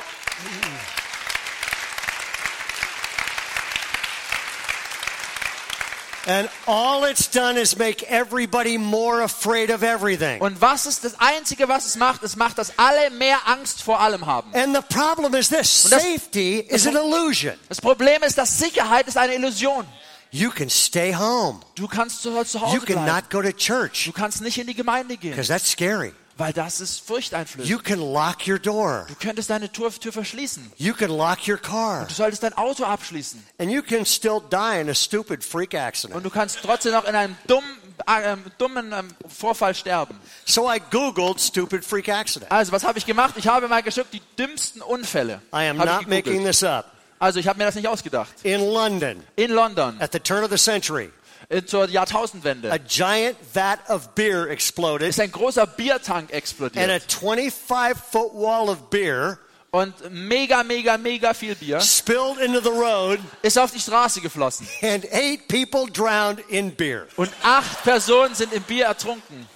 And 6.25 6.49
all 6.69 7.03
it's 7.05 7.29
done 7.29 7.57
is 7.57 7.77
make 7.77 8.05
everybody 8.05 8.79
more 8.79 9.23
afraid 9.23 9.71
of 9.71 9.83
everything. 9.83 10.41
Und 10.41 10.61
was 10.61 10.87
ist 10.87 11.03
das 11.03 11.19
Einzige, 11.19 11.67
was 11.69 11.85
es 11.85 11.97
macht? 11.97 12.23
Es 12.23 12.37
macht, 12.37 12.59
dass 12.59 12.73
alle 12.79 13.11
mehr 13.11 13.39
Angst 13.49 13.83
vor 13.83 13.99
allem 13.99 14.25
haben. 14.25 14.55
And 14.55 14.73
the 14.77 14.83
problem 14.83 15.35
is 15.35 15.49
this 15.49 15.83
das- 15.91 16.01
safety 16.01 16.61
is 16.61 16.87
an 16.87 16.95
illusion. 16.95 17.55
Das 17.69 17.81
Problem 17.81 18.23
ist, 18.23 18.39
dass 18.39 18.57
Sicherheit 18.57 19.09
ist 19.09 19.17
eine 19.17 19.35
Illusion. 19.35 19.85
You 20.31 20.51
can 20.51 20.71
stay 20.71 21.13
home, 21.13 21.61
Du 21.75 21.89
kannst 21.89 22.23
zu 22.23 22.31
you 22.31 22.37
Hause 22.39 22.79
can 22.87 23.03
bleiben. 23.03 23.05
not 23.07 23.29
go 23.29 23.43
to 23.43 23.51
church 23.53 24.05
Du 24.07 24.13
kannst 24.13 24.41
nicht 24.43 24.59
in 24.59 24.69
die 24.69 24.75
Gemeinde 24.75 25.17
gehen, 25.17 25.33
because 25.33 25.49
that's 25.53 25.69
scary. 25.73 26.13
Weil 26.37 26.53
das 26.53 26.81
ist 26.81 27.01
furchteinflößend. 27.07 27.69
You 27.71 27.79
can 27.79 27.99
lock 28.01 28.47
your 28.49 28.59
door, 28.59 29.07
Du 29.09 29.15
könntest 29.15 29.51
deine 29.51 29.71
Tür, 29.71 29.91
Tür 29.93 30.13
verschließen. 30.13 30.73
you 30.77 30.95
can 30.95 31.11
lock 31.11 31.47
your 31.49 31.59
car, 31.59 32.07
Du 32.07 32.15
solltest 32.15 32.43
dein 32.43 32.55
Auto 32.57 32.85
abschließen. 32.85 33.43
and 33.59 33.71
you 33.71 33.83
can 33.83 34.05
still 34.07 34.41
die 34.51 34.81
in 34.81 34.89
a 34.89 34.95
stupid 34.95 35.45
freak 35.45 35.75
Und 35.75 35.81
accident. 35.81 36.25
du 36.25 36.31
kannst 36.31 36.59
trotzdem 36.63 36.93
noch 36.93 37.05
in 37.05 37.15
einem 37.15 37.37
dummen, 37.47 37.71
äh, 38.07 38.37
dummen 38.59 38.93
ähm, 38.93 39.09
Vorfall 39.29 39.75
sterben. 39.75 40.19
So 40.45 40.71
I 40.73 40.81
Googled 40.91 41.41
stupid 41.41 41.85
freak 41.85 42.09
accident. 42.09 42.51
Also, 42.51 42.73
was 42.73 42.85
habe 42.85 42.99
ich 42.99 43.07
gemacht? 43.07 43.35
Ich 43.37 43.47
habe 43.47 43.69
mal 43.69 43.83
geguckt, 43.83 44.09
die 44.13 44.23
dümmsten 44.39 44.83
Unfälle. 44.83 45.41
I 45.55 45.69
am 45.69 45.77
not 45.77 46.09
making 46.09 46.45
this 46.45 46.63
up. 46.65 46.87
Also, 47.19 47.39
ich 47.39 47.47
habe 47.47 47.59
mir 47.59 47.67
das 47.67 47.77
nicht 47.77 47.87
ausgedacht. 47.87 48.33
In 48.43 48.61
London, 48.73 49.23
In 49.37 49.53
London, 49.53 49.97
at 50.01 50.13
the 50.13 50.19
turn 50.19 50.43
of 50.43 50.51
the 50.51 50.57
century, 50.59 51.11
äh, 51.53 51.65
zur 51.65 51.83
a 51.83 51.87
Jahrtausendwende, 51.87 52.71
giant 52.89 53.37
vat 53.53 53.79
of 53.89 54.09
beer 54.15 54.49
exploded, 54.49 55.09
ist 55.09 55.21
ein 55.21 55.31
großer 55.31 55.67
Biertank 55.67 56.31
and 56.31 56.33
a 56.33 56.37
explodiert. 56.37 57.03
25 57.13 57.97
foot 58.11 58.33
wall 58.35 58.69
of 58.69 58.91
beer 58.91 59.39
Und 59.75 59.95
mega, 60.11 60.63
mega, 60.63 60.99
mega 60.99 61.33
viel 61.33 61.55
Bier 61.55 61.81
spilled 61.81 62.39
into 62.39 62.61
the 62.61 62.69
road, 62.69 63.19
ist 63.41 63.59
auf 63.59 63.71
die 63.71 63.81
Straße 63.81 64.21
geflossen. 64.21 64.69
and 64.83 65.05
eight 65.13 65.49
people 65.49 65.87
drowned 65.91 66.41
in 66.49 66.75
beer. 66.75 67.07
Und 67.17 67.31
acht 67.43 67.83
Personen 67.83 68.35
sind 68.35 68.53
im 68.53 68.63
Bier 68.65 68.87
ertrunken. 68.87 69.49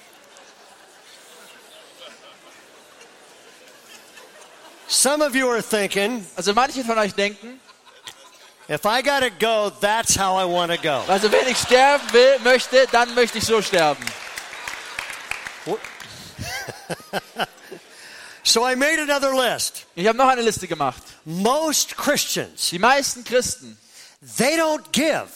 Some 4.88 5.20
of 5.22 5.34
you 5.34 5.48
are 5.50 5.62
thinking, 5.62 6.24
Also 6.36 6.54
manche 6.54 6.84
von 6.84 6.96
euch 6.98 7.12
denken, 7.12 7.60
if 8.68 8.84
I 8.84 9.02
gotta 9.02 9.30
go, 9.30 9.70
that's 9.80 10.16
how 10.16 10.36
I 10.36 10.44
want 10.44 10.72
to 10.72 10.78
go. 10.78 11.02
also 11.08 11.30
wenn 11.30 11.46
ich 11.48 11.58
sterben 11.58 12.12
will, 12.12 12.38
möchte, 12.44 12.86
dann 12.92 13.14
möchte 13.14 13.38
ich 13.38 13.44
so 13.44 13.62
sterben. 13.62 14.04
So 18.48 18.64
I 18.64 18.76
made 18.76 19.02
another 19.02 19.34
list. 19.34 19.86
Ich 19.96 20.06
habe 20.06 20.16
noch 20.16 20.28
eine 20.28 20.40
Liste 20.40 20.68
gemacht. 20.68 21.02
Most 21.24 21.96
Christians, 21.96 22.70
Die 22.70 22.78
meisten 22.78 23.24
Christen, 23.24 23.76
they 24.38 24.56
don't 24.56 24.84
give 24.92 25.26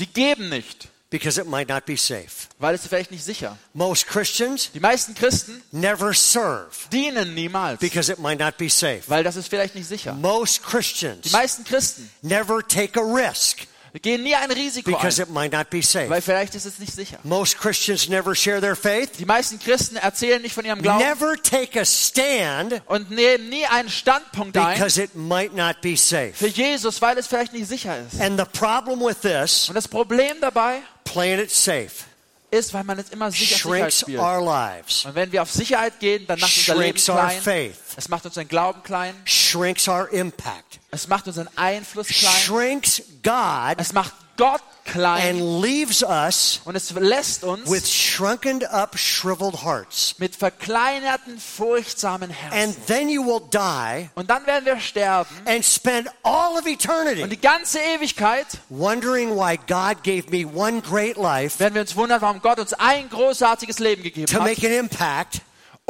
die 0.00 0.06
geben 0.06 0.48
nicht, 0.48 0.88
because 1.10 1.38
it 1.40 1.46
might 1.46 1.68
not 1.68 1.84
be 1.86 1.96
safe. 1.96 2.48
weil 2.58 2.74
es 2.74 2.86
vielleicht 2.86 3.10
nicht 3.10 3.24
sicher. 3.24 3.58
Most 3.74 4.06
Christians 4.06 4.70
Die 4.72 4.80
meisten 4.80 5.14
Christen 5.14 5.62
never 5.72 6.14
serve 6.14 6.70
dienen 6.92 7.34
niemals, 7.34 7.80
because 7.80 8.10
it 8.12 8.18
might 8.18 8.38
not 8.38 8.56
be 8.56 8.68
safe. 8.70 9.02
weil 9.08 9.24
das 9.24 9.36
ist 9.36 9.48
vielleicht 9.48 9.74
nicht 9.74 9.88
sicher. 9.88 10.12
Most 10.14 10.62
Christians 10.62 11.22
Die 11.22 11.30
meisten 11.30 11.64
Christen 11.64 12.08
never 12.22 12.62
take 12.66 12.98
a 12.98 13.02
risk 13.02 13.66
gehen 13.98 14.22
nie 14.22 14.34
ein 14.34 14.50
Risiko 14.50 14.90
because 14.90 15.20
ein, 15.20 15.28
it 15.28 15.34
might 15.34 15.52
not 15.52 15.68
be 15.70 15.78
weil 15.78 15.82
safe. 15.82 16.22
vielleicht 16.22 16.54
ist 16.54 16.64
es 16.66 16.78
nicht 16.78 16.94
sicher. 16.94 17.18
Most 17.24 17.58
Christians 17.58 18.08
never 18.08 18.34
share 18.34 18.60
their 18.60 18.76
faith, 18.76 19.10
Die 19.18 19.24
meisten 19.24 19.58
Christen 19.58 19.96
erzählen 19.96 20.40
nicht 20.40 20.54
von 20.54 20.64
ihrem 20.64 20.80
Glauben 20.80 20.98
never 21.04 21.34
take 21.42 21.80
a 21.80 21.84
stand 21.84 22.80
und 22.86 23.10
nehmen 23.10 23.48
nie 23.48 23.66
einen 23.66 23.88
Standpunkt 23.90 24.56
ein 24.56 24.74
because 24.74 25.02
it 25.02 25.14
might 25.14 25.54
not 25.54 25.80
be 25.80 25.96
für 25.96 26.32
safe. 26.32 26.46
Jesus, 26.46 27.02
weil 27.02 27.18
es 27.18 27.26
vielleicht 27.26 27.52
nicht 27.52 27.66
sicher 27.68 27.96
ist. 28.06 28.20
And 28.20 28.38
the 28.38 28.46
problem 28.58 29.00
with 29.00 29.20
this, 29.22 29.68
Und 29.68 29.74
das 29.74 29.88
Problem 29.88 30.36
dabei 30.40 30.78
playing 31.04 31.40
it 31.40 31.50
safe, 31.50 31.90
ist, 32.52 32.72
weil 32.74 32.84
man 32.84 32.98
jetzt 32.98 33.12
immer 33.12 33.30
sicher 33.30 33.56
shrinks 33.58 34.00
spielt. 34.00 34.18
our 34.20 34.40
lives, 34.40 35.04
Und 35.04 35.14
wenn 35.14 35.30
wir 35.32 35.42
auf 35.42 35.50
Sicherheit 35.50 35.98
gehen, 36.00 36.26
dann 36.26 36.38
macht 36.40 36.56
unser 36.56 36.76
Leben 36.76 36.98
klein. 36.98 37.74
Es 38.00 38.08
macht 38.08 38.24
unseren 38.24 38.48
Glauben 38.48 38.82
klein. 38.82 39.14
shrinks 39.26 39.86
our 39.86 40.08
impact, 40.10 40.80
Es 40.90 41.06
macht 41.06 41.26
unseren 41.26 41.50
Einfluss 41.56 42.08
klein. 42.08 42.32
shrinks 42.34 43.02
God, 43.22 43.74
Es 43.76 43.92
macht 43.92 44.14
Gott 44.38 44.62
klein. 44.86 45.36
and 45.38 45.62
leaves 45.62 46.02
us 46.02 46.62
Und 46.64 46.76
es 46.76 46.90
lässt 46.92 47.44
uns 47.44 47.70
with 47.70 47.86
shrunken 47.92 48.64
up, 48.64 48.98
shriveled 48.98 49.62
hearts. 49.62 50.14
mit 50.16 50.34
verkleinerten, 50.34 51.38
furchtsamen 51.38 52.30
And 52.30 52.52
Herzen. 52.54 52.86
then 52.86 53.10
you 53.10 53.22
will 53.22 53.42
die 53.52 54.08
Und 54.14 54.30
dann 54.30 54.46
werden 54.46 54.64
wir 54.64 54.80
sterben. 54.80 55.28
and 55.44 55.62
spend 55.62 56.08
all 56.22 56.52
of 56.52 56.64
Und 56.64 56.68
eternity 56.68 57.28
die 57.28 57.38
ganze 57.38 57.80
Ewigkeit 57.80 58.46
wondering 58.70 59.36
why 59.36 59.58
God 59.58 60.02
gave 60.02 60.30
me 60.30 60.46
one 60.46 60.80
great 60.80 61.18
life 61.18 61.60
werden 61.60 61.74
wir 61.74 61.82
uns 61.82 61.94
wundern, 61.94 62.22
warum 62.22 62.40
Gott 62.40 62.58
uns 62.60 62.72
ein 62.72 63.10
großartiges 63.10 63.78
Leben 63.78 64.02
gegeben 64.02 64.26
to 64.26 64.40
make 64.40 64.56
hat, 64.62 64.64
an 64.64 64.72
impact, 64.72 65.42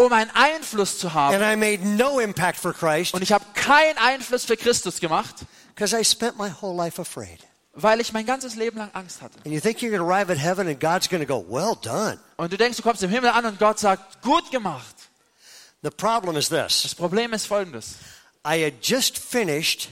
um 0.07 0.12
einen 0.12 0.30
Einfluss 0.34 0.98
zu 0.98 1.12
haben. 1.14 1.34
and 1.34 1.42
I 1.44 1.57
made 1.57 1.84
no 1.86 2.18
impact 2.20 2.59
for 2.59 2.72
Christ 2.72 3.14
Und 3.14 3.22
ich 3.22 3.32
habe 3.32 3.44
keinen 3.55 3.98
Einfluss 3.98 4.44
für 4.44 4.57
Christus 4.57 5.01
gemacht, 5.01 5.34
because 5.74 5.98
I 5.98 6.05
spent 6.05 6.36
my 6.38 6.51
whole 6.61 6.76
life 6.76 7.01
afraid. 7.01 7.40
weil 7.72 8.01
ich 8.01 8.12
mein 8.12 8.26
ganzes 8.26 8.57
Leben 8.57 8.78
lang 8.78 8.90
Angst 8.94 9.22
hatte. 9.22 9.38
And 9.44 9.55
you 9.55 9.61
think 9.61 9.78
you're 9.80 9.90
going 9.90 10.01
to 10.03 10.07
arrive 10.07 10.30
at 10.30 10.38
heaven 10.38 10.66
and 10.68 10.80
God's 10.80 11.09
going 11.09 11.24
to 11.24 11.26
go, 11.26 11.44
well 11.48 11.76
done. 11.80 12.18
Und 12.36 12.53
du 12.53 12.57
denkst, 12.57 12.76
du 12.76 12.82
kommst 12.82 13.03
im 13.03 13.11
Himmel 13.11 13.30
an 13.30 13.44
und 13.46 13.59
Gott 13.59 13.78
sagt, 13.78 14.22
gut 14.22 14.51
gemacht. 14.51 14.96
The 15.82 15.90
problem 15.90 16.36
is 16.36 16.48
this 16.48 16.82
Das 16.82 16.94
Problem 16.94 17.32
ist 17.32 17.46
folgendes. 17.46 17.94
I 18.46 18.62
had 18.64 18.74
just 18.82 19.18
finished 19.18 19.88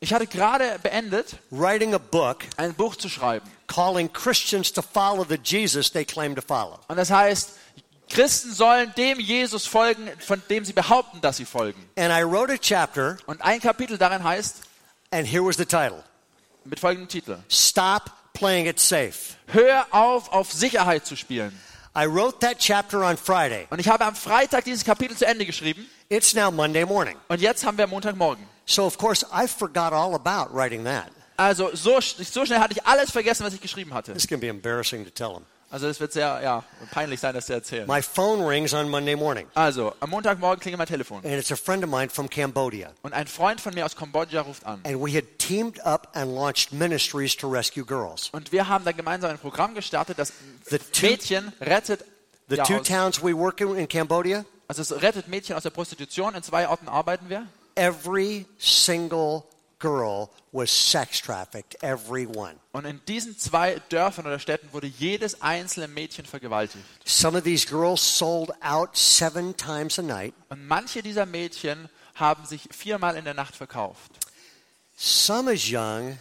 Ich 0.00 0.12
hatte 0.12 0.26
gerade 0.26 0.78
beendet, 0.82 1.36
writing 1.50 1.94
a 1.94 1.98
book 1.98 2.38
ein 2.58 2.74
Buch 2.74 2.96
zu 2.96 3.08
schreiben. 3.08 3.48
calling 3.68 4.12
Christians 4.12 4.70
to 4.72 4.82
follow 4.82 5.24
the 5.26 5.38
Jesus 5.42 5.90
they 5.92 6.04
claim 6.04 6.34
to 6.34 6.42
follow. 6.42 6.78
Und 6.88 6.96
das 6.96 7.10
heißt, 7.10 7.52
Christen 8.14 8.52
sollen 8.52 8.94
dem 8.96 9.18
Jesus 9.18 9.66
folgen, 9.66 10.08
von 10.20 10.40
dem 10.48 10.64
sie 10.64 10.72
behaupten, 10.72 11.20
dass 11.20 11.36
sie 11.36 11.44
folgen. 11.44 11.84
And 11.96 12.12
I 12.12 12.22
wrote 12.22 12.52
a 12.52 12.56
chapter, 12.56 13.18
Und 13.26 13.42
ein 13.42 13.60
Kapitel 13.60 13.98
darin 13.98 14.22
heißt, 14.22 14.62
and 15.10 15.26
here 15.26 15.44
was 15.44 15.56
the 15.56 15.66
title 15.66 16.04
mit 16.64 16.80
folgendem 16.80 17.08
Titel, 17.08 17.38
Stop 17.48 18.10
Playing 18.32 18.66
It 18.66 18.78
Safe. 18.78 19.14
Hör 19.48 19.86
auf, 19.90 20.32
auf 20.32 20.52
Sicherheit 20.52 21.06
zu 21.06 21.16
spielen. 21.16 21.58
I 21.96 22.06
wrote 22.06 22.38
that 22.40 22.58
chapter 22.58 23.02
on 23.02 23.16
Friday. 23.16 23.66
Und 23.70 23.80
ich 23.80 23.88
habe 23.88 24.04
am 24.04 24.14
Freitag 24.14 24.64
dieses 24.64 24.84
Kapitel 24.84 25.16
zu 25.16 25.26
Ende 25.26 25.46
geschrieben. 25.46 25.88
It's 26.08 26.34
now 26.34 26.50
Monday 26.50 26.84
morning. 26.84 27.16
Und 27.28 27.40
jetzt 27.40 27.64
haben 27.64 27.78
wir 27.78 27.86
Montagmorgen. 27.86 28.44
So, 28.66 28.84
of 28.84 28.96
course, 28.96 29.24
I 29.32 29.46
forgot 29.46 29.92
all 29.92 30.14
about 30.14 30.54
writing 30.54 30.84
that. 30.84 31.10
Also 31.36 31.74
so, 31.74 32.00
so 32.00 32.46
schnell 32.46 32.60
hatte 32.60 32.74
ich 32.74 32.86
alles 32.86 33.10
vergessen, 33.10 33.44
was 33.44 33.54
ich 33.54 33.60
geschrieben 33.60 33.92
hatte. 33.92 34.12
This 34.12 34.26
to 34.26 34.38
be 34.38 34.48
embarrassing 34.48 35.04
to 35.04 35.10
tell 35.10 35.34
them. 35.34 35.44
Also 35.74 35.88
es 35.88 35.98
wird 35.98 36.12
sehr 36.12 36.40
ja, 36.40 36.62
peinlich 36.92 37.18
sein, 37.18 37.34
das 37.34 37.46
zu 37.46 37.52
erzählen. 37.52 37.88
My 37.88 38.00
phone 38.00 38.40
rings 38.46 38.72
on 38.72 38.88
Monday 38.88 39.16
morning, 39.16 39.48
Also 39.54 39.92
am 39.98 40.10
Montagmorgen 40.10 40.60
klingelt 40.60 40.78
mein 40.78 40.86
Telefon. 40.86 41.16
and 41.24 41.34
it's 41.34 41.50
a 41.50 41.56
friend 41.56 41.82
of 41.82 41.90
mine 41.90 42.08
from 42.08 42.30
Cambodia. 42.30 42.92
Und 43.02 43.12
ein 43.12 43.26
Freund 43.26 43.60
von 43.60 43.74
mir 43.74 43.84
aus 43.84 43.96
Kambodscha 43.96 44.42
ruft 44.42 44.64
an. 44.64 44.80
And 44.84 45.04
we 45.04 45.10
had 45.16 45.24
teamed 45.38 45.80
up 45.84 46.10
and 46.14 46.32
launched 46.32 46.72
ministries 46.72 47.36
to 47.36 47.48
rescue 47.50 47.84
girls. 47.84 48.28
Und 48.30 48.52
wir 48.52 48.68
haben 48.68 48.84
da 48.84 48.92
gemeinsam 48.92 49.32
ein 49.32 49.38
Programm 49.38 49.74
gestartet, 49.74 50.16
das 50.16 50.32
The 50.70 50.78
two- 50.78 51.06
Mädchen 51.06 51.52
rettet, 51.60 52.04
The 52.48 52.54
ja, 52.54 52.62
two 52.64 52.76
aus, 52.76 52.86
towns 52.86 53.20
we 53.20 53.36
work 53.36 53.60
in 53.60 53.74
in 53.76 53.88
Cambodia, 53.88 54.44
also 54.68 54.80
es 54.82 55.02
rettet 55.02 55.26
Mädchen 55.26 55.56
aus 55.56 55.64
der 55.64 55.70
Prostitution. 55.70 56.36
In 56.36 56.44
zwei 56.44 56.68
Orten 56.68 56.86
arbeiten 56.86 57.28
wir. 57.28 57.48
every 57.74 58.46
single 58.58 59.42
girl 59.84 60.30
was 60.52 60.70
sex 60.70 61.20
trafficked, 61.20 61.76
every 61.82 62.26
one. 62.26 62.54
Und 62.72 62.86
in 62.86 63.00
diesen 63.06 63.36
zwei 63.38 63.80
Dörfern 63.90 64.26
oder 64.26 64.38
Städten 64.38 64.72
wurde 64.72 64.86
jedes 64.86 65.42
einzelne 65.42 65.88
Mädchen 65.88 66.24
vergewaltigt. 66.24 66.84
Some 67.04 67.36
of 67.36 67.44
these 67.44 67.66
girls 67.66 68.00
sold 68.00 68.50
out 68.62 68.96
seven 68.96 69.54
times 69.56 69.98
a 69.98 70.02
night. 70.02 70.32
Und 70.48 70.66
manche 70.66 71.02
dieser 71.02 71.26
Mädchen 71.26 71.88
haben 72.14 72.46
sich 72.46 72.68
viermal 72.70 73.16
in 73.16 73.24
der 73.24 73.34
Nacht 73.34 73.54
verkauft. 73.56 74.12
Some 74.96 75.52
as 75.52 75.64
young 75.70 76.18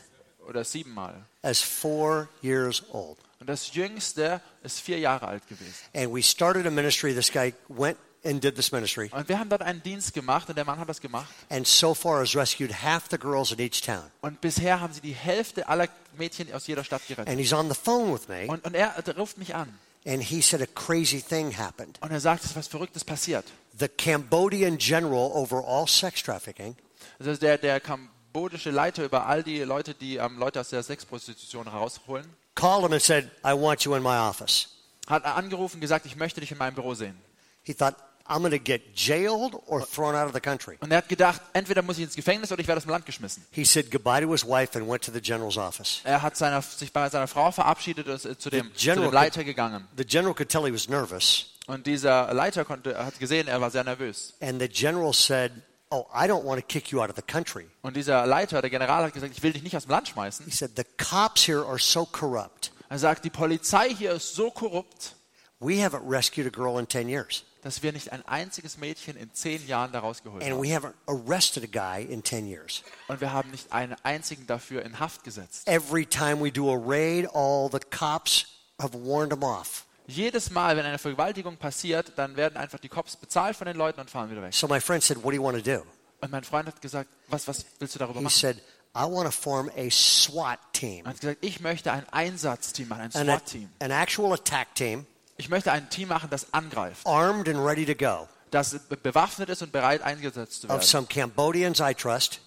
Oder 0.47 0.63
siebenmal. 0.65 1.13
as 1.41 1.61
four 1.61 2.27
years 2.41 2.83
old. 2.91 3.17
Und 3.39 3.47
das 3.47 3.73
Jüngste 3.73 4.41
ist 4.63 4.79
vier 4.79 4.99
Jahre 4.99 5.27
alt 5.27 5.47
gewesen. 5.47 5.75
And 5.93 6.13
we 6.13 6.23
started 6.23 6.65
a 6.65 6.71
ministry. 6.71 7.13
This 7.13 7.31
guy 7.31 7.53
went 7.67 7.97
and 8.25 8.43
did 8.43 8.55
this 8.55 8.71
ministry, 8.71 9.09
Und 9.13 9.27
wir 9.29 9.37
haben 9.39 9.49
dort 9.49 9.61
einen 9.61 9.81
Dienst 9.83 10.13
gemacht 10.13 10.47
und 10.49 10.55
der 10.57 10.65
Mann 10.65 10.79
hat 10.79 10.87
das 10.89 11.01
gemacht. 11.01 11.27
and 11.49 11.67
so 11.67 11.93
far 11.93 12.19
has 12.21 12.35
rescued 12.35 12.71
half 12.83 13.03
the 13.11 13.17
girls 13.17 13.51
in 13.51 13.59
each 13.59 13.81
town. 13.81 14.03
Und 14.21 14.39
bisher 14.41 14.79
haben 14.79 14.93
sie 14.93 15.01
die 15.01 15.13
Hälfte 15.13 15.67
aller 15.67 15.87
Mädchen 16.17 16.51
aus 16.53 16.67
jeder 16.67 16.83
Stadt 16.83 17.05
gerettet. 17.07 17.27
And 17.29 17.39
he's 17.39 17.53
on 17.53 17.69
the 17.69 17.75
phone 17.75 18.13
with 18.13 18.27
me, 18.27 18.47
Und, 18.47 18.63
und 18.65 18.73
er 18.75 18.93
ruft 19.17 19.37
mich 19.37 19.53
an 19.55 19.77
and 20.05 20.21
he 20.21 20.41
said 20.41 20.61
a 20.61 20.65
crazy 20.65 21.21
thing 21.21 21.57
happened. 21.57 21.97
und 22.01 22.11
er 22.11 22.19
sagt, 22.19 22.43
es 22.43 22.51
ist 22.51 22.55
was 22.57 22.67
Verrücktes 22.67 23.03
passiert. 23.05 23.45
The 23.79 23.87
Cambodian 23.87 24.77
general 24.77 25.31
over 25.33 25.63
all 25.65 25.87
sex 25.87 26.21
trafficking 26.21 26.75
Also 27.19 27.35
der, 27.35 27.57
der 27.57 27.79
kambodische 27.79 28.69
Leiter 28.71 29.03
über 29.03 29.25
all 29.25 29.43
die 29.43 29.59
Leute, 29.59 29.93
die 29.93 30.17
ähm, 30.17 30.37
Leute 30.37 30.59
aus 30.61 30.69
der 30.69 30.83
Sexprostitution 30.83 31.69
herausholen, 31.71 32.25
called 32.55 32.83
him 32.85 32.93
and 32.93 33.01
said, 33.01 33.31
I 33.45 33.53
want 33.53 33.81
you 33.83 33.95
in 33.95 34.03
my 34.03 34.17
office. 34.17 34.69
hat 35.07 35.25
angerufen 35.25 35.75
und 35.77 35.81
gesagt, 35.81 36.05
ich 36.05 36.15
möchte 36.15 36.39
dich 36.41 36.51
in 36.51 36.57
meinem 36.57 36.75
Büro 36.75 36.93
sehen. 36.93 37.17
He 37.63 37.73
thought, 37.73 37.95
I'm 38.25 38.39
going 38.39 38.51
to 38.51 38.59
get 38.59 38.95
jailed 38.95 39.61
or 39.67 39.85
thrown 39.85 40.15
out 40.15 40.27
of 40.27 40.33
the 40.33 40.39
country. 40.39 40.77
Und 40.79 40.91
er 40.91 40.99
hat 40.99 41.09
gedacht, 41.09 41.41
entweder 41.51 41.81
muss 41.81 41.97
ich 41.97 42.05
ins 42.05 42.15
Gefängnis 42.15 42.51
oder 42.51 42.61
ich 42.61 42.67
werde 42.67 42.77
aus 42.77 42.85
dem 42.85 42.91
Land 42.91 43.05
geschmissen. 43.05 43.45
He 43.51 43.65
said 43.65 43.91
goodbye 43.91 44.21
to 44.21 44.31
his 44.31 44.45
wife 44.45 44.77
and 44.77 44.89
went 44.89 45.03
to 45.03 45.11
the 45.11 45.21
general's 45.21 45.57
office. 45.57 45.99
Er 46.05 46.21
hat 46.21 46.37
seiner, 46.37 46.61
sich 46.61 46.93
bei 46.93 47.09
seiner 47.09 47.27
Frau 47.27 47.51
verabschiedet 47.51 48.07
und 48.07 48.13
ist 48.13 48.41
zu 48.41 48.49
dem, 48.49 48.73
zu 48.73 48.93
dem 48.93 49.11
Leiter 49.11 49.43
gegangen. 49.43 49.87
The 49.97 50.05
general 50.05 50.33
could 50.33 50.49
tell 50.49 50.65
he 50.65 50.73
was 50.73 50.87
nervous. 50.87 51.47
Und 51.67 51.85
dieser 51.85 52.33
Leiter 52.33 52.65
konnte, 52.65 52.97
hat 52.97 53.19
gesehen, 53.19 53.47
er 53.47 53.59
war 53.59 53.71
sehr 53.71 53.83
nervös. 53.83 54.33
And 54.41 54.61
the 54.61 54.69
general 54.69 55.13
said, 55.13 55.51
Oh, 55.89 56.07
I 56.11 56.25
don't 56.25 56.43
want 56.43 56.59
to 56.59 56.65
kick 56.65 56.91
you 56.91 57.01
out 57.01 57.09
of 57.09 57.15
the 57.15 57.21
country. 57.21 57.67
Und 57.83 57.95
dieser 57.95 58.25
Leiter, 58.25 58.61
der 58.61 58.69
General, 58.69 59.03
hat 59.03 59.13
gesagt, 59.13 59.33
ich 59.35 59.43
will 59.43 59.53
dich 59.53 59.63
nicht 59.63 59.77
aus 59.77 59.83
dem 59.83 59.91
Land 59.91 60.07
schmeißen. 60.07 60.45
He 60.45 60.51
said, 60.51 60.71
The 60.75 60.85
cops 60.97 61.45
here 61.45 61.65
are 61.65 61.77
so 61.77 62.05
corrupt. 62.05 62.71
Er 62.89 62.99
sagt, 62.99 63.25
die 63.25 63.29
Polizei 63.29 63.89
hier 63.89 64.13
ist 64.13 64.33
so 64.33 64.49
korrupt, 64.49 65.15
We 65.59 65.75
haven't 65.75 66.03
rescued 66.05 66.45
a 66.45 66.49
girl 66.49 66.77
in 66.77 66.87
10 66.87 67.07
years. 67.07 67.43
Dass 67.63 67.81
wir 67.81 67.93
nicht 67.93 68.11
ein 68.11 68.25
einziges 68.27 68.77
Mädchen 68.77 69.15
in 69.17 69.33
zehn 69.33 69.65
Jahren 69.67 69.91
da 69.91 69.99
rausgeholt 69.99 70.43
And 70.43 70.53
haben. 70.53 70.61
we 70.61 70.67
haven't 70.75 70.93
arrested 71.07 71.63
a 71.63 71.67
guy 71.67 72.03
in 72.03 72.23
10 72.23 72.47
years. 72.47 72.83
Und 73.07 73.21
wir 73.21 73.31
haben 73.31 73.49
nicht 73.51 73.71
einen 73.71 73.95
einzigen 74.03 74.45
dafür 74.47 74.83
in 74.83 74.99
Haft 74.99 75.23
gesetzt. 75.23 75.67
Every 75.67 76.05
time 76.05 76.43
we 76.43 76.51
do 76.51 76.69
a 76.71 76.77
raid, 76.77 77.27
all 77.33 77.69
the 77.71 77.79
cops 77.89 78.45
have 78.79 78.93
warned 78.93 79.31
him 79.33 79.43
off. 79.43 79.85
Jedes 80.05 80.49
Mal, 80.51 80.75
wenn 80.75 80.85
eine 80.85 80.97
Vergewaltigung 80.99 81.55
passiert, 81.55 82.11
dann 82.17 82.35
werden 82.35 82.57
einfach 82.57 82.79
die 82.79 82.89
Cops 82.89 83.15
bezahlt 83.15 83.55
von 83.55 83.65
den 83.67 83.77
Leuten 83.77 84.01
und 84.01 84.09
fahren 84.09 84.29
wieder 84.29 84.41
weg. 84.41 84.53
So 84.53 84.67
my 84.67 84.81
friend 84.81 85.01
said, 85.01 85.17
What 85.23 85.31
do 85.31 85.35
you 85.37 85.43
want 85.43 85.57
to 85.57 85.63
do? 85.63 85.83
Und 86.19 86.31
mein 86.31 86.43
Freund 86.43 86.67
hat 86.67 86.81
gesagt, 86.81 87.09
was, 87.27 87.47
was 87.47 87.65
willst 87.79 87.95
du 87.95 87.99
darüber 87.99 88.19
He 88.19 88.23
machen? 88.25 88.33
said, 88.37 88.57
I 88.95 89.03
want 89.09 89.25
to 89.25 89.31
form 89.31 89.69
a 89.75 89.89
SWAT 89.89 90.59
team, 90.73 91.05
Er 91.05 91.11
hat 91.11 91.21
gesagt, 91.21 91.37
ich 91.41 91.61
möchte 91.61 91.91
ein 91.91 92.07
Einsatzteam 92.11 92.91
ein 92.91 93.01
an, 93.01 93.11
SWAT-Team. 93.11 93.69
an 93.79 93.91
actual 93.91 94.33
attack 94.33 94.75
team, 94.75 95.05
Ich 95.37 95.49
möchte 95.49 95.71
ein 95.71 95.89
Team 95.89 96.09
machen, 96.09 96.29
das 96.29 96.53
angreift, 96.53 97.05
armed 97.05 97.47
and 97.49 97.57
ready 97.65 97.85
to 97.85 97.95
go, 97.95 98.27
das 98.51 98.77
be- 98.87 98.97
bewaffnet 98.97 99.49
ist 99.49 99.61
und 99.61 99.71
bereit 99.71 100.01
eingesetzt 100.03 100.61
zu 100.61 100.67
of 100.67 100.73
werden. 100.73 100.83
some 100.83 101.07
Cambodians 101.07 101.79
I 101.79 101.93
trust 101.95 102.39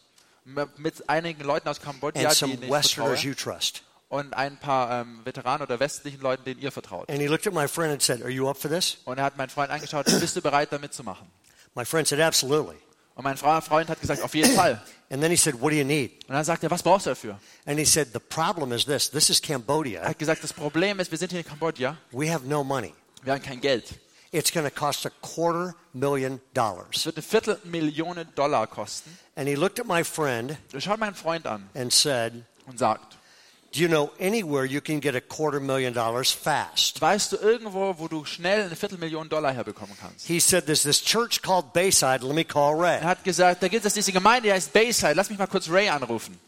Mit 0.76 1.08
einigen 1.08 1.42
Leuten 1.42 1.68
aus 1.68 1.80
Kambodscha, 1.80 2.20
and 2.20 2.30
die 2.30 2.34
some 2.36 2.52
ich 2.54 2.60
Westerners 2.70 3.20
vertraue, 3.20 3.28
you 3.30 3.34
trust. 3.34 3.82
und 4.08 4.32
ein 4.34 4.56
paar 4.58 5.00
ähm, 5.00 5.20
Veteranen 5.24 5.62
oder 5.66 5.80
westlichen 5.80 6.20
Leuten, 6.20 6.44
denen 6.44 6.60
ihr 6.60 6.70
vertraut. 6.70 7.08
And 7.10 7.18
he 7.20 7.26
looked 7.26 7.46
at 7.48 7.52
my 7.52 7.66
friend 7.66 7.92
and 7.92 8.00
said, 8.00 8.22
Are 8.22 8.30
you 8.30 8.48
up 8.48 8.56
for 8.56 8.70
this? 8.70 8.98
Und 9.04 9.18
er 9.18 9.24
hat 9.24 9.36
meinen 9.36 9.50
Freund 9.50 9.70
angeschaut, 9.72 10.06
bist 10.06 10.36
du 10.36 10.40
bereit, 10.40 10.72
da 10.72 10.78
mitzumachen? 10.78 11.26
My 11.74 11.84
friend 11.84 12.06
said, 12.06 12.20
Absolutely. 12.20 12.76
Und 13.16 13.24
mein 13.24 13.36
Freund 13.36 13.88
hat 13.88 14.00
gesagt, 14.00 14.22
auf 14.22 14.34
jeden 14.34 14.54
Fall. 14.54 14.80
And 15.10 15.20
then 15.22 15.30
he 15.30 15.36
said, 15.36 15.60
What 15.60 15.72
do 15.72 15.76
you 15.76 15.84
need? 15.84 16.24
Und 16.28 16.34
dann 16.34 16.44
sagt 16.44 16.62
er, 16.64 16.70
was 16.70 16.82
brauchst 16.82 17.06
du 17.06 17.10
dafür? 17.10 17.38
And 17.64 17.78
he 17.78 17.84
said, 17.84 18.12
The 18.12 18.18
problem 18.20 18.72
is 18.72 18.84
this 18.84 19.10
this 19.10 19.30
is 19.30 19.40
Er 19.40 19.46
Cambodia. 19.46 20.02
hat 20.06 20.18
gesagt, 20.18 20.44
das 20.44 20.52
Problem 20.52 21.00
ist, 21.00 21.10
wir 21.10 21.16
sind 21.18 21.30
hier 21.30 21.40
in 21.40 21.46
Kambodscha, 21.46 21.96
We 22.12 22.30
have 22.32 22.46
no 22.46 22.62
money. 22.62 22.92
wir 23.22 23.32
haben 23.32 23.42
kein 23.42 23.60
Geld. 23.60 23.84
It's 24.32 24.52
going 24.52 24.66
to 24.68 24.74
cost 24.74 25.06
a 25.06 25.10
quarter 25.22 25.74
million 25.94 26.34
Es 26.34 26.52
dollars. 26.54 27.06
wird 27.06 27.16
eine 27.16 27.22
Viertelmillion 27.22 28.28
Dollar 28.34 28.66
kosten. 28.66 29.16
And 29.36 29.48
he 29.48 29.54
looked 29.54 29.80
at 29.80 29.86
my 29.86 30.04
friend 30.04 30.56
Er 30.72 30.80
schaut 30.80 30.98
meinen 30.98 31.14
Freund 31.14 31.46
an 31.46 31.70
and 31.74 31.92
said, 31.92 32.44
und 32.66 32.78
sagt, 32.78 33.15
Do 33.72 33.80
you 33.82 33.88
know 33.88 34.10
anywhere 34.18 34.64
you 34.64 34.80
can 34.80 35.00
get 35.00 35.14
a 35.14 35.20
quarter 35.20 35.60
million 35.60 35.92
dollars 35.92 36.32
fast? 36.32 37.00
weißt 37.00 37.32
du 37.32 37.36
irgendwo, 37.36 37.94
wo 37.98 38.08
du 38.08 38.24
schnell 38.24 38.62
eine 38.62 38.76
Viertelmillion 38.76 39.28
Dollar 39.28 39.52
herbekommen 39.52 39.94
kannst? 40.00 40.26
He 40.26 40.40
said, 40.40 40.66
There's 40.66 40.82
this 40.82 41.02
church 41.02 41.42
called 41.42 41.72
Bayside. 41.72 42.20
Let 42.22 42.34
me 42.34 42.44
call 42.44 42.74
Ray. 42.74 42.98
Er 43.00 43.04
hat 43.04 43.24
gesagt, 43.24 43.62
da 43.62 43.68
gibt 43.68 43.84
es 43.84 43.92
diese 43.94 44.12
Gemeinde, 44.12 44.48
die 44.48 44.52
heißt 44.52 44.72
Bayside. 44.72 45.12
Lass 45.14 45.28
mich 45.28 45.38
mal 45.38 45.46
kurz 45.46 45.68
Ray 45.68 45.88
anrufen. 45.88 46.38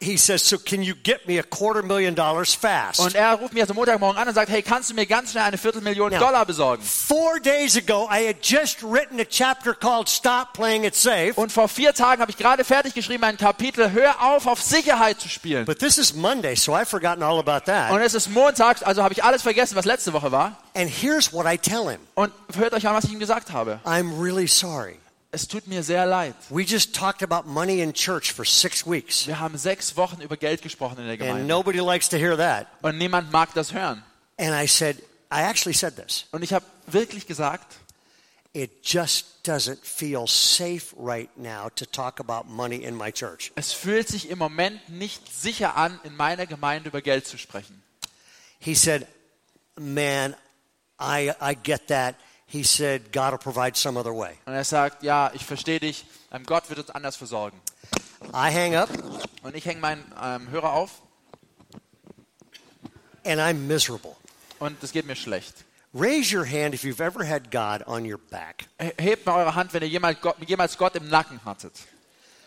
He 0.00 0.16
says, 0.16 0.48
So 0.48 0.58
can 0.58 0.82
you 0.82 0.94
get 0.94 1.26
me 1.26 1.40
a 1.40 1.42
quarter 1.42 1.82
million 1.82 2.14
dollars 2.14 2.54
fast? 2.54 3.00
Und 3.00 3.16
er 3.16 3.34
ruft 3.34 3.52
mich 3.52 3.62
also 3.62 3.74
Montagmorgen 3.74 4.16
an 4.20 4.28
und 4.28 4.34
sagt, 4.34 4.48
hey, 4.48 4.62
kannst 4.62 4.90
du 4.90 4.94
mir 4.94 5.06
ganz 5.06 5.32
schnell 5.32 5.42
eine 5.42 5.58
Viertelmillion 5.58 6.12
Ja. 6.12 6.20
Dollar 6.20 6.46
besorgen? 6.46 6.84
Four 6.84 7.40
days 7.40 7.76
ago, 7.76 8.08
I 8.08 8.28
had 8.28 8.36
just 8.40 8.80
written 8.84 9.18
a 9.18 9.24
chapter 9.24 9.74
called 9.74 10.08
Stop 10.08 10.52
Playing 10.52 10.84
It 10.84 10.94
Safe. 10.94 11.32
Und 11.34 11.50
vor 11.50 11.68
vier 11.68 11.94
Tagen 11.94 12.20
habe 12.22 12.30
ich 12.30 12.36
gerade 12.36 12.62
fertig 12.62 12.94
geschrieben, 12.94 13.24
ein 13.24 13.36
Kapitel, 13.36 13.90
hör 13.90 14.22
auf, 14.22 14.46
auf 14.46 14.62
Sicherheit 14.62 15.20
zu 15.20 15.28
spielen. 15.28 15.64
But 15.64 15.80
this 15.80 15.98
is 15.98 16.14
Monday, 16.14 16.54
so 16.54 16.74
I've 16.74 16.86
forgotten 16.86 17.24
all 17.24 17.40
about 17.40 17.64
that. 17.66 17.90
Und 17.90 18.00
es 18.00 18.14
ist 18.14 18.30
Montag, 18.30 18.86
also 18.86 19.02
habe 19.02 19.14
ich 19.14 19.24
alles 19.24 19.42
vergessen, 19.42 19.74
was 19.74 19.84
letzte 19.84 20.12
Woche 20.12 20.30
war. 20.30 20.56
And 20.74 20.88
here's 20.88 21.32
what 21.32 21.44
I 21.44 21.58
tell 21.58 21.90
him 21.90 21.98
Und 22.14 22.32
hört 22.56 22.72
euch 22.72 22.86
an, 22.86 22.94
was 22.94 23.02
ich 23.04 23.12
ihm 23.12 23.18
gesagt 23.18 23.52
habe. 23.52 23.80
I'm 23.84 24.22
really 24.22 24.46
sorry. 24.46 24.96
Es 25.30 25.46
tut 25.46 25.66
mir 25.66 25.82
sehr 25.82 26.06
leid. 26.06 26.34
We 26.48 26.62
just 26.62 26.94
talked 26.94 27.22
about 27.22 27.46
money 27.48 27.80
in 27.82 27.92
church 27.92 28.32
for 28.32 28.46
six 28.46 28.86
weeks, 28.86 29.26
Wir 29.26 29.38
haben 29.38 29.58
sechs 29.58 29.96
Wochen 29.96 30.22
über 30.22 30.36
Geld 30.38 30.62
gesprochen 30.62 30.98
in 30.98 31.04
der 31.04 31.12
and 31.12 31.18
Gemeinde. 31.20 31.44
nobody 31.46 31.80
likes 31.80 32.08
to 32.08 32.16
hear 32.16 32.36
that. 32.36 32.66
Und 32.82 32.96
niemand 32.96 33.30
mag 33.30 33.52
das 33.54 33.72
hören. 33.74 34.02
And 34.38 34.54
I 34.54 34.66
said, 34.66 34.96
I 35.30 35.42
actually 35.42 35.74
said 35.74 35.96
this. 35.96 36.24
Und 36.32 36.42
ich 36.42 36.52
habe 36.52 36.64
wirklich 36.86 37.26
gesagt, 37.26 37.76
It 38.54 38.70
just 38.82 39.46
doesn't 39.46 39.84
feel 39.84 40.26
safe 40.26 40.94
right 40.96 41.28
now 41.36 41.68
to 41.76 41.84
talk 41.84 42.18
about 42.18 42.48
money 42.50 42.82
in 42.82 42.96
my 42.96 43.12
church. 43.12 43.52
es 43.56 43.74
fühlt 43.74 44.08
sich 44.08 44.30
im 44.30 44.38
Moment 44.38 44.88
nicht 44.88 45.30
sicher 45.32 45.76
an, 45.76 46.00
in 46.04 46.16
meiner 46.16 46.46
Gemeinde 46.46 46.88
über 46.88 47.02
Geld 47.02 47.26
zu 47.26 47.36
sprechen. 47.36 47.82
He 48.58 48.74
said, 48.74 49.06
Man, 49.76 50.34
I, 50.98 51.32
I 51.40 51.54
get 51.62 51.88
that. 51.88 52.16
He 52.50 52.62
said, 52.64 53.12
God 53.12 53.32
will 53.32 53.38
provide 53.38 53.76
some 53.76 53.98
other 54.00 54.12
way. 54.16 54.32
Und 54.46 54.54
er 54.54 54.64
sagt, 54.64 55.02
ja, 55.02 55.30
ich 55.34 55.44
verstehe 55.44 55.80
dich, 55.80 56.06
ähm, 56.32 56.44
Gott 56.46 56.68
wird 56.70 56.78
uns 56.78 56.90
anders 56.90 57.14
versorgen. 57.16 57.60
I 58.32 58.50
hang 58.52 58.74
up, 58.74 58.88
Und 59.42 59.54
ich 59.54 59.64
hänge 59.66 59.80
meinen 59.80 60.04
ähm, 60.22 60.48
Hörer 60.50 60.72
auf 60.72 60.90
and 63.24 63.40
I'm 63.40 63.66
miserable. 63.66 64.16
und 64.60 64.82
es 64.82 64.92
geht 64.92 65.06
mir 65.06 65.16
schlecht. 65.16 65.64
Raise 65.94 66.32
your 66.34 66.44
hand 66.44 66.74
if 66.74 66.82
you've 66.84 67.00
ever 67.00 67.24
had 67.24 67.50
God 67.50 67.82
on 67.86 68.04
your 68.10 68.18
back. 68.18 68.66
He- 68.80 68.92
Hebt 68.98 69.24
mal 69.26 69.36
eure 69.36 69.54
Hand, 69.54 69.72
wenn 69.72 69.82
ihr 69.82 69.88
jemals 69.88 70.20
Gott, 70.20 70.36
jemals 70.46 70.76
Gott 70.76 70.94
im 70.96 71.08
Nacken 71.08 71.40
hattet. 71.44 71.72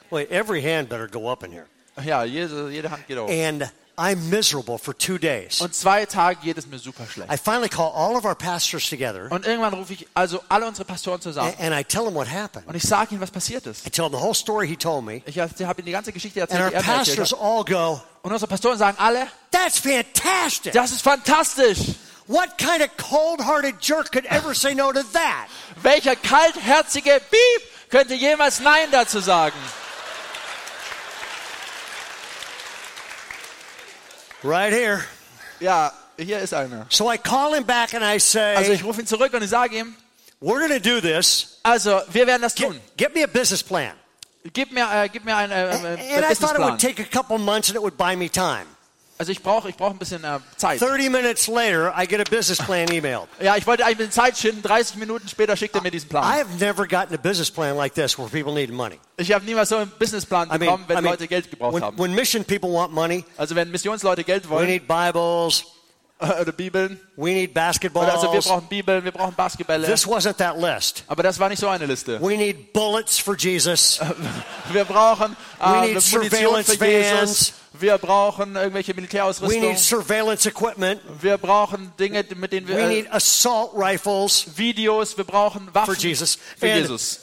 Wait, 0.09 0.29
every 0.31 0.61
hand 0.61 0.89
better 0.89 1.07
go 1.07 1.31
up 1.31 1.43
in 1.43 1.51
here. 1.51 1.65
Ja, 2.03 2.23
jede, 2.23 2.69
jede 2.69 2.89
Hand 2.91 3.07
geht 3.07 3.17
hoch. 3.17 3.29
And 3.29 3.71
I'm 3.97 4.29
miserable 4.29 4.77
for 4.77 4.97
two 4.97 5.17
days. 5.17 5.61
Und 5.61 5.75
zwei 5.75 6.05
Tage 6.05 6.39
geht 6.41 6.57
es 6.57 6.65
mir 6.65 6.79
super 6.79 7.05
schlecht. 7.05 7.31
I 7.31 7.37
finally 7.37 7.69
call 7.69 7.91
all 7.93 8.15
of 8.15 8.25
our 8.25 8.35
pastors 8.35 8.89
together, 8.89 9.27
Und 9.31 9.45
irgendwann 9.45 9.73
rufe 9.73 9.93
ich 9.93 10.07
also 10.13 10.41
alle 10.49 10.65
unsere 10.67 10.85
Pastoren 10.85 11.21
zusammen. 11.21 11.49
and, 11.59 11.71
and 11.71 11.75
I 11.79 11.83
tell 11.83 12.03
them 12.05 12.15
what 12.15 12.27
happened. 12.31 12.67
Und 12.67 12.75
ich 12.75 12.83
sage 12.83 13.11
ihnen, 13.11 13.21
was 13.21 13.31
passiert 13.31 13.65
ist. 13.67 13.85
I 13.85 13.89
tell 13.89 14.05
them 14.09 14.13
the 14.19 14.23
whole 14.25 14.33
story 14.33 14.67
he 14.67 14.75
told 14.75 15.03
me, 15.05 15.21
Ich 15.25 15.37
habe 15.39 15.51
ihnen 15.59 15.85
die 15.85 15.91
ganze 15.91 16.11
Geschichte 16.11 16.41
and 16.41 16.49
erzählt, 16.51 16.63
our 16.63 16.69
die 16.69 16.75
er 16.75 16.81
mir 16.93 16.99
erzählt 16.99 17.17
pastors 17.17 17.31
hat. 17.33 17.39
all 17.41 17.63
go, 17.65 18.01
Und 18.23 18.31
unsere 18.31 18.49
Pastoren 18.49 18.77
sagen 18.77 18.97
alle, 18.99 19.27
That's 19.51 19.77
fantastic. 19.79 20.73
das 20.73 20.91
ist 20.91 21.01
fantastisch. 21.01 21.79
What 22.27 22.57
kind 22.57 22.81
of 22.81 22.89
cold 22.97 23.41
hearted 23.45 23.75
jerk 23.81 24.11
could 24.11 24.25
ever 24.25 24.53
say 24.55 24.73
no 24.73 24.91
to 24.93 25.01
that? 25.13 25.47
Welcher 25.83 26.15
kaltherzige 26.15 27.19
Piep 27.29 27.89
könnte 27.89 28.13
jemals 28.13 28.61
Nein 28.61 28.87
dazu 28.91 29.19
sagen? 29.19 29.55
Right 34.43 34.73
here. 34.73 35.01
Ja, 35.59 35.91
hier 36.17 36.39
ist 36.39 36.53
einer. 36.53 36.85
So 36.89 37.11
I 37.11 37.17
call 37.17 37.53
him 37.55 37.65
back 37.65 37.93
and 37.93 38.03
I 38.03 38.19
say, 38.19 38.55
Also 38.55 38.71
ich 38.71 38.83
rufe 38.83 39.01
ihn 39.01 39.07
zurück 39.07 39.33
und 39.33 39.43
ich 39.43 39.49
sage 39.49 39.77
ihm, 39.77 39.95
We're 40.41 40.59
going 40.67 40.71
to 40.71 40.79
do 40.79 40.99
this. 40.99 41.59
also 41.63 42.01
wir 42.11 42.25
werden 42.25 42.41
das 42.41 42.55
tun. 42.55 42.79
get 42.97 43.13
me 43.13 43.23
a 43.23 43.27
business 43.27 43.61
plan. 43.61 43.93
Gib 44.53 44.71
mir, 44.71 44.87
äh, 44.91 45.07
gib 45.09 45.23
mir 45.23 45.35
einen 45.37 45.51
äh, 45.51 45.55
And, 45.55 45.85
äh, 45.85 46.15
and 46.15 46.25
I 46.31 46.33
thought 46.33 46.55
it 46.55 46.61
would 46.61 46.79
take 46.79 46.99
a 46.99 47.05
couple 47.05 47.37
months 47.37 47.69
and 47.69 47.75
it 47.75 47.81
would 47.83 47.95
buy 47.95 48.15
me 48.15 48.27
time. 48.27 48.65
Also 49.21 49.33
ich 49.33 49.43
brauche 49.43 49.69
ich 49.69 49.75
brauch 49.75 49.91
ein 49.91 49.99
bisschen 49.99 50.23
äh, 50.23 50.39
Zeit. 50.57 50.81
30 50.81 51.11
minutes 51.11 51.47
later, 51.47 51.93
I 51.95 52.07
get 52.07 52.19
a 52.19 52.23
business 52.23 52.57
plan 52.57 52.87
emailed. 52.89 53.27
Ja, 53.39 53.55
ich 53.55 53.67
wollte 53.67 53.85
eigentlich 53.85 54.09
Zeit 54.09 54.35
schinden. 54.35 54.63
30 54.63 54.95
Minuten 54.95 55.27
später 55.27 55.55
schickt 55.55 55.75
er 55.75 55.83
mir 55.83 55.91
diesen 55.91 56.09
I 56.09 56.39
have 56.39 56.47
never 56.59 56.87
gotten 56.87 57.13
a 57.13 57.17
business 57.17 57.51
plan 57.51 57.77
like 57.77 57.93
this 57.93 58.17
where 58.17 58.27
people 58.29 58.51
need 58.51 58.71
money. 58.71 58.99
Ich 59.17 59.31
habe 59.31 59.45
niemals 59.45 59.69
so 59.69 59.75
einen 59.75 59.91
Businessplan 59.99 60.47
I 60.47 60.53
mean, 60.53 60.59
bekommen, 60.61 60.85
wenn 60.87 60.97
I 60.97 61.01
mean, 61.01 61.11
Leute 61.11 61.27
Geld 61.27 61.51
gebraucht 61.51 61.75
when, 61.75 61.83
haben. 61.83 61.99
when 61.99 62.15
mission 62.15 62.43
people 62.43 62.71
want 62.71 62.93
money, 62.93 63.23
Also 63.37 63.53
wenn 63.55 63.69
Missionsleute 63.69 64.23
Geld 64.23 64.49
we 64.49 64.65
need 64.65 64.87
Bibles, 64.87 65.65
oder 66.21 66.51
Bibeln, 66.51 66.99
we 67.15 67.31
need 67.31 67.51
oder 67.51 67.63
also 67.63 67.83
wir 67.83 67.91
basketballs. 67.93 68.45
brauchen 68.47 68.67
Bibeln, 68.67 69.03
wir 69.03 69.11
brauchen 69.11 69.33
Basketbälle. 69.35 69.87
This 69.87 70.05
wasn't 70.07 70.35
that 70.37 70.57
list. 70.57 71.03
Aber 71.07 71.23
das 71.23 71.39
war 71.39 71.49
nicht 71.49 71.59
so 71.59 71.67
eine 71.67 71.85
Liste. 71.85 72.21
We 72.21 72.37
need 72.37 72.73
bullets 72.73 73.17
for 73.17 73.35
Jesus. 73.35 73.99
Wir 74.71 74.85
brauchen 74.85 75.35
We 75.59 75.65
äh, 75.65 75.93
need 75.93 76.01
surveillance 76.01 76.77
für 76.77 76.85
Jesus. 76.85 77.19
vans. 77.19 77.53
Wir 77.73 77.97
brauchen 77.97 78.55
irgendwelche 78.55 78.91
We 78.91 78.95
Militärausrüstung. 78.95 79.61
need 79.61 79.79
surveillance 79.79 80.47
equipment. 80.47 81.01
Wir 81.21 81.37
brauchen 81.37 81.91
Dinge, 81.99 82.23
mit 82.35 82.51
denen 82.51 82.67
wir 82.67 82.75
We 82.75 82.81
äh, 82.81 82.87
need 82.87 83.11
assault 83.11 83.71
rifles 83.75 84.45
Videos. 84.55 85.17
Wir 85.17 85.23
brauchen 85.23 85.69
Waffen 85.73 85.95
for 85.95 86.01
Jesus. 86.01 86.37
für 86.57 86.71
And, 86.71 86.81
Jesus. 86.81 87.19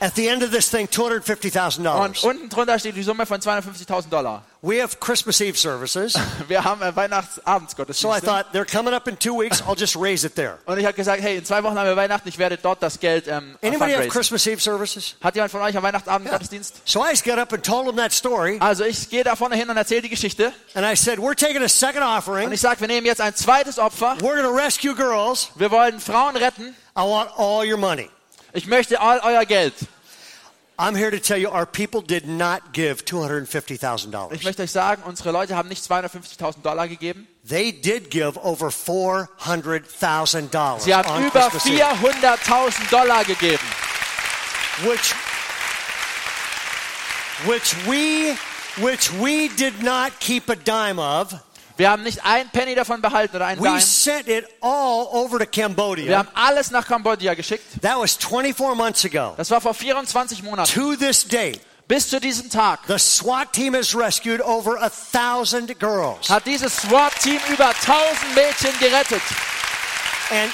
At 0.00 0.16
the 0.16 0.26
end 0.26 0.42
of 0.42 0.50
this 0.50 0.68
thing, 0.68 0.88
Und 0.88 0.94
$250,000. 0.94 2.26
unten 2.26 2.48
drunter 2.48 2.76
steht 2.78 2.96
die 2.96 3.04
Summe 3.04 3.24
von 3.26 3.40
250.000 3.40 4.08
Dollar. 4.08 4.44
We 4.64 4.80
have 4.80 5.00
Christmas 5.00 5.40
Eve 5.40 5.58
services. 5.58 6.14
Wir 6.46 6.62
haben 6.62 6.82
äh, 6.82 7.92
So 7.92 8.12
I 8.12 8.20
thought, 8.20 8.52
they're 8.52 8.64
coming 8.64 8.94
up 8.94 9.08
in 9.08 9.18
two 9.18 9.36
weeks. 9.36 9.60
I'll 9.60 9.74
just 9.74 9.96
raise 9.96 10.24
it 10.24 10.36
there. 10.36 10.58
Und 10.66 10.78
ich 10.78 10.84
habe 10.84 10.94
gesagt, 10.94 11.20
hey, 11.20 11.36
in 11.36 11.44
zwei 11.44 11.64
Wochen 11.64 11.76
haben 11.76 11.88
wir 11.88 11.96
Weihnachten, 11.96 12.28
ich 12.28 12.38
werde 12.38 12.56
dort 12.58 12.80
das 12.80 13.00
Geld 13.00 13.26
ähm, 13.26 13.58
Anybody 13.60 13.92
have. 13.94 14.06
Christmas 14.06 14.46
Eve 14.46 14.60
services? 14.60 15.16
Hat 15.20 15.34
jemand 15.34 15.50
von 15.50 15.62
euch 15.62 15.76
am 15.76 15.82
Weihnachtsabendgottesdienst? 15.82 16.82
So 16.84 17.04
I 17.04 17.10
just 17.10 17.24
got 17.24 17.38
up 17.38 17.52
and 17.52 17.64
told 17.64 17.86
them 17.86 17.96
that 17.96 18.12
story. 18.12 18.58
Also 18.60 18.84
ich 18.84 19.10
gehe 19.10 19.24
da 19.24 19.34
vorne 19.34 19.56
hin 19.56 19.68
und 19.68 19.76
erzähle 19.76 20.02
die 20.02 20.10
Geschichte. 20.10 20.52
And 20.74 20.86
I 20.86 20.94
said, 20.94 21.18
we're 21.18 21.34
taking 21.34 21.64
a 21.64 21.68
second 21.68 22.04
offering. 22.04 22.46
Und 22.46 22.52
ich 22.52 22.60
sage, 22.60 22.80
wir 22.80 22.86
nehmen 22.86 23.04
jetzt 23.04 23.20
ein 23.20 23.34
zweites 23.34 23.80
Opfer. 23.80 24.16
We're 24.20 24.40
going 24.40 24.44
to 24.44 24.54
rescue 24.54 24.94
girls. 24.94 25.50
Wir 25.56 25.72
wollen 25.72 25.98
Frauen 25.98 26.36
retten. 26.36 26.76
I 26.96 27.00
want 27.00 27.30
all 27.36 27.68
your 27.68 27.78
money. 27.78 28.08
Ich 28.52 28.68
möchte 28.68 29.00
all 29.00 29.18
euer 29.24 29.44
Geld. 29.44 29.74
I'm 30.82 30.94
here 30.96 31.12
to 31.12 31.20
tell 31.20 31.38
you 31.38 31.48
our 31.48 31.64
people 31.64 32.00
did 32.00 32.26
not 32.26 32.72
give 32.72 33.04
$250,000. 33.04 34.32
Ich 34.32 34.42
möchte 34.42 34.64
euch 34.64 34.72
sagen, 34.72 35.04
unsere 35.06 35.30
Leute 35.30 35.54
haben 35.54 35.68
nicht 35.68 35.88
250.000 35.88 36.62
Dollar 36.62 36.88
gegeben. 36.88 37.28
They 37.48 37.70
did 37.70 38.10
give 38.10 38.36
over 38.42 38.66
$400,000 38.66 40.80
Sie 40.80 40.92
haben 40.92 41.24
über 41.24 41.50
Christmas 41.50 41.66
Eve, 41.66 41.84
400.000 41.84 42.90
Dollar 42.90 43.22
gegeben. 43.22 43.62
which, 44.84 45.14
which 47.46 47.76
we, 47.86 48.34
which 48.82 49.12
we 49.12 49.50
did 49.50 49.84
not 49.84 50.18
keep 50.18 50.48
a 50.48 50.56
dime 50.56 50.98
of. 50.98 51.32
Wir 51.76 51.90
haben 51.90 52.02
nicht 52.02 52.24
ein 52.24 52.48
Penny 52.50 52.74
davon 52.74 53.00
behalten 53.00 53.36
oder 53.36 53.46
ein 53.46 53.58
We 53.58 53.64
Dime. 53.68 53.80
sent 53.80 54.28
it 54.28 54.46
all 54.60 55.06
over 55.10 55.38
to 55.38 55.44
Wir 55.44 55.46
Cambodia. 55.46 56.18
haben 56.18 56.28
alles 56.34 56.70
nach 56.70 56.86
Kambodscha 56.86 57.34
geschickt. 57.34 57.64
That 57.82 57.98
was 57.98 58.16
24 58.16 58.74
months 58.76 59.04
ago. 59.04 59.34
Das 59.36 59.50
war 59.50 59.60
vor 59.60 59.74
24 59.74 60.42
Monaten. 60.42 60.70
To 60.72 60.94
this 60.96 61.26
day, 61.26 61.58
Bis 61.88 62.08
zu 62.08 62.20
diesem 62.20 62.48
Tag 62.48 62.80
the 62.86 62.98
SWAT 62.98 63.52
team 63.52 63.74
has 63.74 63.94
rescued 63.94 64.40
over 64.40 64.80
a 64.80 64.88
thousand 64.90 65.78
girls. 65.78 66.30
hat 66.30 66.46
dieses 66.46 66.74
SWAT-Team 66.76 67.40
über 67.50 67.68
1000 67.68 68.34
Mädchen 68.34 68.78
gerettet. 68.78 69.20
And 70.30 70.50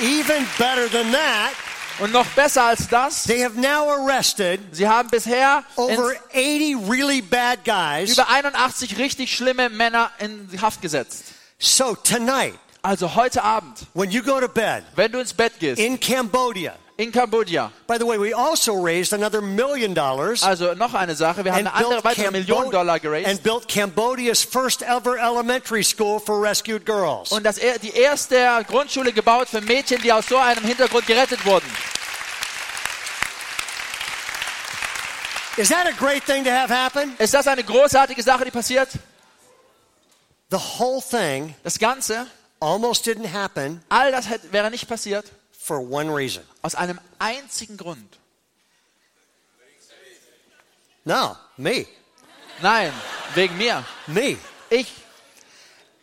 even 0.00 0.46
better 0.58 0.88
than 0.90 1.12
that, 1.12 1.52
Und 2.00 2.12
noch 2.12 2.26
besser 2.26 2.64
als 2.64 2.88
das, 2.88 3.24
they 3.24 3.42
have 3.42 3.58
now 3.58 3.90
arrested 3.90 4.60
sie 4.72 4.86
haben 4.86 5.08
bisher 5.10 5.64
over 5.76 6.12
ins, 6.32 6.76
80 6.76 6.88
really 6.88 7.20
bad 7.20 7.64
guys. 7.64 8.12
über 8.12 8.28
81 8.28 8.98
richtig 8.98 9.34
schlimme 9.34 9.68
Männer 9.68 10.10
in 10.18 10.48
Haft 10.60 10.80
gesetzt. 10.80 11.24
So 11.58 11.96
tonight, 11.96 12.54
Also 12.82 13.16
heute 13.16 13.42
Abend, 13.42 13.78
when 13.94 14.10
you 14.12 14.22
go 14.22 14.40
to 14.40 14.48
bed 14.48 14.84
wenn 14.94 15.10
du 15.10 15.18
ins 15.18 15.34
Bett 15.34 15.52
gehst, 15.58 15.80
in 15.80 15.98
Cambodia, 15.98 16.76
in 16.98 17.12
Kambodscha, 17.12 17.70
by 17.86 17.96
the 17.96 18.04
way, 18.04 18.18
we 18.18 18.32
also 18.32 18.74
raised 18.74 19.12
another 19.12 19.40
million 19.40 19.94
dollars 19.94 20.42
also 20.42 20.74
noch 20.74 20.94
eine 20.94 21.14
Sache, 21.14 21.44
wir 21.44 21.52
haben 21.52 21.66
and 21.66 21.74
eine 21.74 21.84
andere 21.86 22.02
weitere 22.04 22.30
Million 22.32 22.64
Cambo- 22.64 22.70
Dollar 22.72 22.94
and 22.94 23.02
geraced. 23.02 23.42
built 23.44 23.68
Cambodia's 23.68 24.42
first 24.42 24.82
ever 24.82 25.16
elementary 25.16 25.84
school 25.84 26.18
for 26.18 26.40
rescued 26.42 26.84
girls. 26.84 27.30
Und 27.30 27.44
das, 27.44 27.56
die 27.82 27.92
erste 27.92 28.64
Grundschule 28.66 29.12
gebaut 29.12 29.48
für 29.48 29.60
Mädchen, 29.60 30.02
die 30.02 30.12
aus 30.12 30.26
so 30.26 30.36
einem 30.38 30.64
Hintergrund 30.64 31.06
gerettet 31.06 31.44
wurden. 31.46 31.66
Is 35.56 35.68
that 35.70 35.86
a 35.86 35.92
great 35.92 36.24
thing 36.24 36.44
to 36.44 36.50
have 36.50 36.70
happen? 36.70 37.14
Ist 37.18 37.34
das 37.34 37.46
eine 37.48 37.64
großartige 37.64 38.22
Sache, 38.22 38.44
die 38.44 38.50
passiert? 38.50 38.88
The 40.50 40.56
whole 40.78 41.00
thing 41.02 41.54
Das 41.62 41.78
Ganze, 41.78 42.26
almost 42.60 43.06
didn't 43.06 43.32
happen 43.32 43.82
all 43.88 44.10
das 44.10 44.28
hätte, 44.28 44.52
wäre 44.52 44.70
nicht 44.70 44.88
passiert 44.88 45.26
for 45.68 45.80
one 45.80 46.10
reason. 46.10 46.42
aus 46.62 46.74
einem 46.74 46.98
einzigen 47.18 47.76
Grund. 47.76 48.18
No, 51.04 51.36
me. 51.56 51.86
Nein, 52.62 52.92
wegen 53.34 53.56
mir. 53.58 53.84
Me. 54.06 54.36
Ich, 54.70 54.92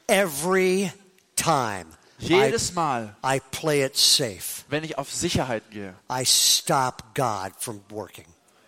Every 0.08 0.92
time 1.36 1.88
I, 2.20 2.26
jedes 2.26 2.74
Mal, 2.74 3.16
I 3.24 3.42
play 3.52 3.82
it 3.82 3.98
safe, 3.98 4.64
wenn 4.70 4.84
ich 4.84 4.98
auf 5.00 5.12
Sicherheit 5.12 5.64
gehe, 5.72 5.96
I 6.10 6.24
stop 6.26 7.16
God 7.16 7.54
from 7.58 7.82
working. 7.90 8.26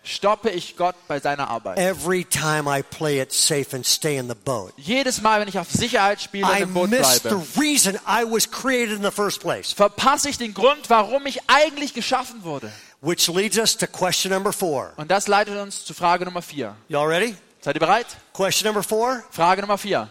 Stoppe 0.08 0.50
ich 0.50 0.76
Gott 0.76 0.96
bei 1.06 1.20
seiner 1.20 1.48
Arbeit. 1.48 1.78
Every 1.78 2.24
time 2.24 2.66
I 2.68 2.82
play 2.82 3.20
it 3.20 3.32
safe 3.32 3.74
and 3.74 3.84
stay 3.86 4.16
in 4.16 4.28
the 4.28 4.34
boat, 4.34 4.72
Jedes 4.76 5.20
Mal, 5.20 5.40
wenn 5.40 5.48
ich 5.48 5.58
auf 5.58 5.70
Sicherheit 5.70 6.20
spiele 6.20 6.46
und 6.50 6.58
im 6.60 6.74
Boot 6.74 6.90
miss 6.90 7.16
the 7.22 7.28
bleibe, 7.28 7.46
reason 7.58 7.94
I 8.06 8.24
was 8.24 8.50
created 8.50 8.96
in 8.96 9.02
the 9.02 9.10
first 9.10 9.40
place. 9.40 9.72
verpasse 9.72 10.28
ich 10.30 10.38
den 10.38 10.54
Grund, 10.54 10.88
warum 10.88 11.26
ich 11.26 11.40
eigentlich 11.46 11.94
geschaffen 11.94 12.42
wurde. 12.44 12.72
Which 13.00 13.28
leads 13.28 13.56
us 13.58 13.76
to 13.76 13.86
question 13.86 14.32
number 14.32 14.52
four. 14.52 14.92
Und 14.96 15.10
das 15.10 15.28
leitet 15.28 15.56
uns 15.56 15.84
zu 15.84 15.94
Frage 15.94 16.24
Nummer 16.24 16.42
vier. 16.42 16.74
Y'all 16.88 17.06
ready? 17.06 17.36
Seid 17.60 17.76
ihr 17.76 17.80
bereit? 17.80 18.06
Question 18.32 18.66
number 18.66 18.82
four 18.82 19.22
Frage 19.30 19.60
Nummer 19.60 19.78
vier. 19.78 20.08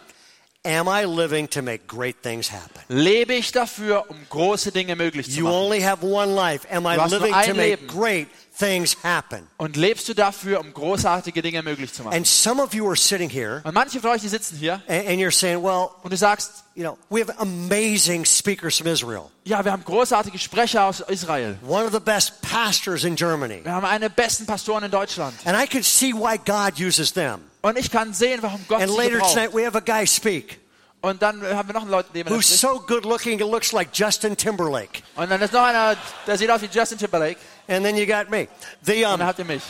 Am 0.64 0.88
I 0.90 1.06
living 1.06 1.50
to 1.52 1.62
make 1.62 1.88
great 1.88 2.22
things 2.24 2.52
happen? 2.52 2.82
Lebe 2.90 3.34
ich 3.34 3.54
dafür, 3.54 4.06
um 4.10 4.18
große 4.30 4.72
Dinge 4.74 4.96
möglich 4.98 5.28
zu 5.32 5.38
You 5.40 5.44
machen? 5.46 5.56
only 5.56 5.82
have 5.82 6.06
one 6.06 6.34
life. 6.34 6.68
Am 6.70 6.86
I 6.86 6.96
living 6.98 7.32
to 7.32 7.54
make 7.54 7.82
Leben. 7.82 7.88
great 7.88 8.28
things 8.58 8.98
happen? 9.04 9.48
Und 9.58 9.76
lebst 9.76 10.08
du 10.10 10.14
dafür, 10.14 10.60
um 10.60 10.74
großartige 10.74 11.42
Dinge 11.42 11.62
möglich 11.64 11.94
zu 11.94 12.04
machen? 12.04 12.16
And 12.16 12.26
some 12.28 12.62
of 12.62 12.74
you 12.74 12.86
are 12.88 12.96
sitting 12.96 13.30
here 13.30 13.62
Und 13.64 13.74
manche 13.74 14.00
von 14.00 14.12
euch, 14.12 14.22
die 14.22 14.30
sitzen 14.30 14.58
hier 14.58 14.82
and, 14.88 15.08
and 15.08 15.20
you're 15.20 15.32
saying, 15.32 15.62
well, 15.64 15.90
und 16.04 16.12
du 16.12 16.18
sagst, 16.18 16.64
you 16.76 16.84
know, 16.84 16.98
we 17.10 17.22
have 17.22 17.34
amazing 17.40 18.26
speakers 18.26 18.78
from 18.78 18.88
Israel. 18.88 19.30
ja, 19.46 19.64
wir 19.64 19.72
haben 19.72 19.84
großartige 19.84 20.40
Sprecher 20.40 20.86
aus 20.86 21.00
Israel. 21.02 21.58
One 21.68 21.86
of 21.86 21.94
the 21.94 22.00
best 22.00 22.42
pastors 22.42 23.04
in 23.04 23.16
Germany. 23.16 23.64
Wir 23.64 23.74
haben 23.74 23.86
eine 23.86 24.10
der 24.10 24.10
besten 24.10 24.46
Pastoren 24.46 24.84
in 24.84 24.92
Deutschland. 24.92 25.36
And 25.46 25.58
I 25.58 25.68
can 25.68 25.84
see 25.84 26.14
why 26.14 26.38
God 26.38 26.80
uses 26.80 27.14
them. 27.14 27.40
Und 27.62 27.78
ich 27.78 27.92
kann 27.92 28.14
sehen, 28.14 28.40
warum 28.42 28.64
Gott 28.68 28.82
And 28.82 28.92
sie 28.92 28.98
later 28.98 29.12
gebraucht. 29.12 29.34
tonight, 29.34 29.54
we 29.54 29.66
have 29.66 29.76
a 29.78 29.82
guy 29.82 30.06
speak 30.08 30.60
Und 31.02 31.22
dann 31.22 31.42
haben 31.44 31.70
wir 31.70 31.74
noch 31.74 31.84
einen 31.84 31.92
Leuten, 31.92 32.28
who's 32.28 32.60
so 32.60 32.80
good 32.80 33.06
looking, 33.06 33.40
it 33.40 33.46
looks 33.46 33.72
like 33.72 33.90
Justin 33.94 34.36
Timberlake. 34.36 35.04
Und 35.16 35.30
dann 35.30 35.42
ist 35.42 35.54
noch 35.54 35.64
einer, 35.64 35.96
der 36.26 36.38
sieht 36.38 36.50
aus 36.50 36.62
wie 36.62 36.70
Justin 36.72 36.98
Timberlake. 36.98 37.38
And 37.68 37.86
then 37.86 37.96
you 37.98 38.06
got 38.06 38.30
me. 38.30 38.48
The, 38.84 39.06
um, 39.06 39.20
dann 39.20 39.26
habt 39.28 39.40
ihr 39.40 39.46
mich. 39.46 39.64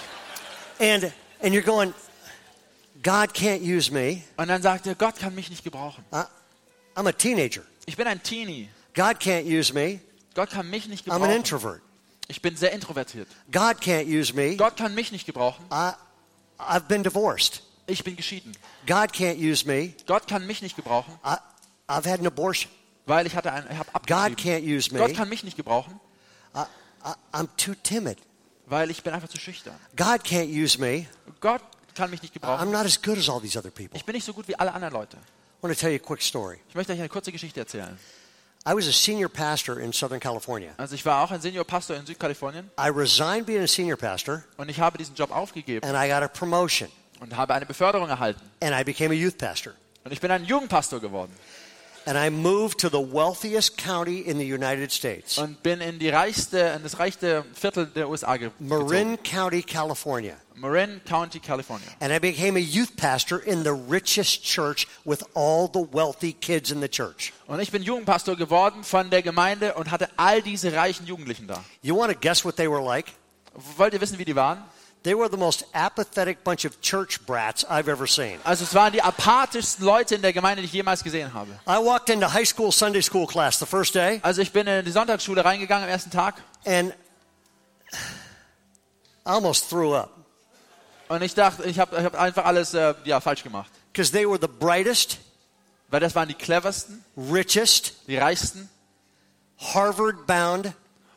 and, 0.80 1.12
and 1.42 1.54
you're 1.54 1.64
going, 1.64 1.94
God 3.02 3.34
can't 3.34 3.62
use 3.62 3.92
me. 3.92 4.24
Und 4.38 4.48
dann 4.50 4.62
sagt 4.62 4.88
er, 4.88 4.96
Gott 4.96 5.20
kann 5.20 5.34
mich 5.36 5.50
nicht 5.50 5.64
gebrauchen. 5.64 6.04
I, 6.14 6.24
I'm 6.96 7.08
a 7.08 7.12
teenager. 7.12 7.64
Ich 7.86 7.96
bin 7.96 8.08
ein 8.08 8.22
Teenie. 8.22 8.70
God 8.94 9.20
can't 9.20 9.46
use 9.46 9.74
me. 9.74 10.00
Gott 10.36 10.50
kann 10.50 10.70
mich 10.70 10.88
nicht 10.88 11.06
gebrauchen. 11.06 11.24
I'm 11.24 11.26
an 11.26 11.36
introvert. 11.36 11.82
Ich 12.28 12.42
bin 12.42 12.56
sehr 12.58 12.74
introvertiert. 12.74 13.28
God 13.52 13.82
can't 13.82 14.06
use 14.06 14.34
me. 14.34 14.58
Gott 14.58 14.76
kann 14.78 14.94
mich 14.94 15.12
nicht 15.12 15.26
gebrauchen. 15.26 15.66
I, 15.72 15.94
I've 16.60 16.88
been 16.88 17.04
divorced. 17.04 17.64
Ich 17.88 18.04
bin 18.04 18.18
geschieden. 18.18 18.52
God 18.86 19.14
can't 19.14 19.38
use 19.38 19.66
me. 19.66 19.94
Gott 20.06 20.28
kann 20.28 20.46
mich 20.46 20.62
nicht 20.62 20.76
gebrauchen, 20.76 21.18
I, 21.24 21.38
I've 21.88 22.06
had 22.10 22.20
an 22.20 22.28
abortion. 22.28 22.70
weil 23.06 23.26
ich 23.26 23.36
hatte 23.36 23.52
ein, 23.52 23.66
ich 23.72 23.78
habe 23.78 23.90
God 24.06 24.38
can't 24.38 24.64
use 24.64 24.94
me. 24.94 25.00
Gott 25.00 25.16
kann 25.16 25.30
mich 25.30 25.44
nicht 25.44 25.56
gebrauchen, 25.56 26.00
I, 26.54 26.64
I'm 27.34 27.48
too 27.58 27.74
timid. 27.84 28.18
weil 28.66 28.92
ich 28.92 29.02
bin 29.04 29.14
einfach 29.14 29.30
zu 29.30 29.40
schüchtern. 29.40 29.76
God 29.96 30.24
can't 30.26 30.48
use 30.50 30.80
me. 30.80 31.06
Gott 31.40 31.62
kann 31.96 32.10
mich 32.10 32.22
nicht 32.22 32.32
I'm 32.36 32.40
gebrauchen. 32.42 32.72
not 32.72 32.86
as 32.86 33.02
good 33.02 33.18
as 33.18 33.30
all 33.30 33.40
these 33.42 33.58
other 33.58 33.72
people. 33.72 33.96
Ich 33.98 34.06
bin 34.06 34.14
nicht 34.14 34.26
so 34.26 34.34
gut 34.34 34.48
wie 34.48 34.56
alle 34.58 34.74
anderen 34.74 34.94
Leute. 34.94 35.18
I 35.18 35.64
want 35.64 35.74
to 35.76 35.80
tell 35.80 35.90
you 35.92 35.96
a 35.98 36.06
quick 36.06 36.22
story. 36.22 36.60
Ich 36.70 36.76
möchte 36.76 36.94
euch 36.94 37.00
eine 37.00 37.10
kurze 37.10 37.32
Geschichte 37.32 37.60
erzählen. 37.62 37.98
I 38.68 38.72
was 38.76 38.86
a 38.88 38.92
senior 38.92 39.30
pastor 39.30 39.80
in 39.80 39.94
Southern 39.94 40.20
California. 40.20 40.72
Also 40.78 40.94
ich 40.96 41.06
war 41.06 41.24
auch 41.24 41.32
ein 41.32 41.40
Seniorpastor 41.40 41.96
in 41.96 42.06
Südkalifornien 42.06 42.70
I 42.78 42.90
resigned 42.90 43.46
being 43.46 43.64
a 43.64 43.68
senior 43.68 43.96
pastor 43.98 44.44
und 44.58 44.68
ich 44.70 44.80
habe 44.82 44.98
diesen 44.98 45.16
Job 45.16 45.32
aufgegeben 45.32 45.88
and 45.88 45.96
I 45.98 46.10
got 46.10 46.22
a 46.22 46.28
promotion 46.28 46.90
und 47.22 47.36
habe 47.38 47.54
eine 47.54 47.66
Beförderung 47.66 48.10
erhalten. 48.10 48.42
and 48.62 48.76
I 48.78 48.84
became 48.84 49.12
a 49.14 49.18
youth 49.18 49.38
pastor. 49.38 49.74
Und 50.04 50.12
ich 50.12 50.20
bin 50.20 50.30
ein 50.32 50.44
Jugendpastor 50.44 51.00
geworden 51.00 51.34
And 52.08 52.18
I 52.18 52.30
moved 52.30 52.80
to 52.80 52.90
the 52.90 53.02
wealthiest 53.02 53.78
county 53.78 54.20
in 54.20 54.38
the 54.38 54.46
United 54.46 54.94
States, 54.94 55.38
und 55.38 55.62
bin 55.62 55.82
in 55.82 56.00
die 56.00 56.08
reichste, 56.08 56.74
in 56.74 56.82
das 56.82 57.00
reichste 57.00 57.44
Viertel 57.54 57.88
der 57.88 58.08
USA 58.08 58.38
ge 58.38 58.50
gezogen. 58.58 58.70
Marin 58.70 59.18
County, 59.24 59.62
California. 59.62 60.38
Marin 60.56 61.02
County, 61.06 61.42
California. 61.42 61.90
And 62.00 62.14
I 62.14 62.20
became 62.20 62.56
a 62.56 62.62
youth 62.62 62.96
pastor 62.96 63.40
in 63.40 63.64
the 63.64 63.74
richest 63.74 64.46
church 64.46 64.88
with 65.04 65.22
all 65.36 65.68
the 65.68 65.86
wealthy 65.92 66.32
kids 66.32 66.72
in 66.72 66.80
the 66.80 66.88
church. 66.88 67.34
Und 67.46 67.60
ich 67.60 67.72
bin 67.72 67.84
Jugendpastor 67.84 68.38
geworden 68.38 68.86
von 68.86 69.10
der 69.10 69.22
Gemeinde 69.22 69.74
und 69.74 69.92
hatte 69.92 70.08
all 70.16 70.42
diese 70.42 70.72
reichen 70.72 71.06
Jugendlichen 71.08 71.46
da. 71.46 71.62
You 71.82 71.98
want 71.98 72.14
to 72.14 72.18
guess 72.18 72.46
what 72.46 72.56
they 72.56 72.72
were 72.72 72.82
like? 72.82 73.12
Wollt 73.76 73.94
ihr 73.94 74.00
wissen, 74.00 74.18
wie 74.18 74.24
die 74.24 74.36
waren? 74.38 74.64
They 75.04 75.14
were 75.16 75.30
the 75.30 75.38
most 75.38 75.66
apathetic 75.74 76.44
bunch 76.44 76.66
of 76.66 76.82
church 76.82 77.26
brats 77.26 77.64
I've 77.70 77.88
ever 77.88 78.08
seen. 78.08 78.40
Also 78.44 78.66
es 78.66 78.74
waren 78.74 78.92
die 78.92 79.02
apathischsten 79.02 79.86
Leute 79.86 80.16
in 80.16 80.22
der 80.22 80.34
Gemeinde, 80.34 80.62
die 80.62 80.66
ich 80.68 80.74
jemals 80.74 81.04
gesehen 81.04 81.34
habe. 81.34 81.52
I 81.66 81.78
walked 81.78 82.10
into 82.10 82.28
high 82.34 82.46
school 82.48 82.72
Sunday 82.72 83.02
school 83.02 83.26
class 83.26 83.58
the 83.60 83.66
first 83.66 83.96
day, 83.96 84.20
Also 84.24 84.42
ich 84.42 84.52
bin 84.52 84.68
in 84.68 84.84
die 84.84 84.92
Sonntagsschule 84.92 85.46
reingegangen 85.46 85.86
am 85.86 85.90
ersten 85.90 86.12
Tag 86.12 86.36
and 86.66 86.94
I 89.26 89.30
almost 89.30 89.70
threw 89.70 89.94
up 89.96 90.10
und 91.10 91.22
ich 91.22 91.34
dachte, 91.34 91.64
ich 91.64 91.80
habe 91.80 91.96
ich 91.98 92.04
hab 92.04 92.16
einfach 92.16 92.44
alles 92.46 92.74
äh, 92.74 92.94
ja, 93.06 93.20
falsch 93.22 93.44
gemacht. 93.44 93.72
because 93.94 94.12
they 94.12 94.26
were 94.28 94.38
the 94.40 94.48
brightest, 94.48 95.20
Weil 95.90 96.02
das 96.02 96.16
waren 96.16 96.28
die 96.28 96.34
cleversten, 96.34 97.04
richest, 97.16 97.94
die 98.08 98.18
reichsten, 98.18 98.70
Harvard 99.74 100.28
bound, 100.28 100.74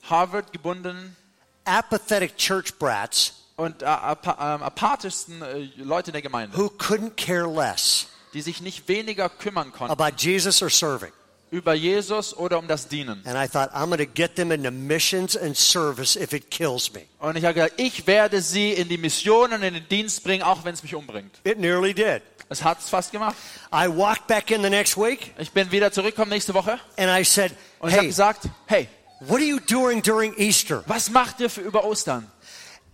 Harvard 0.09 0.53
gebundenen, 0.53 1.17
apathetic 1.65 2.37
church 2.37 2.79
brats 2.79 3.33
und 3.61 3.83
äh, 3.83 3.87
ähm, 3.87 4.63
apathischsten 4.63 5.43
äh, 5.43 5.69
Leute 5.77 6.11
in 6.11 6.13
der 6.15 6.23
Gemeinde, 6.23 6.57
who 6.57 6.67
couldn't 6.79 7.13
care 7.17 7.47
less 7.47 8.07
die 8.33 8.43
sich 8.43 8.61
nicht 8.61 8.87
weniger 8.89 9.29
kümmern 9.29 9.73
konnten 9.73 9.93
about 9.93 10.17
Jesus 10.19 10.63
or 10.63 10.71
serving. 10.71 11.13
über 11.51 11.75
Jesus 11.75 12.37
oder 12.37 12.59
um 12.59 12.69
das 12.69 12.87
Dienen. 12.89 13.23
And 13.27 13.37
I 13.37 13.49
thought, 13.49 13.71
I'm 13.75 13.87
going 13.87 13.99
to 13.99 14.07
get 14.07 14.37
them 14.37 14.53
into 14.53 14.71
missions 14.71 15.37
and 15.37 15.57
service 15.57 16.15
if 16.17 16.33
it 16.33 16.49
kills 16.51 16.93
me. 16.93 17.03
Und 17.19 17.37
ich 17.37 17.45
habe 17.45 17.55
gesagt, 17.55 17.75
ich 17.79 18.07
werde 18.07 18.41
sie 18.41 18.73
in 18.73 18.89
die 18.89 18.99
Mission 18.99 19.53
und 19.53 19.63
in 19.63 19.75
den 19.75 19.89
Dienst 19.89 20.23
bringen, 20.23 20.43
auch 20.45 20.65
wenn 20.65 20.75
es 20.75 20.83
mich 20.85 20.95
umbringt. 20.95 21.41
It 21.45 21.59
nearly 21.59 21.93
did. 21.93 22.23
Es 22.49 22.63
hat 22.65 22.79
es 22.81 22.89
fast 22.89 23.13
gemacht. 23.13 23.37
I 23.73 23.89
walked 23.89 24.27
back 24.29 24.51
in 24.51 24.63
the 24.63 24.71
next 24.71 24.97
week 24.97 25.35
Ich 25.39 25.51
bin 25.53 25.71
wieder 25.71 25.93
zurückgekommen 25.93 26.31
nächste 26.31 26.55
Woche 26.55 26.79
and 26.97 27.11
I 27.11 27.25
said, 27.25 27.53
und 27.81 27.89
ich 27.91 27.95
habe 27.95 28.03
Hey, 28.03 28.09
gesagt, 28.09 28.49
hey, 28.67 28.89
what 29.21 29.41
are 29.41 29.45
you 29.45 29.59
doing 29.61 30.03
during 30.03 30.35
Easter? 30.37 30.83
was 30.87 31.11
macht 31.11 31.41
ihr 31.41 31.51
für 31.51 31.63
über 31.63 31.85
Ostern? 31.85 32.31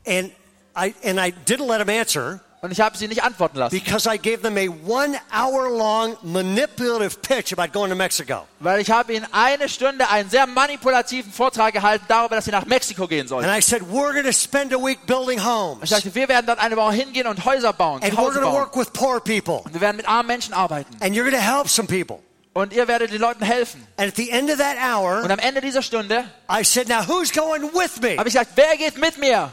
And 0.06 0.30
I, 0.76 0.94
and 1.04 1.18
I 1.18 1.32
didn't 1.46 1.66
let 1.66 1.78
them 1.78 1.88
answer 1.88 2.40
Und 2.62 2.72
ich 2.72 2.80
habe 2.80 2.96
sie 2.96 3.06
nicht 3.06 3.22
antworten 3.22 3.58
lassen, 3.58 3.78
because 3.78 4.08
I 4.12 4.18
gave 4.18 4.40
them 4.42 4.56
a 4.56 4.66
one 4.90 5.16
hour 5.32 5.70
long 5.70 6.16
manipulative 6.22 7.20
pitch 7.22 7.52
about 7.52 7.72
going 7.72 7.90
to 7.90 7.96
Mexico. 7.96 8.46
weil 8.60 8.80
ich 8.80 8.90
habe 8.90 9.12
ihnen 9.12 9.26
eine 9.30 9.68
Stunde 9.68 10.08
einen 10.08 10.30
sehr 10.30 10.46
manipulativen 10.46 11.30
Vortrag 11.32 11.74
gehalten 11.74 12.04
darüber, 12.08 12.34
dass 12.36 12.46
sie 12.46 12.50
nach 12.50 12.64
Mexiko 12.64 13.06
gehen 13.06 13.28
sollen. 13.28 13.44
And 13.48 13.56
I 13.56 13.60
said, 13.60 13.82
We're 13.82 14.12
going 14.12 14.24
to 14.24 14.32
spend 14.32 14.72
a 14.72 14.78
week 14.78 15.06
building 15.06 15.38
Ich 15.38 15.44
homes 15.44 15.90
sagte, 15.90 16.14
wir 16.14 16.28
werden 16.28 16.46
dort 16.46 16.58
eine 16.58 16.76
Woche 16.76 16.94
hingehen 16.94 17.26
und 17.26 17.44
Häuser 17.44 17.72
bauen, 17.72 18.02
and 18.02 18.12
we're 18.14 18.32
going 18.32 18.42
to 18.42 18.52
work 18.52 18.74
with 18.74 18.90
poor 18.92 19.20
people 19.20 19.60
Und 19.64 19.74
wir 19.74 19.80
werden 19.80 19.98
mit 19.98 20.08
armen 20.08 20.26
Menschen 20.26 20.54
arbeiten. 20.54 20.90
and 21.00 21.14
you're 21.14 21.28
going 21.28 21.36
to 21.36 21.40
help 21.40 21.68
some 21.68 21.86
people. 21.86 22.20
Und 22.54 22.72
ihr 22.72 22.88
werdet 22.88 23.12
den 23.12 23.20
Leuten 23.20 23.44
helfen. 23.44 23.86
Hour, 23.98 25.22
Und 25.22 25.30
am 25.30 25.38
Ende 25.38 25.60
dieser 25.60 25.82
Stunde 25.82 26.24
I 26.50 26.64
said, 26.64 26.88
Now 26.88 27.06
who's 27.06 27.30
going 27.32 27.62
with 27.74 28.00
me? 28.00 28.16
habe 28.16 28.28
ich 28.28 28.34
gesagt, 28.34 28.52
wer 28.56 28.76
geht 28.78 28.98
mit 28.98 29.18
mir? 29.18 29.50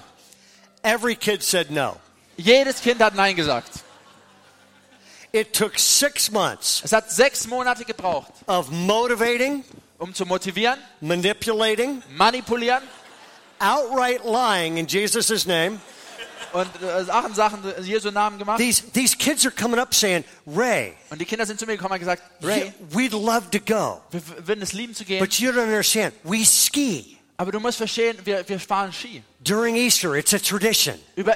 Every 0.84 1.16
kid 1.16 1.42
said 1.42 1.72
no. 1.72 1.98
Jedes 2.38 2.82
Kind 2.82 3.00
hat 3.02 3.16
Nein 3.16 3.36
gesagt. 3.36 3.84
It 5.32 5.54
took 5.54 5.80
six 5.80 6.30
months 6.30 6.82
Es 6.84 6.92
hat 6.92 7.10
sechs 7.12 7.48
Monate 7.48 7.86
gebraucht, 7.86 8.32
of 8.46 8.70
motivating, 8.70 9.64
um 9.98 10.14
zu 10.14 10.26
motivieren, 10.26 10.78
manipulating, 11.02 12.04
manipulieren 12.16 12.84
outright 13.60 14.24
lying 14.26 14.78
in 14.78 14.86
Jesus' 14.88 15.46
name. 15.48 15.80
und 16.52 16.68
äh, 16.84 17.04
Sachen, 17.06 17.34
Sachen 17.34 17.60
in 17.78 17.84
Jesu 17.84 18.12
Namen 18.12 18.38
gemacht. 18.38 18.60
These, 18.60 18.84
these 18.92 19.18
kids 19.18 19.44
are 19.46 19.56
coming 19.56 19.80
up 19.80 19.94
saying, 19.94 20.24
Ray, 20.46 20.94
Und 21.10 21.20
die 21.20 21.26
Kinder 21.26 21.46
sind 21.46 21.60
zu 21.60 21.66
mir 21.66 21.74
gekommen 21.78 21.94
und 21.94 22.00
gesagt, 22.00 22.22
Ray, 22.44 22.66
yeah, 22.66 22.74
we'd 22.92 23.14
love 23.14 23.50
to 23.50 23.60
go, 23.60 24.02
wir 24.12 24.22
würden 24.48 24.62
es 24.62 24.74
lieben 24.74 24.94
zu 24.94 25.04
gehen, 25.04 25.20
but 25.20 25.34
you 25.40 25.50
don't 25.52 25.64
understand. 25.64 26.14
We 26.24 26.46
ski 26.46 27.18
aber 27.38 27.52
du 27.52 27.60
musst 27.60 27.78
verstehen, 27.78 28.18
wir, 28.24 28.48
wir 28.48 28.60
fahren 28.60 28.94
Ski. 28.94 29.24
during 29.44 29.76
Easter. 29.76 30.14
It's 30.16 30.34
a 30.34 30.40
tradition. 30.40 30.96
Über 31.16 31.36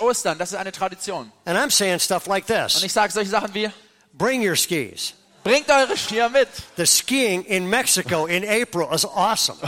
Ostern, 0.00 0.38
das 0.38 0.52
ist 0.52 0.58
eine 0.58 0.72
Tradition. 0.72 1.30
And 1.44 1.56
I'm 1.58 1.70
saying 1.70 2.00
stuff 2.00 2.26
like 2.26 2.46
this. 2.46 2.76
Und 2.76 2.84
ich 2.84 2.92
sage 2.92 3.12
solche 3.12 3.30
Sachen 3.30 3.52
wie, 3.54 3.70
Bring 4.12 4.42
your 4.46 4.56
skis. 4.56 5.14
bringt 5.44 5.70
eure 5.70 5.96
Skier 5.96 6.28
mit. 6.28 6.48
The 6.76 6.84
skiing 6.86 7.44
in 7.44 7.68
Mexico 7.70 8.26
in 8.26 8.44
April 8.44 8.88
is 8.92 9.04
awesome. 9.04 9.58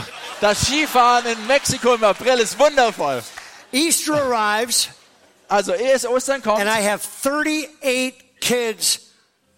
Das 0.41 0.65
Skifahren 0.67 1.25
in 1.25 1.47
Mexiko 1.47 1.93
im 1.95 2.03
April 2.03 2.39
ist 2.39 2.59
wundervoll. 2.59 3.23
Easter 3.71 4.15
arrives, 4.21 4.89
Also 5.47 5.73
ehe 5.73 5.93
es 5.93 6.05
Ostern 6.05 6.41
kommt, 6.41 6.59
and 6.61 6.69
I 6.69 6.81
have 6.81 7.01
38 7.03 8.13
kids 8.41 8.99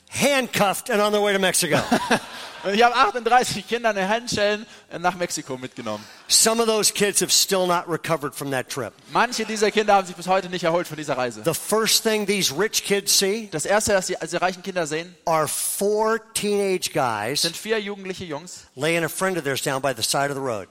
handcuffed 0.09 0.89
and 0.89 1.01
on 1.01 1.11
their 1.11 1.21
way 1.21 1.33
to 1.33 1.39
Mexico. 1.39 1.77
und 2.63 2.73
ich 2.73 2.83
habe 2.83 2.95
38 2.95 3.67
Kinder 3.67 3.89
in 3.91 3.95
den 3.97 4.07
Handschellen 4.07 4.65
nach 4.99 5.15
Mexiko 5.15 5.57
mitgenommen. 5.57 6.03
Some 6.27 6.61
of 6.61 6.67
those 6.67 6.93
kids 6.93 7.21
have 7.21 7.31
still 7.31 7.67
not 7.67 7.87
recovered 7.87 8.33
from 8.33 8.51
that 8.51 8.69
trip. 8.69 8.93
Manche 9.11 9.45
dieser 9.45 9.69
Kinder 9.71 9.93
haben 9.95 10.07
sich 10.07 10.15
bis 10.15 10.27
heute 10.27 10.49
nicht 10.49 10.63
erholt 10.63 10.87
von 10.87 10.97
dieser 10.97 11.17
Reise. 11.17 11.41
The 11.43 11.53
first 11.53 12.03
thing 12.03 12.25
these 12.25 12.53
rich 12.57 12.83
kids 12.83 13.17
see 13.17 13.49
Das 13.51 13.65
erste, 13.65 13.93
was 13.93 14.07
die, 14.07 14.17
also 14.17 14.37
die 14.37 14.43
reichen 14.43 14.63
Kinder 14.63 14.87
sehen, 14.87 15.15
are 15.25 15.47
four 15.47 16.19
teenage 16.33 16.91
guys 16.93 17.41
sind 17.41 17.55
vier 17.57 17.79
jugendliche 17.79 18.25
Jungs. 18.25 18.65
laying 18.75 19.03
a 19.03 19.09
friend 19.09 19.37
of 19.37 19.43
theirs 19.43 19.61
down 19.61 19.81
by 19.81 19.93
the 19.95 20.03
side 20.03 20.29
of 20.29 20.35
the 20.35 20.41
road. 20.43 20.67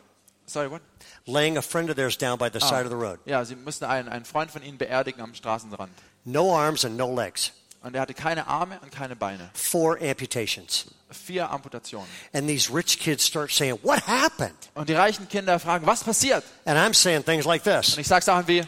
Sorry, 0.47 0.71
what? 0.71 0.83
Laying 1.27 1.57
a 1.57 1.63
friend 1.63 1.89
of 1.89 1.97
theirs 1.97 2.17
down 2.19 2.37
by 2.37 2.49
the 2.51 2.59
side 2.59 2.85
of 2.85 2.91
the 2.91 2.97
road. 2.97 3.19
Ja, 3.27 3.45
sie 3.45 3.55
müssen 3.55 3.85
einen, 3.85 4.09
einen 4.09 4.25
Freund 4.25 4.51
von 4.51 4.63
ihnen 4.63 4.77
beerdigen 4.77 5.21
am 5.23 5.35
Straßenrand. 5.35 5.93
No 6.25 6.55
arms 6.57 6.85
and 6.85 6.97
no 6.97 7.15
legs. 7.15 7.53
Und 7.83 7.95
er 7.97 8.03
hatte 8.03 8.15
keine 8.15 8.47
Arme 8.47 8.79
und 8.83 8.93
keine 8.93 9.17
Beine. 9.17 9.51
Four 9.55 9.99
amputations. 10.01 10.87
Vier 11.11 11.51
Amputationen. 11.51 12.07
And 12.33 12.49
these 12.49 12.73
rich 12.73 12.99
kids 12.99 13.27
start 13.27 13.51
saying, 13.51 13.79
What 13.83 14.07
happened? 14.07 14.55
Und 14.75 14.89
die 14.89 14.95
reichen 14.95 15.29
Kinder 15.29 15.59
fragen, 15.59 15.87
was 15.87 16.05
passiert? 16.05 16.45
And 16.65 16.79
I'm 16.79 16.95
saying 16.95 17.25
things 17.25 17.45
like 17.45 17.65
this 17.65 17.95
Und 17.95 18.01
ich 18.01 18.07
sage 18.09 18.25
Sachen 18.25 18.47
wie, 18.49 18.63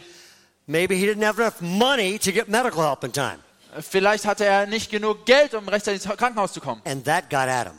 Maybe 0.67 0.95
he 0.95 1.05
didn't 1.05 1.25
have 1.25 1.39
enough 1.41 1.61
money 1.61 2.19
to 2.19 2.31
get 2.31 2.49
medical 2.49 2.83
help 2.83 3.03
in 3.03 3.11
time. 3.13 3.39
vielleicht 3.81 4.25
hatte 4.25 4.45
er 4.45 4.65
nicht 4.67 4.89
genug 4.91 5.25
Geld, 5.25 5.53
um 5.53 5.67
rechtzeitig 5.67 6.03
ins 6.05 6.17
Krankenhaus 6.17 6.53
zu 6.53 6.59
kommen. 6.61 6.81
And 6.85 7.05
that 7.05 7.29
got 7.29 7.47
at 7.47 7.67
him. 7.67 7.77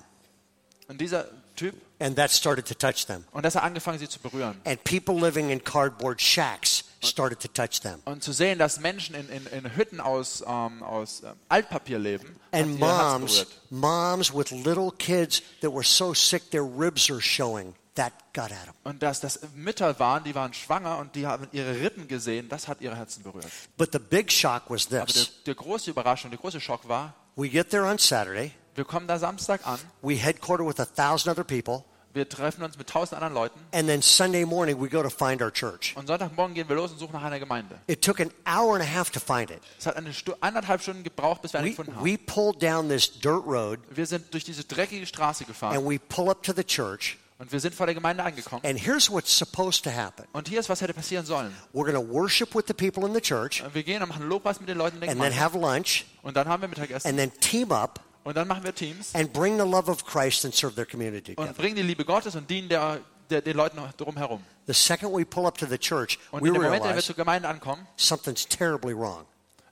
Und 0.89 1.01
dieser 1.01 1.27
Typ, 1.57 1.75
And 1.99 2.15
that 2.17 2.31
started 2.31 2.67
to 2.67 2.75
touch 2.75 3.07
them. 3.07 3.25
und 3.33 3.43
das 3.45 3.55
hat 3.57 3.63
angefangen, 3.63 3.99
sie 3.99 4.09
zu 4.09 4.19
berühren. 4.21 4.61
And 4.65 4.83
people 4.85 5.15
living 5.15 5.51
in 5.51 5.63
cardboard 5.63 6.21
shacks 6.21 6.85
started 7.07 7.41
to 7.41 7.49
touch 7.49 7.81
them. 7.81 8.01
Und 8.05 8.23
zu 8.23 8.33
sehen, 8.33 8.59
dass 8.59 8.81
Menschen 8.81 9.15
in, 9.15 9.29
in, 9.29 9.47
in 9.47 9.77
Hütten 9.77 10.01
aus, 10.01 10.43
ähm, 10.47 10.83
aus 10.83 11.23
ähm, 11.23 11.33
Altpapier 11.49 11.99
leben, 11.99 12.37
And 12.53 12.79
moms, 12.79 13.47
moms 13.71 14.33
with 14.35 14.51
little 14.51 14.91
kids 14.99 15.43
that 15.61 15.73
were 15.73 15.85
so 15.85 16.15
sick 16.15 16.51
their 16.51 16.63
ribs 16.65 17.11
are 17.11 17.21
showing, 17.21 17.75
that 17.95 18.13
got 18.35 18.53
at 18.53 18.65
them. 18.65 18.75
Und 18.85 19.03
dass 19.03 19.21
das 19.21 19.41
Mütter 19.55 19.99
waren, 19.99 20.25
die 20.25 20.35
waren 20.35 20.53
schwanger 20.55 20.99
und 20.99 21.15
die 21.15 21.27
haben 21.27 21.49
ihre 21.53 21.81
Rippen 21.81 22.09
gesehen, 22.09 22.49
das 22.49 22.69
hat 22.69 22.81
ihre 22.81 22.97
Herzen 22.97 23.23
berührt. 23.23 23.47
But 23.77 23.91
the 23.93 23.99
big 23.99 24.31
shock 24.33 24.63
was 24.69 24.87
Aber 24.87 24.97
der, 24.97 25.07
this. 25.07 25.43
der 25.45 25.55
große 25.55 25.91
Überraschung, 25.91 26.31
der 26.31 26.39
große 26.41 26.61
Schock 26.61 26.89
war, 26.89 27.15
We 27.37 27.49
get 27.51 27.69
there 27.71 27.85
on 27.85 27.99
Saturday. 27.99 28.53
wir 28.75 28.85
kommen 28.85 29.07
da 29.07 29.19
Samstag 29.19 29.67
an, 29.67 29.79
We 30.03 30.15
headquarter 30.17 30.67
with 30.67 30.81
a 30.81 30.87
thousand 30.87 31.31
other 31.33 31.45
people. 31.45 31.85
Wir 32.17 32.29
treffen 32.29 32.65
uns 32.65 32.77
mit 32.77 32.89
tausend 32.89 33.15
anderen 33.23 33.35
Leuten 33.35 33.61
And 33.73 33.87
then 33.89 34.03
Sunday 34.03 34.45
morning, 34.45 34.81
we 34.83 34.89
go 34.89 35.03
to 35.03 35.11
find 35.11 35.41
our 35.41 35.53
church. 35.53 35.95
und 35.97 36.09
Sonntagmorgen 36.09 36.55
gehen 36.55 36.69
wir 36.69 36.75
los 36.75 36.91
und 36.91 36.99
suchen 36.99 37.13
nach 37.13 37.23
einer 37.23 37.39
Gemeinde. 37.39 37.79
It 37.87 38.03
took 38.03 38.21
an 38.21 38.31
hour 38.47 38.75
and 38.75 38.83
a 38.83 38.87
half 38.93 39.11
to 39.11 39.21
find 39.21 39.51
it. 39.51 39.61
Es 39.79 39.87
hat 39.87 39.97
eine 39.97 40.13
Stu 40.13 40.33
anderthalb 40.41 40.83
Stunden 40.83 41.05
gebraucht, 41.05 41.43
bis 41.43 41.53
wir 41.53 41.61
eine 41.61 41.69
We, 41.69 41.71
gefunden 41.71 41.95
haben. 41.95 42.05
we 42.05 42.19
pulled 42.19 42.61
down 42.63 42.89
this 42.89 43.21
dirt 43.21 43.47
road 43.47 43.79
Wir 43.95 44.07
sind 44.07 44.35
durch 44.35 44.43
diese 44.45 44.65
dreckige 44.65 45.07
Straße 45.07 45.45
gefahren 45.45 45.77
and 45.77 45.89
we 45.89 45.99
pull 45.99 46.29
up 46.29 46.43
to 46.43 46.53
the 46.57 46.65
church. 46.65 47.19
und 47.39 47.53
wir 47.53 47.61
sind 47.61 47.75
vor 47.75 47.85
der 47.85 47.95
Gemeinde 47.95 48.23
angekommen. 48.25 48.65
And 48.65 48.79
here's 48.83 49.11
what's 49.11 49.37
supposed 49.37 49.85
to 49.85 49.91
happen 49.91 50.25
Und 50.33 50.49
hier 50.49 50.59
ist, 50.59 50.71
was 50.71 50.81
hätte 50.81 50.95
passieren 50.95 51.27
sollen. 51.27 51.55
we're 51.75 51.85
going 51.85 51.95
to 51.95 52.13
worship 52.13 52.55
with 52.55 52.65
the 52.67 52.73
people 52.75 53.07
in 53.07 53.13
the 53.15 53.21
church 53.21 53.63
Wir 53.75 53.83
gehen 53.83 54.03
und 54.03 54.09
machen 54.09 54.27
Lobpreis 54.27 54.59
mit 54.59 54.71
den 54.71 54.79
Leuten 54.79 54.97
in 54.97 55.01
der 55.03 55.11
and 55.11 55.21
then 55.21 55.31
Gemeinde. 55.33 55.45
have 55.45 55.59
lunch 55.59 56.07
Und 56.23 56.35
dann 56.37 56.49
haben 56.49 56.63
wir 56.63 56.69
Mittagessen. 56.69 57.09
and 57.11 57.19
then 57.19 57.31
team 57.41 57.73
up 57.73 58.01
Und 58.27 58.37
dann 58.37 58.49
machen 58.49 58.65
wir 58.65 58.75
Teams 58.75 59.15
and 59.15 59.33
bring 59.33 59.57
the 59.57 59.65
love 59.65 59.89
of 59.89 60.05
Christ 60.05 60.45
and 60.45 60.53
serve 60.53 60.75
their 60.75 60.85
community 60.85 61.33
und 61.37 61.37
together. 61.37 61.55
bringen 61.55 61.77
die 61.77 61.83
Liebe 61.83 62.05
Gottes 62.05 62.35
und 62.35 62.51
dienen 62.51 62.69
der, 62.69 62.99
der, 63.31 63.41
den 63.41 63.57
Leuten 63.57 63.79
drumherum. 63.97 64.43
The 64.67 64.75
second 64.75 65.17
we 65.17 65.25
pull 65.25 65.47
up 65.47 65.57
to 65.59 65.67
the 65.67 65.79
church, 65.79 66.19
Und 66.33 66.43
we 66.43 66.49
in 66.49 66.55
dem 66.55 66.63
Moment, 66.63 66.75
in 66.75 66.83
dem 66.83 66.83
wir 66.83 66.91
realize 66.91 67.07
zur 67.07 67.15
Gemeinde 67.15 67.49
ankommen, 67.49 67.87
something's 67.97 68.45
terribly 68.49 68.97
wrong. 68.97 69.25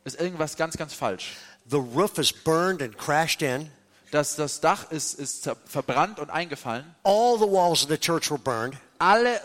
ist 0.05 0.21
irgendwas 0.21 0.57
ganz, 0.57 0.77
ganz 0.77 0.95
falsch. 0.95 1.33
The 1.69 1.79
roof 1.79 2.17
is 2.19 2.33
burned 2.33 2.81
and 2.81 2.97
crashed 2.97 3.43
in. 3.43 3.73
Das, 4.13 4.37
das 4.37 4.61
Dach 4.61 4.89
ist, 4.93 5.15
ist 5.15 5.51
verbrannt 5.67 6.21
und 6.21 6.31
eingefallen. 6.31 6.85
All 7.03 7.37
the 7.37 7.51
walls 7.51 7.83
of 7.83 7.91
the 7.91 7.99
church 7.99 8.31
were 8.31 8.39
burned. 8.39 8.77
Alle 9.01 9.41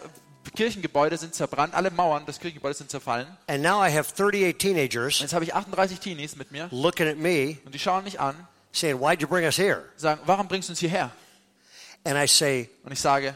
Kirchengebäude 0.56 1.18
sind 1.18 1.34
zerbrannt, 1.34 1.74
alle 1.74 1.90
Mauern 1.90 2.28
des 2.28 2.40
Kirchengebäudes 2.40 2.78
sind 2.78 2.92
zerfallen. 2.92 3.26
And 3.48 3.64
now 3.64 3.84
I 3.84 3.90
have 3.92 4.14
38 4.14 4.56
teenagers 4.56 5.20
Jetzt 5.20 5.34
habe 5.34 5.46
ich 5.46 5.56
38 5.56 6.00
Teenies 6.00 6.36
mit 6.36 6.52
mir 6.52 6.68
looking 6.70 7.08
at 7.08 7.18
me 7.18 7.58
und 7.66 7.74
die 7.74 7.80
schauen 7.80 8.04
mich 8.04 8.20
an, 8.20 8.36
saying, 8.72 9.00
Why'd 9.00 9.22
you 9.22 9.28
bring 9.28 9.46
us 9.46 9.58
here? 9.58 9.84
sagen, 9.98 10.22
warum 10.26 10.48
bringst 10.48 10.70
du 10.70 10.74
uns 10.74 10.80
hierher? 10.80 11.12
And 12.06 12.18
I 12.18 12.28
say, 12.28 12.70
Und 12.84 12.92
ich 12.92 13.00
sage, 13.00 13.36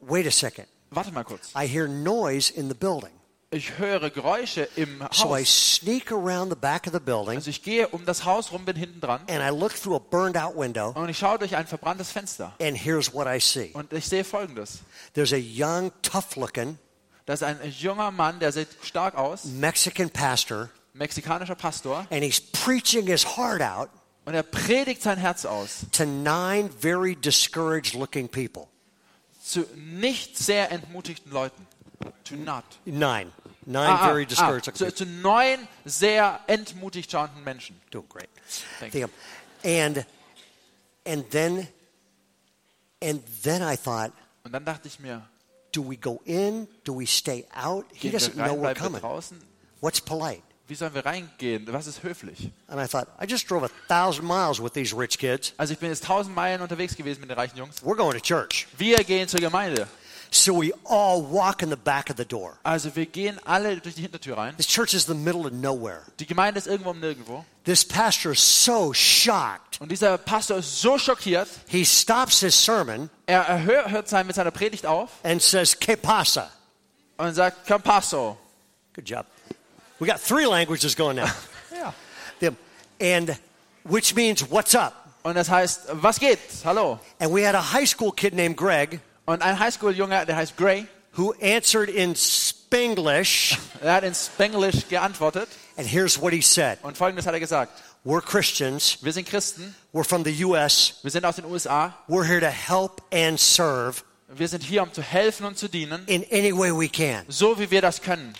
Wait 0.00 0.26
a 0.26 0.30
second. 0.30 0.66
warte 0.90 1.12
mal 1.12 1.24
kurz. 1.24 1.50
I 1.56 1.66
hear 1.66 1.88
noise 1.88 2.50
in 2.52 2.68
the 2.68 2.74
building. 2.74 3.10
Ich 3.50 3.78
höre 3.78 4.10
Geräusche 4.10 4.68
im 4.74 4.98
So 5.12 5.36
I 5.36 5.40
Haus. 5.42 5.76
sneak 5.76 6.10
around 6.10 6.50
the 6.50 6.56
back 6.58 6.86
of 6.88 6.92
the 6.92 6.98
building 6.98 7.36
Also 7.36 7.50
ich 7.50 7.62
gehe 7.62 7.86
um 7.88 8.04
das 8.04 8.24
Haus 8.24 8.50
rum, 8.50 8.64
bin 8.64 8.74
hinten 8.76 9.00
dran 9.00 9.20
and 9.28 9.40
I 9.42 9.50
look 9.56 9.72
through 9.74 9.94
a 9.94 10.00
burned 10.00 10.36
out 10.36 10.56
window. 10.56 10.90
und 10.96 11.08
ich 11.08 11.18
schaue 11.18 11.38
durch 11.38 11.54
ein 11.54 11.66
verbranntes 11.66 12.10
Fenster. 12.10 12.52
And 12.60 12.76
here's 12.76 13.12
what 13.14 13.26
I 13.28 13.38
see 13.38 13.70
Und 13.74 13.92
ich 13.92 14.06
sehe 14.08 14.24
folgendes. 14.24 14.80
there's 15.14 15.32
a 15.32 15.36
young, 15.38 15.92
tough 16.02 16.34
looking 16.36 16.78
Da 17.26 17.32
ist 17.34 17.42
ein 17.44 17.58
junger 17.70 18.10
Mann, 18.10 18.40
der 18.40 18.50
sieht 18.52 18.68
stark 18.82 19.14
aus, 19.14 19.44
Mexican 19.44 20.10
pastor, 20.10 20.68
mexikanischer 20.92 21.54
Pastor, 21.54 22.06
and 22.10 22.22
he's 22.24 22.40
preaching 22.40 23.06
his 23.06 23.24
heart 23.36 23.62
out 23.62 23.88
und 24.24 24.34
er 24.34 24.42
predigt 24.42 25.02
sein 25.02 25.18
Herz 25.18 25.44
aus 25.44 25.86
to 25.92 26.04
nine 26.04 26.70
very 26.70 27.14
discouraged 27.16 27.94
looking 27.94 28.28
people. 28.28 28.66
zu 29.42 29.66
nicht 29.76 30.38
sehr 30.38 30.70
entmutigten 30.72 31.30
Leuten. 31.32 31.66
To 32.24 32.34
not. 32.36 32.64
Nine. 32.84 33.30
Nine 33.66 33.88
Ah, 33.88 33.98
ah, 34.02 34.06
very 34.08 34.24
ah, 34.24 34.26
discouraged 34.28 34.66
looking 34.66 34.88
zu, 34.90 34.94
zu 34.94 35.06
neun 35.06 35.66
sehr 35.84 36.40
entmutigt 36.46 37.10
schauenden 37.10 37.42
Menschen. 37.44 37.80
Doing 37.90 38.08
great. 38.08 38.28
Thank 38.80 38.94
of- 38.94 39.10
And 39.64 40.04
and 41.06 41.30
then 41.30 41.68
and 43.02 43.22
then 43.42 43.62
I 43.62 43.76
thought, 43.76 44.12
Und 44.44 44.52
dann 44.52 44.64
dachte 44.64 44.88
ich 44.88 44.98
mir, 45.00 45.22
do 45.72 45.82
we 45.88 45.96
go 45.96 46.20
in? 46.24 46.68
Do 46.84 46.98
we 46.98 47.06
stay 47.06 47.46
out? 47.54 47.86
He 47.94 48.10
doesn't 48.10 48.34
wir 48.36 48.44
know 48.44 48.62
rein, 48.62 48.74
we're 48.76 48.78
coming. 48.78 49.00
draußen? 49.00 49.40
What's 49.80 50.00
polite? 50.00 50.42
Wie 50.66 50.74
sollen 50.74 50.94
wir 50.94 51.04
reingehen? 51.04 51.66
Was 51.70 51.86
ist 51.86 52.02
höflich? 52.02 52.50
And 52.68 52.80
I 52.80 52.88
thought, 52.88 53.06
I 53.22 53.26
just 53.30 53.50
drove 53.50 53.64
a 53.66 53.70
thousand 53.88 54.26
miles 54.26 54.62
with 54.62 54.72
these 54.72 54.96
rich 54.96 55.18
kids. 55.18 55.52
Also 55.58 55.74
ich 55.74 55.78
bin 55.78 55.90
jetzt 55.90 56.04
tausend 56.04 56.34
Meilen 56.34 56.62
unterwegs 56.62 56.96
gewesen 56.96 57.20
mit 57.20 57.28
den 57.28 57.36
reichen 57.38 57.58
Jungs. 57.58 57.82
We're 57.82 57.96
going 57.96 58.14
to 58.16 58.20
church. 58.20 58.66
Wir 58.78 58.96
gehen 59.04 59.28
zur 59.28 59.40
Gemeinde. 59.40 59.86
So 60.30 60.60
we 60.60 60.72
all 60.84 61.22
walk 61.30 61.62
in 61.62 61.68
the 61.70 61.76
back 61.76 62.08
of 62.10 62.16
the 62.16 62.24
door. 62.24 62.56
Also 62.64 62.96
wir 62.96 63.04
gehen 63.06 63.38
alle 63.44 63.76
durch 63.76 63.94
die 63.94 64.00
Hintertür 64.02 64.38
rein. 64.38 64.56
This 64.56 64.66
church 64.66 64.94
is 64.94 65.04
the 65.06 65.14
middle 65.14 65.42
of 65.46 65.52
nowhere. 65.52 66.00
Die 66.18 66.26
Gemeinde 66.26 66.58
ist 66.58 66.66
irgendwo 66.66 66.92
nirgendwo. 66.94 67.44
This 67.64 67.84
pastor 67.84 68.32
is 68.32 68.64
so 68.64 68.92
shocked. 68.94 69.80
Und 69.80 69.92
dieser 69.92 70.16
Pastor 70.18 70.56
ist 70.56 70.80
so 70.80 70.96
schockiert. 70.98 71.46
He 71.68 71.84
stops 71.84 72.40
his 72.40 72.54
sermon 72.64 73.10
Er 73.26 73.42
er 73.42 73.62
hör- 73.64 73.90
hört 73.90 74.08
sein, 74.08 74.26
mit 74.26 74.34
seiner 74.34 74.50
Predigt 74.50 74.86
auf 74.86 75.10
and 75.24 75.40
says, 75.42 75.78
Que 75.78 75.94
pasa? 75.96 76.50
und 77.18 77.34
sagt, 77.34 77.66
Come 77.68 77.80
paso. 77.80 78.36
Good 78.94 79.08
job. 79.08 79.26
We 80.04 80.10
got 80.10 80.20
three 80.20 80.46
languages 80.46 80.94
going 80.94 81.16
now. 81.16 81.32
Ja. 81.72 81.94
Them- 82.38 82.58
and 83.00 83.38
which 83.84 84.14
means 84.14 84.42
what's 84.50 84.74
up? 84.74 84.92
Und 85.22 85.34
das 85.34 85.48
heißt, 85.48 85.86
was 85.92 86.20
geht? 86.20 86.38
Hallo. 86.62 87.00
And 87.18 87.32
we 87.32 87.42
had 87.42 87.54
a 87.54 87.72
high 87.72 87.86
school 87.86 88.12
kid 88.12 88.34
named 88.34 88.58
Greg 88.58 89.00
Und 89.24 89.40
ein 89.40 89.58
Highschool-Junge, 89.58 90.26
der 90.26 90.36
heißt 90.36 90.58
Gray, 90.58 90.86
who 91.16 91.32
answered 91.40 91.88
in 91.88 92.14
Spanglish. 92.14 93.56
er 93.80 93.94
hat 93.94 94.04
in 94.04 94.14
Spanglish 94.14 94.86
geantwortet. 94.90 95.48
And 95.78 95.86
here's 95.86 96.20
what 96.20 96.34
he 96.34 96.42
said 96.42 96.76
Und 96.82 96.98
folgendes 96.98 97.24
hat 97.24 97.32
er 97.32 97.40
gesagt. 97.40 97.72
We're 98.04 98.20
Christians. 98.20 98.98
Wir 99.00 99.14
sind 99.14 99.26
Christen. 99.26 99.74
We're 99.94 100.04
from 100.04 100.22
the 100.22 100.44
U.S. 100.44 100.98
Wir 101.02 101.10
sind 101.12 101.24
aus 101.24 101.36
den 101.36 101.46
USA. 101.46 101.94
We're 102.08 102.26
here 102.26 102.40
to 102.40 102.50
help 102.50 103.00
and 103.10 103.40
serve 103.40 104.02
Wir 104.28 104.48
sind 104.48 104.62
hier, 104.62 104.82
um 104.82 104.92
zu 104.92 105.00
helfen 105.00 105.46
und 105.46 105.56
zu 105.56 105.66
dienen, 105.68 106.02
in 106.06 106.26
any 106.30 106.52
way 106.52 106.70
we 106.70 106.90
can. 106.90 107.24
so 107.28 107.58
wie 107.58 107.70
wir 107.70 107.80
das 107.80 108.02
können. 108.02 108.34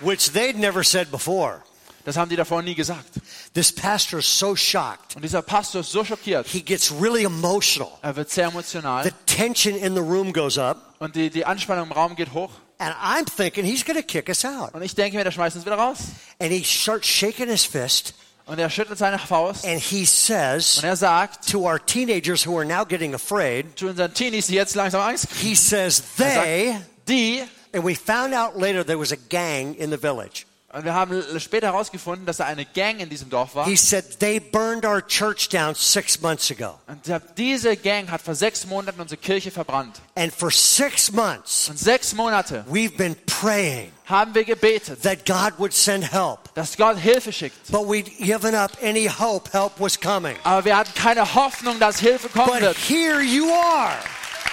Which 0.00 0.32
they'd 0.32 0.56
never 0.56 0.82
said 0.84 1.10
before. 1.10 1.62
Das 2.04 2.16
haben 2.16 2.28
die 2.28 2.36
davor 2.36 2.60
nie 2.60 2.74
gesagt. 2.74 3.06
This 3.54 3.72
pastor 3.72 4.18
is 4.18 4.26
so 4.38 4.54
shocked. 4.54 5.16
Und 5.16 5.22
dieser 5.22 5.40
Pastor 5.40 5.80
ist 5.80 5.90
so 5.90 6.04
schockiert. 6.04 6.46
He 6.46 6.60
gets 6.60 6.92
really 6.92 7.24
emotional. 7.24 7.92
Er 8.02 8.14
wird 8.14 8.30
sehr 8.30 8.48
emotional. 8.48 9.04
The 9.04 9.12
tension 9.26 9.74
in 9.76 9.94
the 9.94 10.02
room 10.02 10.32
goes 10.32 10.58
up. 10.58 10.94
Und 10.98 11.16
die, 11.16 11.30
die 11.30 11.46
Anspannung 11.46 11.86
im 11.86 11.92
Raum 11.92 12.14
geht 12.14 12.32
hoch. 12.34 12.50
And 12.78 12.94
I'm 12.96 13.24
thinking 13.24 13.64
he's 13.64 13.84
going 13.84 13.96
to 13.98 14.02
kick 14.04 14.28
us 14.28 14.44
out. 14.44 14.74
Und 14.74 14.82
ich 14.82 14.94
denke 14.94 15.16
mir, 15.16 15.24
der 15.24 15.30
schmeißt 15.30 15.56
uns 15.56 15.64
wieder 15.64 15.76
raus. 15.76 15.98
And 16.40 16.50
he 16.52 16.62
starts 16.64 17.06
shaking 17.08 17.48
his 17.48 17.64
fist 17.64 18.14
Und 18.46 18.58
er 18.58 18.68
schüttelt 18.68 18.98
seine 18.98 19.18
Faust. 19.18 19.64
and 19.64 19.80
he 19.80 20.04
says 20.04 20.76
Und 20.76 20.84
er 20.84 20.96
sagt 20.96 21.50
to 21.50 21.60
our 21.60 21.78
teenagers 21.78 22.44
who 22.46 22.58
are 22.58 22.66
now 22.66 22.84
getting 22.84 23.14
afraid, 23.14 23.78
zu 23.78 23.86
unseren 23.86 24.12
Teenies, 24.12 24.48
die 24.48 24.54
jetzt 24.56 24.74
langsam 24.74 25.00
Angst 25.00 25.30
kriegen, 25.30 25.48
he 25.48 25.54
says, 25.54 26.02
they, 26.18 26.72
sagt, 26.72 26.86
die, 27.08 27.44
and 27.74 27.84
we 27.84 27.94
found 27.94 28.32
out 28.34 28.56
later 28.56 28.84
there 28.84 28.98
was 28.98 29.12
a 29.12 29.16
gang 29.28 29.74
in 29.74 29.90
the 29.90 29.98
village. 29.98 30.46
und 30.72 30.84
wir 30.84 30.92
haben 30.92 31.22
später 31.38 31.68
herausgefunden, 31.68 32.26
dass 32.26 32.38
da 32.38 32.46
eine 32.46 32.64
Gang 32.64 32.98
in 32.98 33.08
diesem 33.08 33.30
Dorf 33.30 33.54
war. 33.54 33.64
He 33.64 33.76
said, 33.76 34.18
they 34.18 34.40
burned 34.40 34.84
our 34.84 35.00
church 35.06 35.48
down 35.48 35.72
six 35.76 36.20
months 36.20 36.50
ago. 36.50 36.80
Und 36.88 36.98
diese 37.38 37.76
Gang 37.76 38.10
hat 38.10 38.20
vor 38.22 38.34
sechs 38.34 38.66
Monaten 38.66 39.00
unsere 39.00 39.20
Kirche 39.20 39.52
verbrannt. 39.52 40.00
And 40.16 40.32
for 40.34 40.50
six 40.50 41.12
months, 41.12 41.68
Und 41.68 41.78
sechs 41.78 42.12
Monate 42.12 42.64
we've 42.68 42.96
been 42.96 43.14
praying 43.26 43.92
haben 44.06 44.34
wir 44.34 44.42
gebetet, 44.42 45.00
that 45.02 45.24
God 45.24 45.52
would 45.58 45.72
send 45.72 46.10
help. 46.12 46.52
dass 46.56 46.76
Gott 46.76 46.98
Hilfe 46.98 47.32
schickt. 47.32 47.70
But 47.70 47.82
we'd 47.88 48.10
given 48.18 48.56
up 48.56 48.72
any 48.82 49.06
hope 49.06 49.52
help 49.52 49.74
was 49.78 49.96
coming. 50.00 50.34
Aber 50.42 50.64
wir 50.64 50.76
hatten 50.76 50.92
keine 50.94 51.36
Hoffnung, 51.36 51.78
dass 51.78 52.00
Hilfe 52.00 52.28
kommen 52.30 52.48
But 52.50 52.60
wird. 52.62 52.76
here 52.78 53.20
you 53.20 53.48
are. 53.52 53.94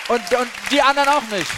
Und, 0.07 0.21
und 0.39 0.47
die 0.69 0.83
anderen 0.83 1.09
auch 1.09 1.27
nicht. 1.31 1.49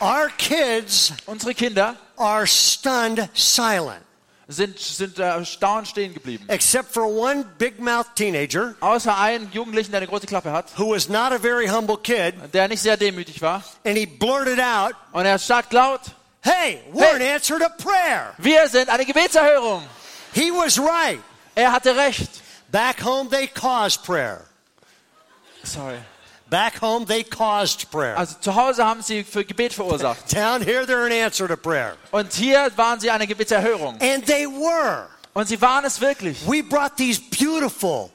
Our 0.00 0.28
kids 0.38 1.12
Unsere 1.26 1.54
Kinder 1.54 1.94
are 2.16 2.46
stunned 2.46 3.28
silent, 3.34 4.02
sind, 4.48 4.78
sind 4.78 5.18
äh, 5.18 5.22
erstaunt 5.22 5.88
stehen 5.88 6.14
geblieben. 6.14 6.44
except 6.48 6.92
for 6.92 7.04
one 7.04 7.44
big 7.58 7.78
mouth 7.78 8.06
teenager 8.14 8.74
Außer 8.80 9.16
einen 9.16 9.50
Jugendlichen, 9.52 9.90
der 9.92 9.98
eine 9.98 10.06
große 10.08 10.26
Klappe 10.26 10.50
hat, 10.52 10.66
who 10.78 10.90
was 10.94 11.08
not 11.08 11.32
a 11.32 11.38
very 11.38 11.66
humble 11.68 11.96
kid, 11.98 12.34
der 12.52 12.68
nicht 12.68 12.80
sehr 12.82 12.96
demütig 12.96 13.40
war. 13.42 13.62
and 13.84 13.96
he 13.96 14.06
blurted 14.06 14.58
out, 14.60 14.94
Und 15.12 15.26
er 15.26 15.38
sagt 15.38 15.72
laut, 15.72 16.00
Hey, 16.42 16.80
we're 16.92 17.04
Hey. 17.04 17.16
an 17.16 17.34
answer 17.36 17.58
to 17.58 17.68
prayer. 17.82 18.32
wir 18.38 18.66
sind 18.68 18.88
eine 18.88 19.04
Gebetserhörung. 19.04 19.82
He 20.32 20.50
was 20.50 20.78
right. 20.78 21.20
Er 21.54 21.72
hatte 21.72 21.94
recht. 21.96 22.30
Back 22.72 23.04
home, 23.04 23.28
they 23.28 23.46
caused 23.48 24.02
prayer. 24.04 24.40
Sorry. 25.64 25.98
Back 26.50 26.82
home, 26.82 27.06
they 27.06 27.22
caused 27.22 27.90
prayer. 27.90 28.16
Also 28.18 28.36
zu 28.40 28.54
Hause 28.54 28.84
haben 28.84 29.02
sie 29.02 29.22
für 29.22 29.44
Gebet 29.44 29.72
verursacht. 29.72 30.32
Down 30.34 30.60
here, 30.62 30.82
they're 30.84 31.06
an 31.06 31.12
answer 31.12 31.46
to 31.46 31.56
prayer. 31.56 31.96
Und 32.10 32.32
hier 32.32 32.70
waren 32.76 32.98
sie 32.98 33.10
eine 33.10 33.26
Gebetserhörung. 33.26 33.96
And 34.00 34.26
they 34.26 34.46
were. 34.46 35.06
Und 35.32 35.46
sie 35.46 35.60
waren 35.60 35.84
es 35.84 36.00
wirklich. 36.00 36.38
We 36.46 36.62
brought 36.62 36.96
these 36.96 37.20
beautiful, 37.20 38.10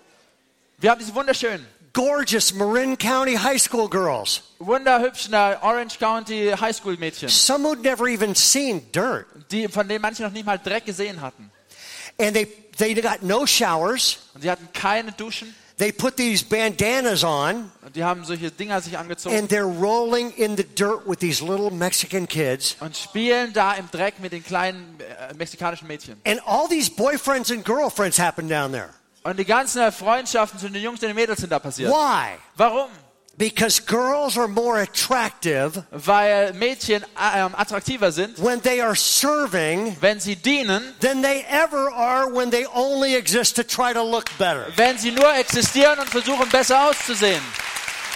Wir 0.79 0.91
haben 0.91 0.99
diese 0.99 1.15
wunderschönen, 1.15 1.65
gorgeous 1.93 2.53
Marin 2.53 2.97
County 2.97 3.35
high 3.35 3.57
school 3.57 3.87
girls. 3.89 4.41
wunderhübschen 4.59 5.33
Orange 5.33 5.97
County 5.97 6.51
Highschool 6.59 6.97
Mädchen, 6.97 7.29
Some 7.29 7.63
who'd 7.65 7.81
never 7.81 8.05
even 8.07 8.35
seen 8.35 8.81
dirt. 8.91 9.27
die, 9.49 9.69
von 9.69 9.87
denen 9.87 10.01
manche 10.01 10.23
noch 10.23 10.31
nicht 10.31 10.45
mal 10.45 10.59
Dreck 10.59 10.85
gesehen 10.85 11.21
hatten. 11.21 11.49
And 12.19 12.33
they, 12.33 12.47
they 12.77 12.93
got 12.95 13.23
no 13.23 13.45
showers. 13.45 14.17
Und 14.33 14.41
sie 14.41 14.51
hatten 14.51 14.67
keine 14.73 15.13
Duschen. 15.13 15.55
They 15.77 15.91
put 15.91 16.15
these 16.15 16.43
bandanas 16.43 17.23
on 17.23 17.69
die 17.93 18.03
haben 18.03 18.23
solche 18.23 18.51
Dinger 18.51 18.81
sich 18.81 18.97
angezogen 18.97 19.35
and 19.35 19.51
they're 19.51 19.63
rolling 19.63 20.31
in 20.31 20.55
the 20.55 20.63
dirt 20.63 21.05
with 21.05 21.19
these 21.19 21.43
little 21.43 21.69
Mexican 21.71 22.27
kids. 22.27 22.75
und 22.79 22.95
spielen 22.95 23.53
da 23.53 23.73
im 23.73 23.89
Dreck 23.91 24.19
mit 24.19 24.31
den 24.31 24.43
kleinen 24.43 24.97
äh, 24.99 25.33
mexikanischen 25.33 25.87
Mädchen. 25.87 26.19
And 26.25 26.39
all 26.45 26.67
these 26.67 26.89
boyfriends 26.89 27.51
and 27.51 27.63
girlfriends 27.65 28.17
happen 28.17 28.47
down 28.47 28.71
there. 28.71 28.89
Und 29.23 29.37
die 29.39 29.45
ganzen 29.45 29.91
Freundschaften 29.91 30.59
zwischen 30.59 30.73
den 30.73 30.83
Jungs 30.83 31.01
und 31.01 31.07
den 31.07 31.15
Mädels 31.15 31.39
sind 31.39 31.51
da 31.51 31.59
passiert. 31.59 31.91
Why? 31.91 32.37
Warum? 32.55 32.89
Because 33.37 33.79
girls 33.85 34.37
are 34.37 34.47
more 34.47 34.79
attractive 34.81 35.83
Weil 35.91 36.53
Mädchen 36.53 37.03
äh, 37.03 37.39
ähm, 37.45 37.53
attraktiver 37.55 38.11
sind, 38.11 38.41
when 38.41 38.61
they 38.61 38.79
are 38.81 38.95
serving 38.95 39.97
wenn 39.99 40.19
sie 40.21 40.35
dienen, 40.37 40.93
than 41.01 41.21
they 41.21 41.43
ever 41.49 41.91
are 41.93 42.27
when 42.33 42.49
they 42.49 42.65
only 42.73 43.15
exist 43.15 43.55
to 43.57 43.63
try 43.63 43.93
to 43.93 44.01
look 44.03 44.25
better. 44.37 44.67
wenn 44.77 44.97
sie 44.97 45.11
nur 45.11 45.33
existieren 45.35 45.99
und 45.99 46.09
versuchen 46.09 46.47
besser 46.49 46.89
auszusehen. 46.89 47.41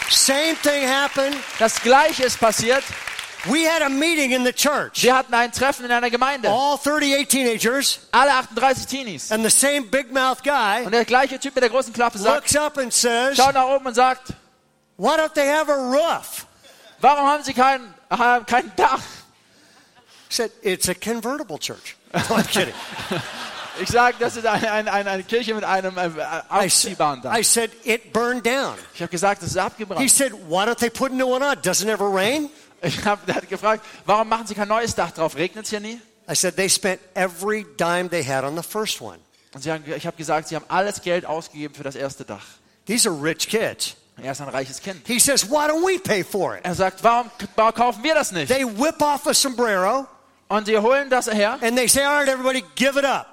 Same 0.10 0.56
thing 0.64 0.88
happened. 0.88 1.36
Das 1.60 1.82
Gleiche 1.82 2.24
ist 2.24 2.40
passiert. 2.40 2.84
We 3.46 3.66
had 3.70 3.82
a 3.82 3.90
meeting 3.90 4.32
in 4.32 4.44
the 4.44 4.52
church. 4.52 5.04
Wir 5.04 5.16
hatten 5.16 5.34
ein 5.34 5.52
Treffen 5.52 5.86
in 5.86 5.92
einer 5.92 6.10
Gemeinde. 6.10 6.50
All 6.50 6.78
38 6.78 7.28
teenagers 7.28 8.00
Alle 8.12 8.32
38 8.34 8.86
Teenies. 8.88 9.32
and 9.32 9.44
the 9.44 9.50
same 9.50 9.84
big 9.84 10.12
mouth 10.12 10.42
guy 10.44 10.84
Und 10.86 10.92
der 10.94 11.06
gleiche 11.06 11.40
Typ 11.40 11.56
mit 11.56 11.62
der 11.62 11.70
großen 11.70 11.94
Klappe 11.94 12.18
sagt, 12.18 12.36
looks 12.52 12.56
up 12.56 12.78
and 12.78 12.92
says, 12.94 13.38
schaut 13.38 13.54
nach 13.54 13.68
oben 13.68 13.86
und 13.88 13.94
sagt, 13.94 14.34
Why 15.00 15.16
don't 15.16 15.34
they 15.34 15.48
have 15.48 15.70
a 15.70 15.78
roof? 15.78 16.46
warum 17.00 17.26
haben 17.26 17.44
sie 17.44 17.54
kein, 17.54 17.94
äh, 18.10 18.42
kein 18.46 18.72
Dach? 18.76 19.00
I 19.00 20.34
said, 20.34 20.52
It's 20.62 20.90
a 20.90 20.94
convertible 20.94 21.58
church. 21.58 21.96
No, 22.14 22.36
I'm 22.36 22.44
kidding. 22.48 22.74
Ich 23.82 23.88
sage, 23.88 24.18
das 24.20 24.36
ist 24.36 24.46
eine, 24.46 24.70
eine, 24.70 24.92
eine, 24.92 25.10
eine 25.10 25.24
Kirche 25.24 25.54
mit 25.54 25.64
einem 25.64 25.98
äh, 25.98 26.10
aufziehbaren 26.50 27.22
Dach. 27.22 27.34
I 27.34 27.44
said, 27.44 27.72
It 27.86 28.12
burned 28.12 28.46
down. 28.46 28.76
Ich 28.94 29.02
habe 29.02 29.10
gesagt, 29.10 29.42
das 29.42 29.52
ist 29.52 29.56
He 29.56 29.62
abgebrannt. 29.62 30.12
said, 30.12 30.34
Why 30.34 30.66
don't 30.66 30.80
they 30.80 30.90
put 30.90 31.12
a 31.12 31.16
new 31.16 31.28
one 31.28 31.42
on? 31.46 31.56
Doesn't 31.62 31.84
it 31.84 31.94
ever 31.94 32.14
rain? 32.14 32.50
Ich 32.82 33.04
hab, 33.06 33.26
der 33.26 33.36
hat 33.36 33.50
gefragt, 33.50 33.84
warum 34.06 34.30
machen 34.30 34.48
sie 34.48 34.56
kein 34.56 34.70
neues 34.70 34.96
Dach 34.96 35.12
drauf? 35.12 35.36
Regnet 35.36 35.66
es 35.66 35.70
hier 35.70 35.82
nie? 35.82 36.00
I 36.30 36.36
said, 36.36 36.56
They 36.56 36.70
spent 36.70 37.00
every 37.14 37.66
dime 37.78 38.10
they 38.10 38.24
had 38.24 38.44
on 38.44 38.56
the 38.56 38.64
first 38.64 39.02
one. 39.02 39.20
Und 39.54 39.64
sie 39.64 39.72
haben, 39.72 39.84
ich 39.86 40.06
habe 40.06 40.16
gesagt, 40.18 40.48
sie 40.50 40.56
haben 40.56 40.66
alles 40.68 41.02
Geld 41.02 41.26
ausgegeben 41.26 41.74
für 41.76 41.84
das 41.84 41.96
erste 41.96 42.24
Dach. 42.26 42.46
These 42.86 43.10
are 43.10 43.16
rich 43.22 43.50
kids. 43.50 43.96
Er 44.24 44.32
ist 44.32 44.42
ein 44.42 44.50
reiches 44.50 44.82
Kind. 44.82 45.02
He 45.08 45.20
says, 45.20 45.50
Why 45.50 45.68
don't 45.70 45.84
we 45.86 46.00
pay 46.00 46.24
for 46.24 46.56
it? 46.56 46.62
Er 46.64 46.76
sagt, 46.76 47.04
warum, 47.04 47.30
warum 47.56 47.74
kaufen 47.74 48.04
wir 48.04 48.14
das 48.16 48.32
nicht? 48.32 48.48
They 48.52 48.66
whip 48.66 49.02
off 49.02 49.26
a 49.28 49.34
sombrero 49.34 50.06
Und 50.48 50.66
sie 50.66 50.78
holen 50.78 51.10
das 51.10 51.28
her 51.32 51.58
and 51.62 51.76
they 51.78 51.88
say, 51.88 52.04
All 52.04 52.18
right, 52.20 52.28
everybody, 52.28 52.64
give 52.76 52.98
it 52.98 53.06
up. 53.06 53.28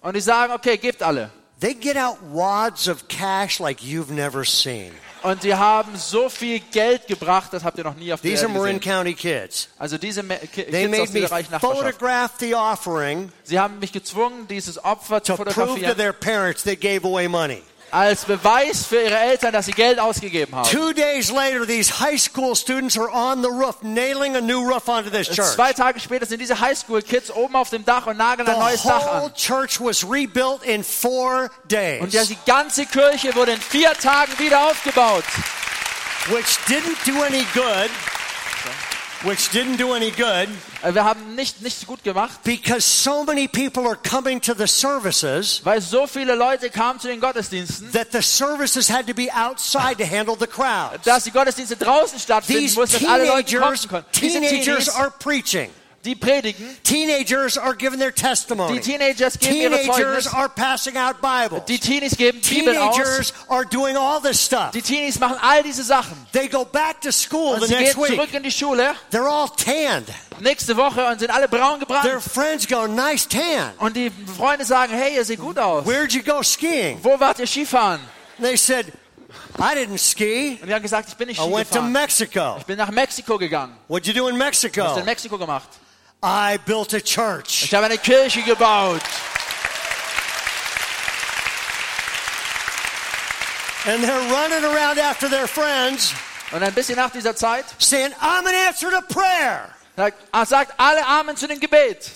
und 0.00 0.14
die 0.16 0.20
sagen, 0.20 0.52
okay, 0.52 0.76
gebt 0.78 1.02
alle. 1.02 1.30
They 1.60 1.74
get 1.74 1.96
out 1.96 2.16
wads 2.32 2.88
of 2.88 3.06
cash 3.08 3.60
like 3.60 3.80
you've 3.82 4.10
never 4.12 4.44
seen. 4.44 4.92
Und 5.22 5.44
die 5.44 5.54
haben 5.54 5.96
so 5.96 6.28
viel 6.28 6.58
Geld 6.72 7.06
gebracht, 7.06 7.52
das 7.52 7.62
habt 7.62 7.78
ihr 7.78 7.84
noch 7.84 7.94
nie 7.94 8.12
auf 8.12 8.20
der 8.20 8.32
These 8.32 8.48
Marin 8.48 8.80
gesehen. 8.80 8.92
County 8.92 9.14
kids. 9.14 9.68
Also 9.78 9.96
diese 9.96 10.24
Me- 10.24 10.38
Ki- 10.52 10.64
They 10.64 10.88
Kids 10.88 10.98
aus 11.00 11.10
dieser 11.12 11.30
reichen 11.30 11.52
Nachbarschaft. 11.52 11.80
photograph 11.92 12.30
the 12.40 12.54
offering 12.56 13.30
Sie 13.44 13.60
haben 13.60 13.78
mich 13.78 13.92
gezwungen, 13.92 14.48
dieses 14.48 14.84
Opfer 14.84 15.22
zu 15.22 15.34
to 15.36 15.36
prove 15.44 15.54
to 15.54 15.60
fotografieren, 15.60 15.96
their 15.96 16.12
parents 16.12 16.64
they 16.64 16.74
gave 16.74 17.06
away 17.06 17.28
money. 17.28 17.62
Als 17.92 18.24
Beweis 18.24 18.86
für 18.86 19.00
ihre 19.02 19.18
Eltern, 19.18 19.52
dass 19.52 19.66
sie 19.66 19.72
Geld 19.72 20.00
ausgegeben 20.00 20.54
haben. 20.56 20.68
Two 20.68 20.92
days 20.94 21.30
later, 21.30 21.66
these 21.66 22.00
high 22.00 22.18
school 22.18 22.56
students 22.56 22.98
are 22.98 23.10
on 23.12 23.42
the 23.42 23.48
roof, 23.50 23.76
nailing 23.82 24.34
a 24.34 24.40
new 24.40 24.60
roof 24.60 24.88
onto 24.88 25.10
this 25.10 25.28
church. 25.28 25.54
Zwei 25.54 25.72
Tage 25.72 26.00
später 26.00 26.24
sind 26.26 26.40
diese 26.40 26.58
Highschool-Kids 26.58 27.30
oben 27.30 27.54
auf 27.54 27.68
dem 27.70 27.84
Dach 27.84 28.06
und 28.06 28.16
nageln 28.16 28.48
ein 28.48 28.54
The 28.54 28.60
neues 28.60 28.82
Dach 28.82 29.02
whole 29.06 29.24
an. 29.26 29.34
church 29.34 29.78
was 29.80 30.02
rebuilt 30.10 30.62
in 30.64 30.82
four 30.82 31.50
days, 31.68 32.00
Und 32.02 32.12
ja, 32.14 32.24
die 32.24 32.38
ganze 32.46 32.86
Kirche 32.86 33.34
wurde 33.34 33.52
in 33.52 33.60
vier 33.60 33.92
Tagen 33.92 34.32
wieder 34.38 34.66
aufgebaut. 34.66 35.24
which 36.30 36.56
didn't 36.68 36.96
do 37.04 37.22
any 37.22 37.44
good. 37.52 37.90
Which 39.24 39.50
didn't 39.52 39.76
do 39.78 39.92
any 39.94 40.10
good 40.10 40.48
Äh, 40.82 40.94
Wir 40.94 41.04
haben 41.04 41.36
nicht, 41.36 41.62
nicht 41.62 41.86
gut 41.86 42.02
gemacht, 42.02 42.42
because 42.42 42.80
so 42.80 43.22
many 43.24 43.46
people 43.46 43.86
are 43.86 43.96
coming 43.96 44.40
to 44.40 44.52
the 44.52 44.66
services 44.66 45.60
weil 45.64 45.80
so 45.80 46.06
viele 46.08 46.34
Leute 46.34 46.70
kamen 46.70 46.98
zu 46.98 47.06
den 47.06 47.20
Gottesdiensten, 47.20 47.92
that 47.92 48.08
the 48.12 48.20
services 48.20 48.90
had 48.90 49.06
to 49.06 49.14
be 49.14 49.28
outside 49.32 49.96
to 49.96 50.04
handle 50.04 50.36
the 50.38 50.46
crowds. 50.46 51.04
dass 51.04 51.24
die 51.24 51.30
Gottesdienste 51.30 51.76
draußen 51.76 52.18
stattfinden 52.18 52.74
mussten, 52.74 53.00
dass 53.00 53.08
alle 53.08 53.26
Leute 53.26 53.58
kommen. 53.58 54.04
Diese 54.20 54.40
teenagers 54.40 54.88
are 54.88 55.12
preaching. 55.20 55.70
Die 56.04 56.16
predigen, 56.16 56.78
Teenagers 56.82 57.56
are 57.56 57.74
giving 57.76 57.98
their 58.00 58.12
testimony. 58.14 58.80
die 58.80 58.80
Teenagers 58.80 59.38
geben 59.38 59.54
ihre 59.54 59.76
Teenagers 59.80 60.24
Zeugnis, 60.24 60.26
are 60.34 60.48
passing 60.48 60.96
out 60.96 61.20
Bibles. 61.20 61.64
die 61.66 61.78
Teenies 61.78 62.16
geben 62.16 62.40
Bibeln 62.40 62.76
aus, 62.76 62.96
Teenagers 62.96 63.34
are 63.48 63.64
doing 63.66 63.96
all 63.96 64.20
this 64.20 64.44
stuff. 64.44 64.72
die 64.72 64.82
Teenies 64.82 65.18
machen 65.20 65.36
all 65.40 65.62
diese 65.62 65.84
Sachen. 65.84 66.16
They 66.32 66.48
go 66.48 66.64
back 66.64 67.00
to 67.02 67.12
school 67.12 67.54
Und 67.54 67.60
the 67.62 67.66
sie 67.68 67.74
next 67.74 67.94
gehen 67.94 68.06
zurück 68.06 68.20
week. 68.28 68.34
in 68.34 68.42
die 68.42 68.50
Schule, 68.50 68.94
They're 69.12 69.28
all 69.28 69.48
tanned. 69.56 70.08
nächste 70.40 70.76
Woche 70.76 71.06
und 71.06 71.20
sind 71.20 71.30
alle 71.30 71.46
braun 71.48 71.78
gebrannt. 71.78 72.04
Their 72.04 72.20
friends 72.20 72.66
go, 72.66 72.86
nice 72.88 73.28
tan. 73.28 73.72
Und 73.78 73.96
die 73.96 74.10
Freunde 74.36 74.64
sagen, 74.64 74.92
hey, 74.92 75.14
ihr 75.14 75.24
seht 75.24 75.38
gut 75.38 75.58
aus. 75.58 75.86
Where'd 75.86 76.12
you 76.12 76.22
go 76.24 76.42
skiing? 76.42 76.98
Wo 77.02 77.18
wart 77.20 77.38
ihr 77.38 77.46
Skifahren? 77.46 78.00
And 78.38 78.46
they 78.46 78.56
said, 78.56 78.86
I 79.58 79.74
didn't 79.76 79.98
ski. 79.98 80.58
Und 80.60 80.66
die 80.68 80.74
haben 80.74 80.82
gesagt, 80.82 81.08
ich 81.08 81.14
bin 81.16 81.28
nicht 81.28 81.40
I 81.40 81.44
went 81.50 81.70
to 81.70 81.80
Mexico. 81.80 82.56
Ich 82.58 82.64
bin 82.66 82.76
nach 82.76 82.90
Mexiko 82.90 83.38
gegangen. 83.38 83.76
What'd 83.88 84.06
you 84.08 84.12
do 84.14 84.28
in 84.28 84.36
Mexico? 84.36 84.80
Was 84.80 84.88
hast 84.88 84.96
du 84.96 85.00
in 85.00 85.06
Mexiko 85.06 85.38
gemacht? 85.38 85.68
I 86.22 86.58
built 86.64 86.94
a 86.94 87.00
church. 87.00 87.64
Ich 87.64 87.74
habe 87.74 87.86
eine 87.86 87.98
Kirche 87.98 88.42
gebaut. 88.42 89.02
And 93.84 94.02
they're 94.04 94.30
running 94.30 94.64
around 94.64 94.98
after 94.98 95.28
their 95.28 95.48
friends 95.48 96.14
Und 96.52 96.62
ein 96.62 96.72
bisschen 96.74 96.96
nach 96.96 97.10
dieser 97.10 97.34
Zeit 97.34 97.64
saying, 97.78 98.12
I'm 98.20 98.46
an 98.46 98.54
answer 98.68 98.90
to 98.90 99.00
prayer. 99.02 99.70
sagt, 99.96 100.48
sagt 100.48 100.74
alle 100.78 101.04
Amen 101.06 101.36
zu 101.36 101.48
dem 101.48 101.58
Gebet. 101.58 102.10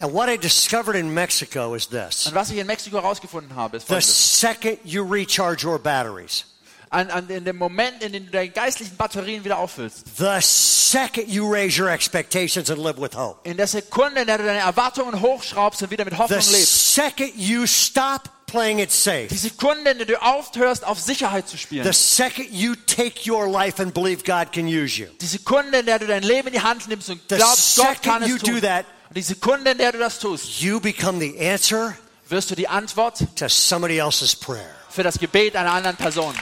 And 0.00 0.12
what 0.12 0.28
I 0.28 0.36
discovered 0.36 0.96
in 0.96 1.12
Mexico 1.12 1.74
is 1.74 1.88
this. 1.88 2.26
Und 2.26 2.34
was 2.34 2.50
ich 2.50 2.58
in 2.58 2.66
Mexiko 2.66 2.98
herausgefunden 3.00 3.54
habe, 3.56 3.78
ist 3.78 3.86
folgendes. 3.86 4.08
The 4.08 4.38
second 4.38 4.78
you 4.84 5.02
recharge 5.02 5.66
your 5.66 5.78
batteries, 5.78 6.44
An, 6.92 7.08
an, 7.08 7.28
in 7.28 7.44
dem 7.44 7.56
Moment, 7.56 8.02
in 8.02 8.12
dem 8.12 8.26
du 8.26 8.32
deine 8.32 8.48
geistlichen 8.50 8.96
Batterien 8.96 9.44
wieder 9.44 9.58
auffüllst, 9.58 10.02
the 10.18 10.40
second 10.40 11.28
you 11.28 11.48
raise 11.48 11.80
your 11.80 11.88
expectations 11.88 12.68
and 12.68 12.82
live 12.82 13.00
with 13.00 13.14
hope, 13.14 13.38
in 13.48 13.56
der 13.56 13.68
Sekunde, 13.68 14.22
in 14.22 14.26
der 14.26 14.38
du 14.38 14.44
deine 14.44 14.58
Erwartungen 14.58 15.20
hochschraubst 15.20 15.80
und 15.84 15.92
wieder 15.92 16.04
mit 16.04 16.14
the 16.14 16.18
Hoffnung 16.18 16.40
lebst, 16.50 16.94
second 16.96 17.32
you 17.36 17.64
stop 17.64 18.28
playing 18.46 18.80
it 18.80 18.90
safe, 18.90 19.28
die 19.28 19.36
Sekunde, 19.36 19.88
in 19.92 19.98
der 19.98 20.06
du 20.08 20.20
aufhörst, 20.20 20.84
auf 20.84 20.98
Sicherheit 20.98 21.46
zu 21.48 21.56
spielen, 21.56 21.84
the 21.84 21.92
second 21.92 22.50
you 22.50 22.74
take 22.88 23.30
your 23.30 23.48
life 23.48 23.80
and 23.80 23.94
believe 23.94 24.24
God 24.24 24.52
can 24.52 24.66
use 24.66 25.00
you, 25.00 25.06
die 25.20 25.26
Sekunde, 25.26 25.78
in 25.78 25.86
der 25.86 26.00
du 26.00 26.08
dein 26.08 26.24
Leben 26.24 26.48
in 26.48 26.54
die 26.54 26.60
Hand 26.60 26.88
nimmst 26.88 27.08
und 27.08 27.20
the 27.28 27.36
glaubst, 27.36 27.76
Gott 27.76 28.02
kann 28.02 28.24
es 28.24 28.36
do 28.40 28.50
tun, 28.50 28.62
that, 28.62 28.84
und 29.08 29.16
die 29.16 29.22
Sekunde, 29.22 29.70
in 29.70 29.78
der 29.78 29.92
du 29.92 29.98
das 29.98 30.18
tust, 30.18 30.60
you 30.60 30.80
become 30.80 31.20
the 31.20 31.38
answer 31.38 31.96
wirst 32.28 32.50
du 32.50 32.56
die 32.56 32.66
Antwort 32.66 33.18
to 33.36 33.48
somebody 33.48 33.98
else's 33.98 34.34
prayer. 34.34 34.74
für 34.88 35.04
das 35.04 35.20
Gebet 35.20 35.54
einer 35.54 35.72
anderen 35.72 35.96
Person. 35.96 36.34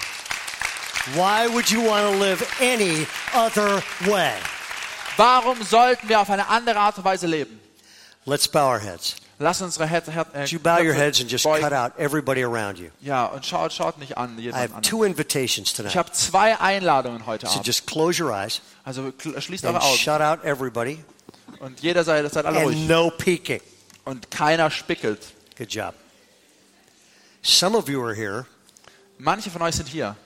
Why 1.14 1.48
would 1.52 1.70
you 1.70 1.80
want 1.82 2.04
to 2.12 2.18
live 2.18 2.44
any 2.60 3.06
other 3.34 3.82
way? 4.06 4.34
Warum 5.16 5.62
sollten 5.62 6.08
wir 6.08 6.20
auf 6.20 6.30
eine 6.30 6.46
andere 6.48 6.78
Art 6.78 6.98
und 6.98 7.04
Weise 7.04 7.26
leben? 7.26 7.60
Let's 8.24 8.46
bow 8.46 8.68
our 8.68 8.78
heads. 8.78 9.16
Lass 9.40 9.62
unsere 9.62 9.86
Her 9.88 10.02
Her 10.06 10.26
äh, 10.34 10.44
you 10.46 10.58
bow 10.58 10.78
your 10.80 10.92
heads 10.94 11.20
and 11.20 11.30
just 11.30 11.44
beugen. 11.44 11.62
cut 11.62 11.72
out 11.72 11.92
everybody 11.98 12.42
around 12.44 12.78
you? 12.78 12.88
Ja, 13.00 13.26
und 13.26 13.46
schaut, 13.46 13.72
schaut 13.72 13.96
nicht 13.98 14.16
an 14.18 14.36
I 14.38 14.50
have 14.52 14.80
two 14.82 15.04
invitations 15.04 15.70
Ich 15.70 15.74
tonight. 15.76 15.94
habe 15.96 16.10
zwei 16.12 16.58
Einladungen 16.58 17.24
heute 17.24 17.46
So 17.46 17.52
Abend. 17.54 17.66
just 17.66 17.86
close 17.86 18.22
your 18.22 18.32
eyes 18.32 18.60
Also 18.84 19.12
schließt 19.38 19.64
eure 19.64 19.80
Augen. 19.80 19.96
shut 19.96 20.20
out 20.20 20.44
everybody 20.44 21.04
Und 21.60 21.80
jeder 21.80 22.02
seid, 22.04 22.30
seid 22.32 22.44
alle 22.46 22.58
and 22.58 22.66
ruhig. 22.66 22.88
no 22.88 23.10
peeking. 23.10 23.60
Und 24.04 24.30
keiner 24.30 24.70
spickelt. 24.70 25.20
Good 25.56 25.72
job. 25.72 25.94
Some 27.42 27.76
of 27.78 27.88
you 27.88 28.02
are 28.04 28.14
here 28.14 28.44
Manche 29.18 29.50
von 29.50 29.62
euch 29.62 29.76
sind 29.76 29.88
hier 29.88 30.16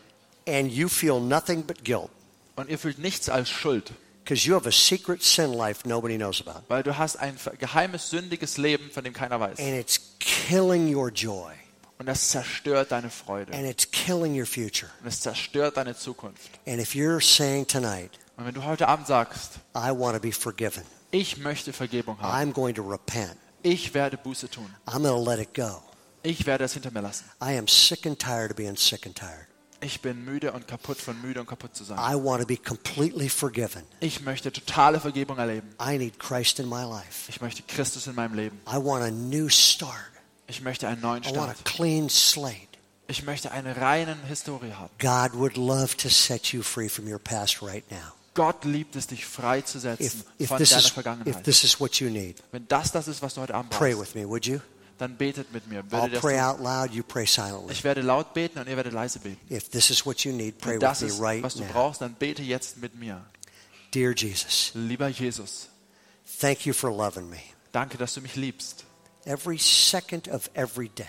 and 0.46 0.70
you 0.70 0.88
feel 0.88 1.20
nothing 1.20 1.62
but 1.64 1.84
guilt 1.84 2.10
und 2.56 2.68
ihr 2.68 2.78
fühlt 2.78 2.98
nichts 2.98 3.28
als 3.28 3.48
Schuld, 3.48 3.92
because 4.24 4.46
you 4.46 4.54
have 4.54 4.68
a 4.68 4.72
secret 4.72 5.22
sin 5.22 5.52
life 5.52 5.86
nobody 5.88 6.16
knows 6.16 6.40
about. 6.46 6.62
weil 6.68 6.82
du 6.82 6.96
hast 6.98 7.16
ein 7.16 7.36
geheimes, 7.58 8.10
sündiges 8.10 8.56
Leben, 8.58 8.90
von 8.90 9.04
dem 9.04 9.12
keiner 9.12 9.38
weiß. 9.40 9.58
And 9.58 9.68
it's 9.78 10.00
killing 10.18 10.94
your 10.94 11.10
joy 11.10 11.52
Und 11.98 12.06
das 12.06 12.30
zerstört 12.30 12.90
deine 12.90 13.10
Freude. 13.10 13.52
and 13.52 13.64
it's 13.66 13.88
killing 13.90 14.38
your 14.38 14.46
future. 14.46 14.90
Und 15.02 15.06
es 15.08 15.20
zerstört 15.20 15.76
deine 15.76 15.94
Zukunft. 15.96 16.50
And 16.66 16.80
if 16.80 16.94
you're 16.94 17.20
saying 17.22 17.66
tonight, 17.66 18.10
Und 18.36 18.46
wenn 18.46 18.54
du 18.54 18.64
heute 18.64 18.88
Abend 18.88 19.06
sagst, 19.06 19.52
I 19.76 19.90
want 19.90 20.14
to 20.16 20.20
be 20.20 20.32
forgiven, 20.32 20.82
ich 21.12 21.36
möchte 21.36 21.72
Vergebung 21.72 22.18
haben, 22.20 22.50
I'm 22.50 22.52
going 22.52 22.74
to 22.74 22.82
repent, 22.82 23.36
ich 23.62 23.94
werde 23.94 24.16
Buße 24.16 24.50
tun, 24.50 24.66
I'm 24.86 25.02
going 25.02 25.24
to 25.24 25.30
let 25.30 25.38
it 25.38 25.54
go. 25.54 25.80
ich 26.24 26.44
werde 26.46 26.64
es 26.64 26.72
hinter 26.72 26.90
mir 26.90 27.02
lassen. 27.02 27.24
I 27.40 27.56
am 27.56 27.68
sick 27.68 28.04
and 28.06 28.18
tired 28.18 28.50
of 28.50 28.56
being 28.56 28.76
sick 28.76 29.06
and 29.06 29.14
tired. 29.16 29.46
Ich 29.82 30.00
bin 30.00 30.24
müde 30.24 30.52
und 30.52 30.68
kaputt 30.68 30.98
von 30.98 31.20
müde 31.20 31.40
und 31.40 31.46
kaputt 31.46 31.74
zu 31.74 31.82
sein. 31.82 31.98
I 31.98 32.14
want 32.14 32.40
to 32.40 32.46
be 32.46 32.56
completely 32.56 33.28
forgiven. 33.28 33.82
Ich 33.98 34.22
möchte 34.22 34.52
totale 34.52 35.00
Vergebung 35.00 35.38
erleben. 35.38 35.68
I 35.80 35.98
need 35.98 36.20
Christ 36.20 36.60
in 36.60 36.68
my 36.68 36.84
life. 36.84 37.28
Ich 37.28 37.40
möchte 37.40 37.62
Christus 37.64 38.06
in 38.06 38.14
meinem 38.14 38.34
Leben. 38.34 38.60
I 38.68 38.76
want 38.76 39.02
a 39.02 39.10
new 39.10 39.48
start. 39.48 40.12
Ich 40.46 40.62
möchte 40.62 40.86
einen 40.86 41.00
neuen 41.00 41.24
I 41.24 41.34
want 41.34 41.50
a 41.50 41.54
clean 41.64 42.08
slate. 42.08 42.68
Ich 43.08 43.24
möchte 43.24 43.50
eine 43.50 43.76
reine 43.76 44.16
Historie 44.28 44.72
haben. 44.72 44.90
God 45.00 45.38
would 45.38 45.56
love 45.56 45.96
to 45.96 46.08
set 46.08 46.52
you 46.52 46.62
free 46.62 46.88
from 46.88 47.10
your 47.10 47.18
past 47.18 47.60
right 47.60 47.84
now. 47.90 48.12
Gott 48.34 48.64
liebt 48.64 48.96
es, 48.96 49.08
dich 49.08 49.22
If, 49.22 49.28
freizusetzen 49.28 50.24
if, 50.38 50.48
von 50.48 50.58
this, 50.58 50.70
deiner 50.70 51.26
is, 51.26 51.36
if 51.36 51.42
this 51.42 51.64
is 51.64 51.80
what 51.80 51.96
you 51.96 52.08
need, 52.08 52.36
Wenn 52.52 52.66
das 52.68 52.92
das 52.92 53.08
ist, 53.08 53.20
was 53.20 53.34
du 53.34 53.40
heute 53.40 53.54
Abend 53.54 53.70
pray 53.70 53.98
with 53.98 54.14
me, 54.14 54.26
would 54.26 54.46
you? 54.46 54.60
Dann 55.02 55.16
betet 55.16 55.52
mit 55.52 55.66
mir. 55.66 55.82
I'll 55.90 56.08
pray 56.20 56.40
out 56.40 56.60
loud, 56.60 56.92
you 56.92 57.02
pray 57.02 57.26
silently. 57.26 57.72
Ich 57.72 57.84
werde 57.84 58.00
laut 58.00 58.32
beten 58.32 58.58
und 58.58 58.68
ihr 58.68 58.76
werdet 58.76 58.92
leise 58.94 59.18
beten. 59.18 59.38
If 59.54 59.68
this 59.70 59.90
is 59.90 60.06
what 60.06 60.20
you 60.24 60.32
need, 60.32 60.58
pray 60.58 60.74
Wenn 60.74 60.80
das 60.80 61.02
with 61.02 61.10
ist, 61.12 61.18
me 61.20 61.26
right 61.26 61.42
was 61.42 61.54
du 61.54 61.60
now. 61.64 61.72
brauchst, 61.72 62.00
dann 62.00 62.14
bete 62.14 62.42
jetzt 62.42 62.78
mit 62.78 62.94
mir. 62.94 63.22
Dear 63.92 64.14
Jesus, 64.14 64.70
Lieber 64.74 65.08
Jesus, 65.08 65.68
thank 66.40 66.64
you 66.64 66.72
for 66.72 66.90
loving 66.90 67.28
me. 67.28 67.40
danke, 67.72 67.98
dass 67.98 68.14
du 68.14 68.20
mich 68.22 68.36
liebst. 68.36 68.84
Every 69.26 69.58
second 69.58 70.28
of 70.28 70.48
every 70.54 70.88
day. 70.88 71.06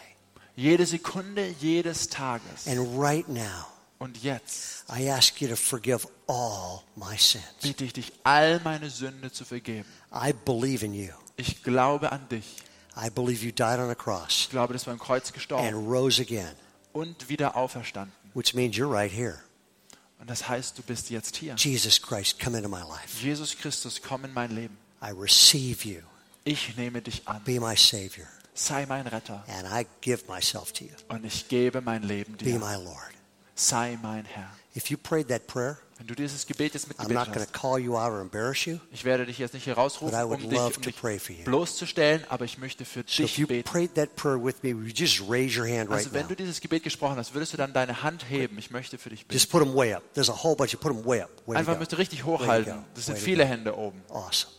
Jede 0.56 0.86
Sekunde 0.86 1.48
jedes 1.62 2.10
Tages. 2.10 2.68
And 2.68 2.80
right 3.00 3.28
now, 3.30 3.68
Und 4.00 4.22
jetzt 4.22 4.84
I 4.94 5.10
ask 5.10 5.40
you 5.42 5.48
to 5.48 5.56
forgive 5.56 6.06
all 6.28 6.84
my 6.96 7.18
sins. 7.18 7.44
bitte 7.62 7.86
ich 7.86 7.94
dich, 7.94 8.12
all 8.24 8.60
meine 8.64 8.90
Sünde 8.90 9.32
zu 9.32 9.46
vergeben. 9.46 9.88
I 10.14 10.34
believe 10.46 10.86
in 10.86 10.94
you. 10.94 11.10
Ich 11.38 11.64
glaube 11.64 12.12
an 12.12 12.28
dich. 12.30 12.58
I 12.96 13.10
believe 13.10 13.44
you 13.44 13.52
died 13.52 13.80
on 13.80 13.90
a 13.90 13.96
cross 13.96 14.42
Ich 14.42 14.50
glaube, 14.50 14.74
dass 14.74 14.84
du 14.84 14.92
am 14.92 15.00
Kreuz 15.00 15.34
gestorben 15.34 15.66
and 15.68 15.88
rose 15.88 16.22
again, 16.22 16.54
und 16.94 17.30
wieder 17.30 17.56
auferstanden. 17.56 18.14
which 18.34 18.54
means 18.54 18.76
you're 18.76 18.92
right 18.92 19.12
here. 19.12 19.40
Und 20.20 20.30
das 20.30 20.48
heißt, 20.48 20.78
du 20.78 20.84
bist 20.84 21.10
jetzt 21.10 21.36
hier. 21.36 21.56
Jesus 21.58 22.02
Christ, 22.02 22.40
come 22.40 22.56
into 22.58 22.70
my 22.70 22.82
life. 22.82 23.22
Jesus 23.22 23.58
Christus, 23.58 24.02
komm 24.02 24.24
in 24.26 24.34
mein 24.34 24.52
Leben. 24.56 24.78
I 25.02 25.10
receive 25.12 25.84
you. 25.88 26.02
Ich 26.46 26.76
nehme 26.78 27.02
dich 27.02 27.28
an. 27.28 27.42
Be 27.44 27.60
my 27.60 27.76
Savior. 27.76 28.28
Sei 28.54 28.86
mein 28.86 29.08
Retter. 29.08 29.44
And 29.48 29.68
I 29.68 29.86
give 30.02 30.26
myself 30.28 30.72
to 30.74 30.86
you. 30.86 30.92
Und 31.10 31.26
ich 31.26 31.48
gebe 31.48 31.82
mein 31.82 32.04
Leben 32.04 32.38
dir. 32.38 32.54
Be 32.54 32.60
my 32.60 32.76
Lord. 32.76 33.12
Sei 33.56 33.98
mein 34.02 34.26
Herr. 34.26 34.50
If 34.76 34.90
you 34.90 34.98
prayed 34.98 35.28
that 35.28 35.46
prayer, 35.48 35.78
Wenn 36.00 36.08
du 36.08 36.16
dieses 36.16 36.48
Gebet 36.48 36.74
jetzt 36.74 36.86
I'm 36.86 36.90
mitgebetet 36.90 37.16
not 37.16 37.26
going 37.28 37.40
hast, 37.46 37.54
to 37.54 37.60
call 37.60 37.80
you 37.80 37.96
out 37.96 38.12
or 38.12 38.22
embarrass 38.22 38.66
you. 38.66 38.80
ich 38.92 39.06
werde 39.06 39.26
dich 39.28 39.38
jetzt 39.38 39.54
nicht 39.54 39.66
hier 39.66 39.76
But 39.76 39.84
rausrufen, 39.84 40.20
I 40.20 40.24
would 40.24 40.44
um 40.44 40.50
dich, 40.50 40.60
um 40.60 40.82
dich 40.82 41.44
bloßzustellen, 41.46 42.26
aber 42.30 42.46
ich 42.46 42.58
möchte 42.58 42.84
für 42.84 43.04
So 43.06 43.24
dich 43.24 43.46
beten. 43.48 43.70
prayed 43.70 43.94
that 43.96 44.16
prayer 44.16 44.44
with 44.44 44.56
me, 44.64 44.76
would 44.76 44.88
you 44.88 44.94
just 45.06 45.22
raise 45.30 45.58
your 45.58 45.68
hand 45.68 45.90
right 45.92 46.00
Also 46.00 46.14
wenn 46.14 46.28
du 46.28 46.36
dieses 46.36 46.60
Gebet 46.60 46.84
gesprochen 46.84 47.18
hast, 47.18 47.36
würdest 47.36 47.54
du 47.54 47.58
dann 47.58 47.72
deine 47.74 48.02
Hand 48.02 48.28
heben. 48.30 48.58
Ich 48.58 48.72
möchte 48.72 48.98
für 48.98 49.12
dich 49.12 49.28
beten. 49.28 49.50
Bunch. 49.50 49.62
Einfach 51.56 51.78
müsst 51.78 51.92
ihr 51.94 51.98
richtig 52.00 52.26
hochhalten. 52.26 52.84
Das 52.96 53.06
sind 53.06 53.20
viele. 53.20 53.46
Hände 53.46 53.78
oben. 53.78 54.02
Awesome. 54.10 54.52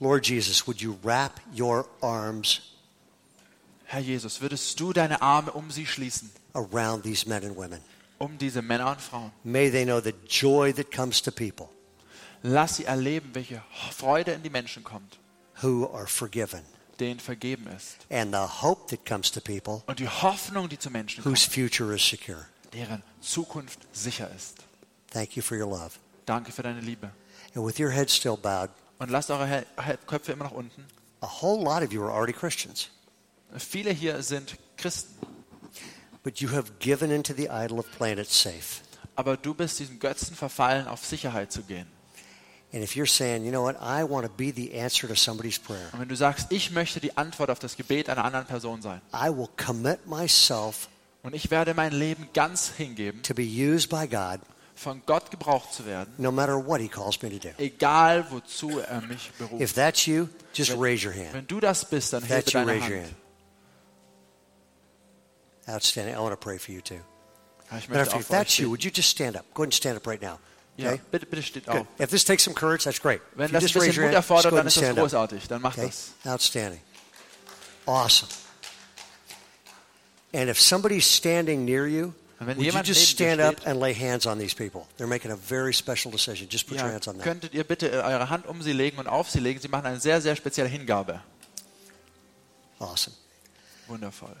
Lord 0.00 0.26
Jesus, 0.26 0.66
would 0.66 0.80
you 0.80 0.96
wrap 1.04 1.40
your 1.56 1.86
arms 2.00 2.62
Herr 3.84 4.00
Jesus, 4.00 4.40
würdest 4.40 4.80
du 4.80 4.92
deine 4.94 5.20
Arme 5.20 5.52
um 5.52 5.70
sie 5.70 5.86
schließen, 5.86 6.30
around 6.54 7.02
these 7.02 7.28
men 7.28 7.44
and 7.44 7.56
women? 7.56 7.80
um 8.18 8.38
diese 8.38 8.62
Männer 8.62 8.90
und 8.90 9.00
Frauen. 9.00 9.32
May 9.42 9.68
they 9.70 9.84
know 9.84 10.00
the 10.00 10.14
joy 10.28 10.72
that 10.72 10.90
comes 10.92 11.20
to 11.22 11.30
people 11.32 11.68
Lass 12.44 12.76
sie 12.76 12.84
erleben, 12.84 13.30
welche 13.34 13.62
Freude 13.96 14.32
in 14.32 14.42
die 14.42 14.50
Menschen 14.50 14.82
kommt, 14.84 15.18
who 15.62 15.88
are 15.92 16.06
forgiven, 16.06 16.60
denen 17.00 17.18
vergeben 17.20 17.66
ist. 17.68 17.96
and 18.10 18.32
the 18.34 18.40
hope 18.62 18.86
that 18.94 19.04
comes 19.06 19.30
to 19.32 19.40
people 19.40 19.82
Und 19.86 19.98
die 19.98 20.08
Hoffnung, 20.08 20.68
die 20.68 20.78
zu 20.78 20.90
Menschen 20.90 21.22
kommt, 21.22 21.36
whose 21.36 21.48
future 21.50 21.94
is 21.94 22.04
secure. 22.08 22.46
deren 22.72 23.02
Zukunft 23.20 23.80
sicher 23.92 24.30
ist. 24.36 24.58
Thank 25.10 25.36
you 25.36 25.42
for 25.42 25.56
your 25.58 25.68
love. 25.68 25.92
Danke 26.26 26.52
für 26.52 26.62
deine 26.62 26.80
Liebe. 26.80 27.10
And 27.54 27.66
with 27.66 27.78
your 27.80 27.90
head 27.90 28.08
still 28.10 28.36
bowed, 28.36 28.70
Und 28.98 29.10
lasst 29.10 29.30
eure 29.30 29.46
He 29.48 29.64
He 29.84 29.96
Köpfe 30.06 30.32
immer 30.32 30.44
nach 30.44 30.52
unten. 30.52 30.84
a 31.22 31.26
whole 31.26 31.62
lot 31.62 31.82
of 31.82 31.92
you 31.92 32.02
are 32.04 32.12
already 32.12 32.32
Christians, 32.32 32.88
Viele 33.58 33.90
hier 33.90 34.22
sind 34.22 34.56
Christen, 34.76 35.14
but 36.22 36.40
you 36.40 36.50
have 36.52 36.72
given 36.78 37.10
into 37.10 37.32
the 37.34 37.48
idol 37.50 37.78
of 37.78 37.86
playing 37.96 38.18
it 38.18 38.30
safe. 38.30 38.82
aber 39.14 39.36
du 39.36 39.54
bist 39.54 39.78
diesem 39.78 39.98
Götzen 39.98 40.34
verfallen, 40.36 40.86
auf 40.86 41.04
Sicherheit 41.04 41.52
zu 41.52 41.62
gehen. 41.62 41.86
And 42.74 42.82
if 42.82 42.96
you're 42.96 43.06
saying, 43.06 43.44
you 43.44 43.50
know 43.50 43.62
what, 43.62 43.76
I 43.82 44.02
want 44.02 44.26
to 44.26 44.32
be 44.34 44.50
the 44.50 44.72
answer 44.80 45.06
to 45.06 45.14
somebody's 45.14 45.58
prayer, 45.58 45.90
Und 45.92 46.00
wenn 46.00 46.08
du 46.08 46.16
sagst, 46.16 46.46
ich 46.50 46.70
möchte 46.70 47.00
die 47.00 47.14
Antwort 47.18 47.50
auf 47.50 47.58
das 47.58 47.76
Gebet 47.76 48.08
einer 48.08 48.24
anderen 48.24 48.46
Person 48.46 48.80
sein 48.80 49.02
I 49.12 49.28
will 49.28 49.48
commit 49.62 50.06
myself 50.06 50.88
und 51.22 51.34
ich 51.34 51.50
werde 51.50 51.74
mein 51.74 51.92
Leben 51.92 52.28
ganz 52.32 52.72
hingeben, 52.74 53.22
to 53.22 53.34
be 53.34 53.42
used 53.42 53.90
by 53.90 54.08
God 54.08 54.40
von 54.74 55.02
Gott 55.04 55.30
gebraucht 55.30 55.74
zu 55.74 55.84
werden, 55.84 56.14
no 56.16 56.32
matter 56.32 56.56
what 56.66 56.80
He 56.80 56.88
calls 56.88 57.20
me 57.20 57.28
to 57.28 57.38
do. 57.38 57.50
egal 57.58 58.24
wozu 58.30 58.78
er 58.80 59.02
mich 59.02 59.30
beruft. 59.38 59.60
If 59.62 59.74
that's 59.74 60.06
you, 60.06 60.28
just 60.54 60.72
raise 60.78 61.06
your 61.06 61.12
hand. 61.14 61.34
Wenn 61.34 61.46
du 61.46 61.60
das 61.60 61.84
bist, 61.84 62.14
dann 62.14 62.22
If 62.24 62.30
hebe 62.30 62.44
you, 62.46 62.52
deine 62.52 62.80
Hand. 62.82 63.14
Outstanding. 65.68 66.14
I 66.14 66.18
want 66.18 66.32
to 66.32 66.36
pray 66.36 66.58
for 66.58 66.72
you 66.72 66.80
too. 66.80 67.00
Matter 67.70 68.02
of 68.02 68.08
fact, 68.08 68.20
if 68.20 68.28
that's 68.28 68.58
you, 68.58 68.68
would 68.68 68.84
you 68.84 68.90
just 68.90 69.08
stand 69.08 69.36
up? 69.36 69.44
Go 69.54 69.62
ahead 69.62 69.68
and 69.68 69.74
stand 69.74 69.96
up 69.96 70.06
right 70.06 70.20
now. 70.20 70.38
Ja, 70.76 70.90
Okay? 70.92 71.00
bitte, 71.10 71.26
bitte 71.26 71.42
steht 71.42 71.66
Good. 71.66 71.80
auf. 71.82 71.86
If 71.98 72.10
this 72.10 72.24
takes 72.24 72.42
some 72.44 72.54
courage, 72.54 72.84
that's 72.84 72.98
great. 73.00 73.20
Wenn 73.34 73.50
das 73.52 73.62
ein 73.64 73.72
bisschen 73.72 74.04
Mut 74.04 74.12
erfordert, 74.14 74.52
dann 74.52 74.66
ist 74.66 74.76
and 74.78 74.84
das 74.84 74.84
stand 74.84 74.98
up. 74.98 75.04
großartig. 75.04 75.48
Dann 75.48 75.62
macht 75.62 75.78
Okay? 75.78 75.86
das. 75.86 76.12
Outstanding. 76.32 76.80
Awesome. 77.86 78.28
And 80.34 80.48
if 80.48 80.58
somebody's 80.60 81.04
standing 81.06 81.64
near 81.64 81.86
you, 81.86 82.14
would 82.40 82.56
you 82.58 82.72
just 82.82 83.06
stand 83.08 83.38
dir 83.40 83.48
up 83.48 83.60
steht- 83.60 83.66
and 83.66 83.80
lay 83.80 83.94
hands 83.94 84.26
on 84.26 84.38
these 84.38 84.54
people? 84.54 84.86
They're 84.98 85.06
making 85.06 85.30
a 85.30 85.36
very 85.36 85.72
special 85.74 86.10
decision. 86.10 86.48
Just 86.50 86.66
put 86.66 86.78
your 86.78 86.88
hands 86.90 87.06
on 87.06 87.16
them. 87.16 87.22
könntet 87.22 87.52
ihr 87.54 87.64
bitte 87.64 87.90
eure 88.02 88.28
Hand 88.30 88.46
um 88.46 88.62
sie 88.62 88.72
legen 88.72 88.98
und 88.98 89.06
auf 89.08 89.30
sie 89.30 89.40
legen? 89.40 89.60
Sie 89.60 89.68
machen 89.68 89.86
eine 89.86 90.00
sehr, 90.00 90.20
sehr 90.22 90.34
spezielle 90.36 90.68
Hingabe. 90.68 91.20
Awesome. 92.78 93.14
Wundervoll. 93.88 94.34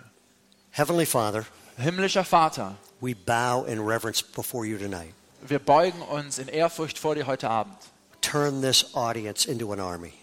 Heavenly 0.72 1.04
Father, 1.04 1.44
Himmlischer 1.78 2.24
Vater, 2.24 2.76
we 3.00 3.12
bow 3.12 3.64
in 3.64 3.84
reverence 3.84 4.22
before 4.22 4.64
you 4.64 4.78
tonight. 4.78 5.12
wir 5.46 5.58
beugen 5.58 6.00
uns 6.00 6.38
in 6.38 6.48
Ehrfurcht 6.48 6.98
vor 6.98 7.14
dir 7.14 7.26
heute 7.26 7.50
Abend. 7.50 7.76
Turn 8.22 8.62
this 8.62 8.94
audience 8.94 9.46
into 9.46 9.70
an 9.72 9.80
army. 9.80 10.14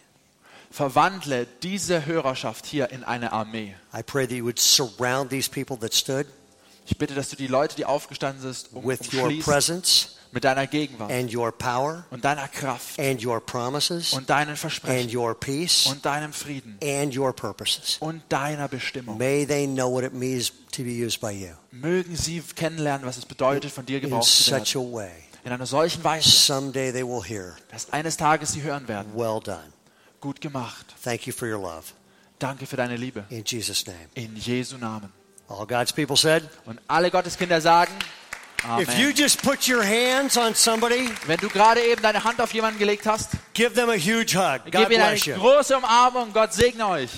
Verwandle 0.71 1.45
diese 1.61 2.07
Hörerschaft 2.07 2.65
hier 2.65 2.89
in 2.89 3.03
eine 3.03 3.31
Armee. 3.31 3.75
I 3.93 4.01
pray 4.01 4.25
that 4.25 4.35
you 4.35 4.43
would 4.43 4.57
surround 4.57 5.29
these 5.29 5.47
people 5.47 5.77
that 5.77 5.93
stood 5.93 6.25
Ich 6.87 6.97
bitte, 6.97 7.13
dass 7.13 7.29
du 7.29 7.35
die 7.35 7.45
Leute, 7.45 7.75
die 7.75 7.85
aufgestanden 7.85 8.41
sind, 8.41 8.73
um, 8.73 8.83
with 8.83 9.13
your 9.13 9.31
presence 9.43 10.15
mit 10.31 10.43
deiner 10.43 10.67
Gegenwart 10.67 11.11
and 11.11 11.33
your 11.33 11.51
power 11.51 12.05
und 12.11 12.23
deiner 12.23 12.47
Kraft 12.47 12.99
and 12.99 13.23
your 13.25 13.39
promises 13.39 14.13
und 14.13 14.29
deinen 14.29 14.49
and 14.49 14.57
Versprechen 14.59 15.15
your 15.15 15.33
peace 15.39 15.87
und 15.87 16.05
deinem 16.05 16.33
Frieden 16.33 16.77
and 16.83 17.15
your 17.17 17.33
purposes. 17.33 17.97
und 17.99 18.21
deiner 18.29 18.67
Bestimmung. 18.67 19.17
May 19.17 19.45
they 19.45 19.65
know 19.67 19.91
what 19.91 20.03
it 20.03 20.13
means 20.13 20.51
to 20.71 20.83
be 20.83 20.91
used 21.05 21.19
by 21.19 21.31
you 21.31 21.53
Mögen 21.71 22.15
sie 22.15 22.41
kennenlernen, 22.55 23.05
was 23.07 23.17
es 23.17 23.25
bedeutet, 23.25 23.71
von 23.71 23.85
dir 23.85 23.97
in 23.97 24.03
gebraucht 24.03 24.25
zu 24.29 24.43
such 24.43 24.75
werden. 24.75 24.91
a 24.91 24.95
way. 24.95 25.11
In 25.45 25.51
einer 25.53 25.65
solchen 25.65 26.03
Weise, 26.03 26.29
Someday 26.29 26.91
they 26.91 27.03
will 27.05 27.23
hear, 27.23 27.55
dass 27.71 27.91
eines 27.91 28.17
Tages 28.17 28.51
sie 28.51 28.61
hören 28.61 28.87
werden. 28.87 29.11
Well 29.15 29.39
done. 29.43 29.71
Gut 30.21 30.41
gemacht. 30.41 30.85
Thank 31.03 31.25
you 31.27 31.33
for 31.33 31.47
your 31.47 31.61
love. 31.61 31.85
Danke 32.39 32.65
für 32.65 32.75
deine 32.75 32.97
Liebe. 32.97 33.23
In 33.29 33.43
Jesus' 33.45 33.85
name. 33.87 33.97
In 34.15 34.35
Jesu 34.35 34.77
Namen. 34.77 35.11
All 35.47 35.65
God's 35.65 35.91
people 35.93 36.15
said, 36.15 36.43
Und 36.65 36.79
alle 36.87 37.09
Gotteskinder 37.09 37.59
sagen, 37.61 37.91
if 38.79 38.97
you 38.97 39.05
Amen. 39.05 39.15
just 39.15 39.41
put 39.41 39.67
your 39.67 39.83
hands 39.83 40.37
on 40.37 40.53
somebody, 40.55 41.09
Wenn 41.27 41.37
du 41.37 41.49
gerade 41.49 41.81
eben 41.81 42.01
deine 42.01 42.23
Hand 42.23 42.41
auf 42.41 42.53
jemanden 42.53 42.79
gelegt 42.79 43.05
hast, 43.05 43.31
give 43.53 43.73
them 43.73 43.89
a 43.89 43.93
huge 43.93 44.35
hug. 44.35 44.63
God 44.65 44.71
gib 44.71 44.89
ihnen 44.91 45.01
eine 45.01 45.11
bless 45.15 45.25
you. 45.25 45.35
große 45.35 45.77
Umarmung. 45.77 46.31
Gott 46.33 46.53
segne 46.53 46.87
euch. 46.87 47.09